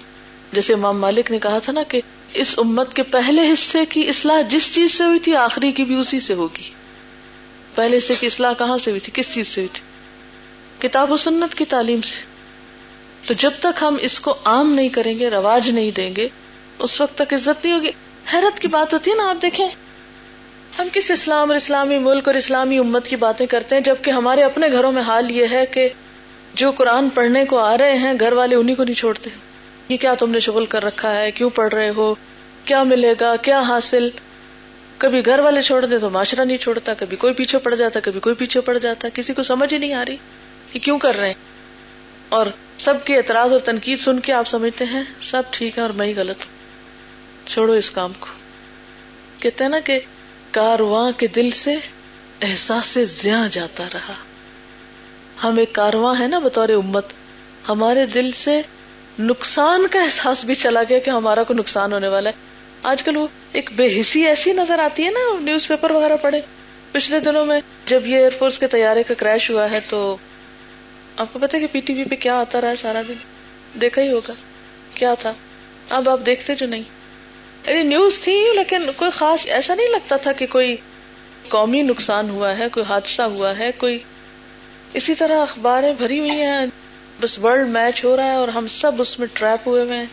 جیسے 0.54 0.74
امام 0.74 1.00
مالک 1.00 1.32
نے 1.32 1.40
کہا 1.40 1.60
تھا 1.60 1.74
نا 1.74 1.84
کہ 1.84 2.02
اس 2.34 2.60
امت 2.60 2.94
کے 2.94 3.04
پہلے 3.04 3.54
حصے 3.54 3.86
کی 3.86 4.08
اصلاح 4.08 4.42
جس 4.42 4.76
چیز 4.76 4.92
سے 4.92 5.04
ہوئی 5.04 5.20
تھی، 5.20 5.36
آخری 5.36 5.72
کی 5.72 5.84
بھی 5.84 5.96
اسی 5.96 6.20
سے 6.20 6.34
ہوگی۔ 6.34 6.70
پہلے 7.76 7.98
حصے 7.98 8.16
کی 8.20 8.26
اصلاح 8.26 8.54
کہاں 8.58 8.78
سے 8.78 8.92
ہوئی 8.92 9.00
تھی؟ 9.00 9.12
کس 9.16 9.34
چیز 9.34 9.48
سے 9.48 9.62
ہوئی 9.62 9.68
تھی؟ 9.74 9.97
کتاب 10.82 11.12
و 11.12 11.18
سنت 11.18 11.56
کی 11.56 11.66
تعلیم 11.66 12.02
سے۔ 12.02 12.38
تو 13.28 13.34
جب 13.34 13.52
تک 13.60 13.82
ہم 13.82 13.98
اس 14.02 14.20
کو 14.20 14.36
عام 14.46 14.74
نہیں 14.74 14.90
کریں 14.90 15.20
گے، 15.20 15.30
رواج 15.30 15.70
نہیں 15.70 15.92
دیں 15.92 16.16
گے، 16.18 16.28
اس 16.80 17.02
وقت 17.02 17.18
تک 17.18 17.34
عزت 17.34 17.66
نہیں 17.66 17.76
ہوگی۔ 17.76 17.90
حیرت 18.34 18.60
کی 18.60 18.68
بات 18.68 18.94
ہوتی 18.94 19.12
ہے 19.12 19.16
نا، 19.16 19.30
آپ 19.30 19.42
دیکھیں۔ 19.42 19.68
ہم 20.80 20.88
کس 20.94 21.12
اسلام 21.12 21.48
اور 21.48 21.56
اسلامی 21.56 21.98
ملک 21.98 22.28
اور 22.28 22.36
اسلامی 22.36 22.78
امت 22.78 23.08
کی 23.08 23.16
باتیں 23.16 23.46
کرتے 23.46 23.76
ہیں، 23.76 23.84
جبکہ 23.84 24.12
ہمارے 24.12 24.42
اپنے 24.42 24.68
گھروں 24.72 24.92
میں 24.92 25.02
حال 25.02 25.32
یہ 25.32 25.46
ہے 25.52 25.66
کہ 25.66 25.90
جو 26.54 26.72
قرآن 26.72 27.10
پڑھنے 27.10 27.46
کو 27.46 27.58
آ 27.58 27.78
رہے 27.78 27.98
ہیں، 27.98 28.14
گھر 28.20 28.34
والے 28.34 28.56
انہیں 28.56 28.76
کو 28.76 28.84
نہیں 28.84 28.96
چھوڑتے۔ 28.96 29.30
یہ 29.90 29.98
کیا 29.98 30.14
تم 30.14 30.32
نے 30.32 30.40
شغل 30.40 30.66
کر 30.66 30.84
رکھا 30.84 31.20
ہے؟ 31.20 31.32
کیوں 31.32 31.50
پڑھ 31.50 31.74
رہے 31.74 31.90
ہو؟ 31.90 32.16
کیا 32.66 32.84
ملے 32.84 33.14
گا؟ 33.20 33.36
کیا 33.36 33.62
حاصل؟ 33.62 34.10
کبھی 34.98 35.26
گھر 35.26 35.40
والے 35.40 35.62
چھوڑ 35.62 35.86
دے 35.86 36.00
تو 36.00 36.10
معاشرہ 36.10 36.46
نہیں 36.46 36.58
چھوڑتا، 36.58 36.94
کبھی 36.94 37.18
کوئی 37.18 37.34
پیچھے 37.34 37.58
پڑ 37.58 37.76
جاتا، 37.76 38.00
کبھی 38.00 38.20
کوئی 38.20 38.36
پیچھے 38.36 38.62
پڑ 38.62 38.78
جاتا، 38.78 39.08
کسی 39.14 39.34
کو 39.34 39.44
سمجھ 39.44 39.74
ہی 39.74 39.80
نہیں 39.80 39.94
آ 39.94 40.04
رہی۔ 40.08 40.18
کہ 40.72 40.80
کیوں 40.80 41.00
کر 41.00 41.16
رہے 41.16 41.28
ہیں؟ 41.28 41.34
اور 42.30 42.46
سب 42.78 42.94
کے 43.06 43.18
اعتراض 43.18 43.52
اور 43.52 43.60
تنقید 43.60 44.00
سن 44.00 44.20
کے 44.20 44.34
آپ 44.34 44.48
سمجھتے 44.48 44.86
ہیں، 44.86 45.04
سب 45.22 45.44
ٹھیک 45.52 45.78
ہے 45.78 45.84
اور 45.84 45.90
میں 45.90 46.08
ہی 46.08 46.14
غلط 46.16 46.38
ہوں۔ 46.40 46.58
چھوڑو 47.48 47.74
اس 47.74 47.92
کام 47.92 48.12
کو۔ 48.20 48.28
کہتے 49.40 49.64
ہیں 49.64 49.72
نا 49.72 49.80
کہ 49.80 50.00
کارواں 50.52 51.12
کے 51.12 51.28
دل 51.28 51.50
سے 51.50 51.76
احساس 52.42 52.86
سے 52.86 53.06
زیاں 53.06 53.48
جاتا 53.52 53.84
رہا۔ 53.94 54.14
ہم 55.44 55.58
ایک 55.58 55.74
کارواں 55.74 56.16
ہے 56.20 56.28
نا 56.28 56.40
بطور 56.40 56.70
امت۔ 56.70 57.06
ہمارے 57.70 58.06
دل 58.06 58.32
سے 58.32 58.62
نقصان 59.20 59.88
کا 59.88 60.02
احساس 60.02 60.46
بھی 60.46 60.56
چلا 60.56 60.84
گیا 60.90 61.00
کہ 61.00 61.10
ہمارا 61.10 61.44
کو 61.44 61.54
نقصان 61.54 61.94
ہونے 61.94 62.08
والا 62.08 62.30
ہے۔ 62.30 62.36
آج 62.84 63.04
کل 63.04 63.18
وہ 63.18 63.28
ایک 63.52 63.70
بے 63.76 64.02
حسی 64.02 64.28
ایسی 64.28 64.54
نظر 64.54 64.80
آتی 64.80 65.06
ہے 65.06 65.10
نا، 65.10 65.40
نیوز 65.40 65.68
پیپر 65.68 65.92
وغیرہ 65.92 66.16
پڑھے۔ 66.22 66.42
پچھلے 66.92 67.20
دنوں 67.20 67.46
میں 67.46 67.62
جب 67.86 68.08
یہ 68.08 68.18
ایئر 68.18 68.30
فورس 68.30 68.60
کے 68.60 68.68
طیارے 68.68 69.04
کا 69.04 69.14
کریش 69.14 69.50
ہوا 69.50 69.72
ہے 69.72 69.80
تو 69.90 70.18
آپ 71.18 71.28
کو 71.34 71.40
پتا 71.40 71.60
کہ 71.60 71.68
پی 71.72 71.80
ٹی 71.80 71.94
وی 71.94 72.04
پہ 72.04 72.16
کیا 72.16 72.36
آتا 72.36 72.62
رہا 72.62 72.70
ہے 72.70 72.76
سارا 72.76 73.02
دن؟ 73.08 73.14
دیکھا 73.82 74.02
ہی 74.02 74.12
ہوگا۔ 74.12 74.34
کیا 74.94 75.14
تھا؟ 75.14 75.34
اب 75.90 76.10
آپ 76.10 76.20
دیکھتے 76.26 76.56
جو 76.56 76.66
نہیں۔ 76.66 76.84
یعنی 77.68 77.84
نیوز 77.84 78.20
تھی، 78.20 78.54
لیکن 78.56 78.84
کوئی 78.96 79.12
خاص 79.12 79.48
ایسا 79.48 79.76
نہیں 79.76 79.88
لگتا 79.88 80.18
تھا 80.18 80.32
کہ 80.32 80.48
کوئی 80.48 80.76
قومی 81.50 81.82
نقصان 81.82 82.30
ہوا 82.30 82.58
ہے، 82.58 82.70
کوئی 82.70 82.86
حادثہ 82.90 83.22
ہوا 83.22 83.58
ہے، 83.60 83.72
کوئی 83.72 84.00
اسی 84.94 85.16
طرح 85.16 85.42
اخباریں 85.42 85.94
بھری 85.94 86.20
ہوئی 86.20 86.32
ہیں۔ 86.32 86.66
بس 87.22 87.40
ورلڈ 87.40 87.68
میچ 87.68 88.04
ہو 88.04 88.18
رہا 88.18 88.26
ہے 88.26 88.36
اور 88.36 88.48
ہم 88.48 88.68
سب 88.68 88.92
اس 88.98 89.20
میں 89.20 89.28
ٹریپ 89.34 89.68
ہوئے 89.68 89.84
ہوئے 89.84 89.98
ہیں۔ 89.98 90.06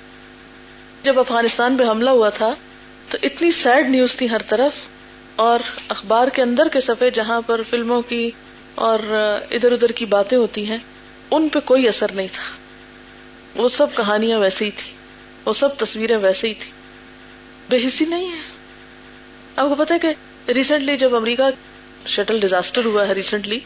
جب 1.03 1.21
افغانستان 1.21 1.77
پہ 1.77 1.85
حملہ 1.85 2.11
ہوا 2.11 2.29
تھا، 2.29 2.55
تو 3.11 3.19
اتنی 3.23 3.51
سیڈ 3.51 3.89
نیوز 3.89 4.17
تھی 4.17 4.31
ہر 4.31 4.39
طرف۔ 4.39 4.73
اور 5.37 5.59
اخبار 5.89 6.29
کے 6.29 6.43
اندر 6.43 6.69
کے 6.69 6.81
صفحے 6.81 7.11
جہاں 7.11 7.41
پر 7.41 7.63
فلموں 7.63 8.03
کی 8.03 8.31
اور 8.75 8.99
ادھر 9.51 9.73
ادھر 9.73 9.93
کی 9.93 10.05
باتیں 10.05 10.39
ہوتی 10.39 10.69
ہیں 10.69 10.79
ان 11.31 11.49
پہ 11.49 11.61
کوئی 11.61 11.89
اثر 11.89 12.12
نہیں 12.12 12.29
تھا۔ 12.33 12.57
وہ 13.62 13.68
سب 13.68 13.87
کہانیاں 13.97 14.39
ویسے 14.39 14.64
ہی 14.64 14.70
تھی 14.70 14.93
وہ 15.45 15.53
سب 15.53 15.77
تصویریں 15.77 16.16
ویسے 16.16 16.49
ہی 16.49 16.55
تھی 16.55 16.70
بے 17.68 17.77
حصی 17.87 18.05
نہیں 18.05 18.31
ہے۔ 18.31 18.41
آپ 19.57 19.68
کو 19.68 19.75
پتا 19.75 19.97
کہ 19.97 20.14
ریسنٹلی 20.51 20.97
جب 20.97 21.16
امریکہ 21.16 21.43
شٹل 22.07 22.41
ڈیزاسٹر 22.41 22.85
ہوا 22.85 23.09
ہے 23.09 23.12
ریسنٹلی 23.12 23.61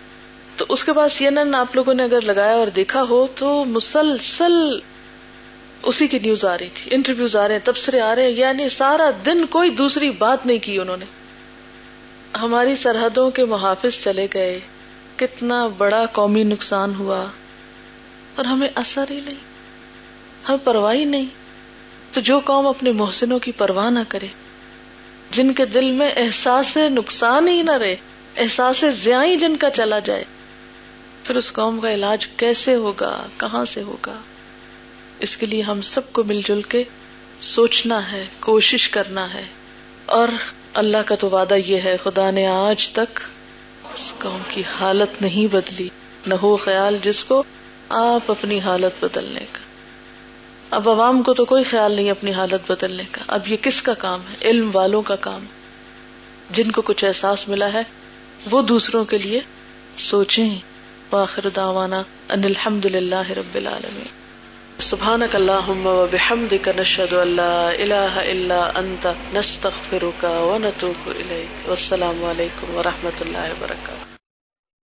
تو 0.56 0.64
اس 0.68 0.84
کے 0.84 0.92
بعد 0.92 1.09
سی 1.09 1.24
این 1.24 1.38
این 1.38 1.54
آپ 1.54 1.76
لوگوں 1.76 1.94
نے 1.94 2.02
اگر 2.02 2.20
لگایا 2.20 2.54
اور 2.54 2.66
دیکھا 2.66 3.02
ہو 3.02 3.26
تو 3.36 3.64
مسلسل 3.64 4.78
اسی 5.82 6.06
کی 6.06 6.18
نیوز 6.18 6.44
آ 6.44 6.59
رہی 6.59 6.68
تھی۔ 6.74 6.94
انٹرویوز 6.94 7.36
آ 7.36 7.48
رہے 7.48 7.54
ہیں، 7.54 7.61
تبصرے 7.64 8.00
آ 8.00 8.14
رہے 8.14 8.22
ہیں۔ 8.22 8.30
یعنی 8.30 8.68
سارا 8.68 9.11
دن 9.26 9.46
کوئی 9.46 9.70
دوسری 9.70 10.11
بات 10.11 10.46
نہیں 10.46 10.59
کی 10.59 10.78
انہوں 10.78 10.96
نے۔ 10.96 11.04
ہماری 12.42 12.76
سرحدوں 12.76 13.30
کے 13.30 13.44
محافظ 13.44 14.04
چلے 14.04 14.26
گئے۔ 14.34 14.61
کتنا 15.16 15.66
بڑا 15.66 16.06
قومی 16.06 16.42
نقصان 16.42 16.94
ہوا۔ 16.94 17.26
اور 18.39 18.47
ہمیں 18.47 18.68
اثر 18.74 19.05
ہی 19.11 19.20
نہیں 19.24 19.39
ہمیں 20.49 20.59
پرواہ 20.64 20.95
نہیں۔ 20.95 21.26
تو 22.12 22.20
جو 22.20 22.41
قوم 22.41 22.66
اپنے 22.66 22.93
محسنوں 22.93 23.39
کی 23.39 23.53
پرواہ 23.53 23.91
نہ 23.91 23.99
کرے، 24.09 24.26
جن 25.30 25.53
کے 25.53 25.64
دل 25.64 25.91
میں 25.91 26.12
احساس 26.16 26.76
نقصان 26.76 27.49
ہی 27.49 27.62
نہ 27.62 27.70
رہے، 27.70 27.97
احساس 28.36 28.84
زیاں 28.91 29.36
جن 29.36 29.57
کا 29.57 29.70
چلا 29.70 29.99
جائے، 29.99 30.24
پھر 31.24 31.36
اس 31.36 31.53
قوم 31.53 31.80
کا 31.80 31.95
علاج 31.95 32.26
کیسے 32.26 32.74
ہوگا، 32.74 33.26
کہاں 33.36 33.64
سے 33.64 33.82
ہوگا؟ 33.82 34.14
اس 35.18 35.36
کے 35.36 35.47
لیے 35.47 35.62
ہم 35.62 35.80
سب 35.80 36.12
کو 36.12 36.24
مل 36.24 36.41
جل 36.45 36.62
کے 36.62 36.84
سوچنا 37.39 38.12
ہے، 38.12 38.24
کوشش 38.41 38.89
کرنا 38.89 39.34
ہے۔ 39.34 39.45
اور 40.07 40.28
اللہ 40.74 40.99
کا 41.07 41.14
تو 41.14 41.30
وعدہ 41.30 41.55
یہ 41.55 41.80
ہے، 41.80 41.97
خدا 41.97 42.30
نے 42.30 42.47
آج 42.47 42.91
تک 42.91 43.20
اس 43.95 44.14
قوم 44.18 44.39
کی 44.49 44.62
حالت 44.80 45.22
نہیں 45.22 45.53
بدلی، 45.53 45.89
نہ 46.26 46.34
ہو 46.34 46.57
خیال 46.57 46.99
جس 47.03 47.24
کو 47.24 47.43
آپ 47.89 48.30
اپنی 48.30 48.61
حالت 48.61 49.05
بدلنے 49.05 49.41
کا۔ 49.41 49.59
اب 50.70 50.91
عوام 50.91 51.22
کو 51.22 51.34
تو 51.34 51.45
کوئی 51.45 51.64
خیال 51.64 51.93
نہیں 51.93 52.11
اپنی 52.11 52.32
حالت 52.32 52.72
بدلنے 52.72 53.03
کا۔ 53.11 53.24
اب 53.26 53.49
یہ 53.49 53.57
کس 53.62 53.82
کا 53.82 53.95
کام 53.95 54.20
ہے؟ 54.20 54.49
علم 54.49 54.70
والوں 54.74 55.03
کا 55.03 55.16
کام۔ 55.16 55.45
جن 56.51 56.70
کو 56.70 56.82
کچھ 56.82 57.05
احساس 57.05 57.49
ملا 57.49 57.72
ہے، 57.72 57.82
وہ 58.51 58.62
دوسروں 58.62 59.05
کے 59.05 59.18
لیے 59.18 59.41
سوچیں۔ 59.97 60.51
واخر 61.12 61.49
دعوانا 61.57 62.03
ان 62.28 62.45
الحمد 62.45 62.84
للہ 62.84 63.30
رب 63.36 63.55
العالمین۔ 63.55 64.18
سبحانك 64.78 65.36
اللهم 65.36 65.86
وبحمدك 65.86 66.68
نشهد 66.68 67.12
ان 67.12 67.28
لا 67.28 67.68
اله 67.68 68.20
الا 68.30 68.70
انت 68.74 69.09
نستغفرك 69.34 70.24
ونتوب 70.24 71.09
اليك 71.09 71.68
والسلام 71.68 72.24
علیکم 72.24 72.74
ورحمۃ 72.74 73.20
اللہ 73.20 73.39
وبرکاتہ۔ 73.39 74.07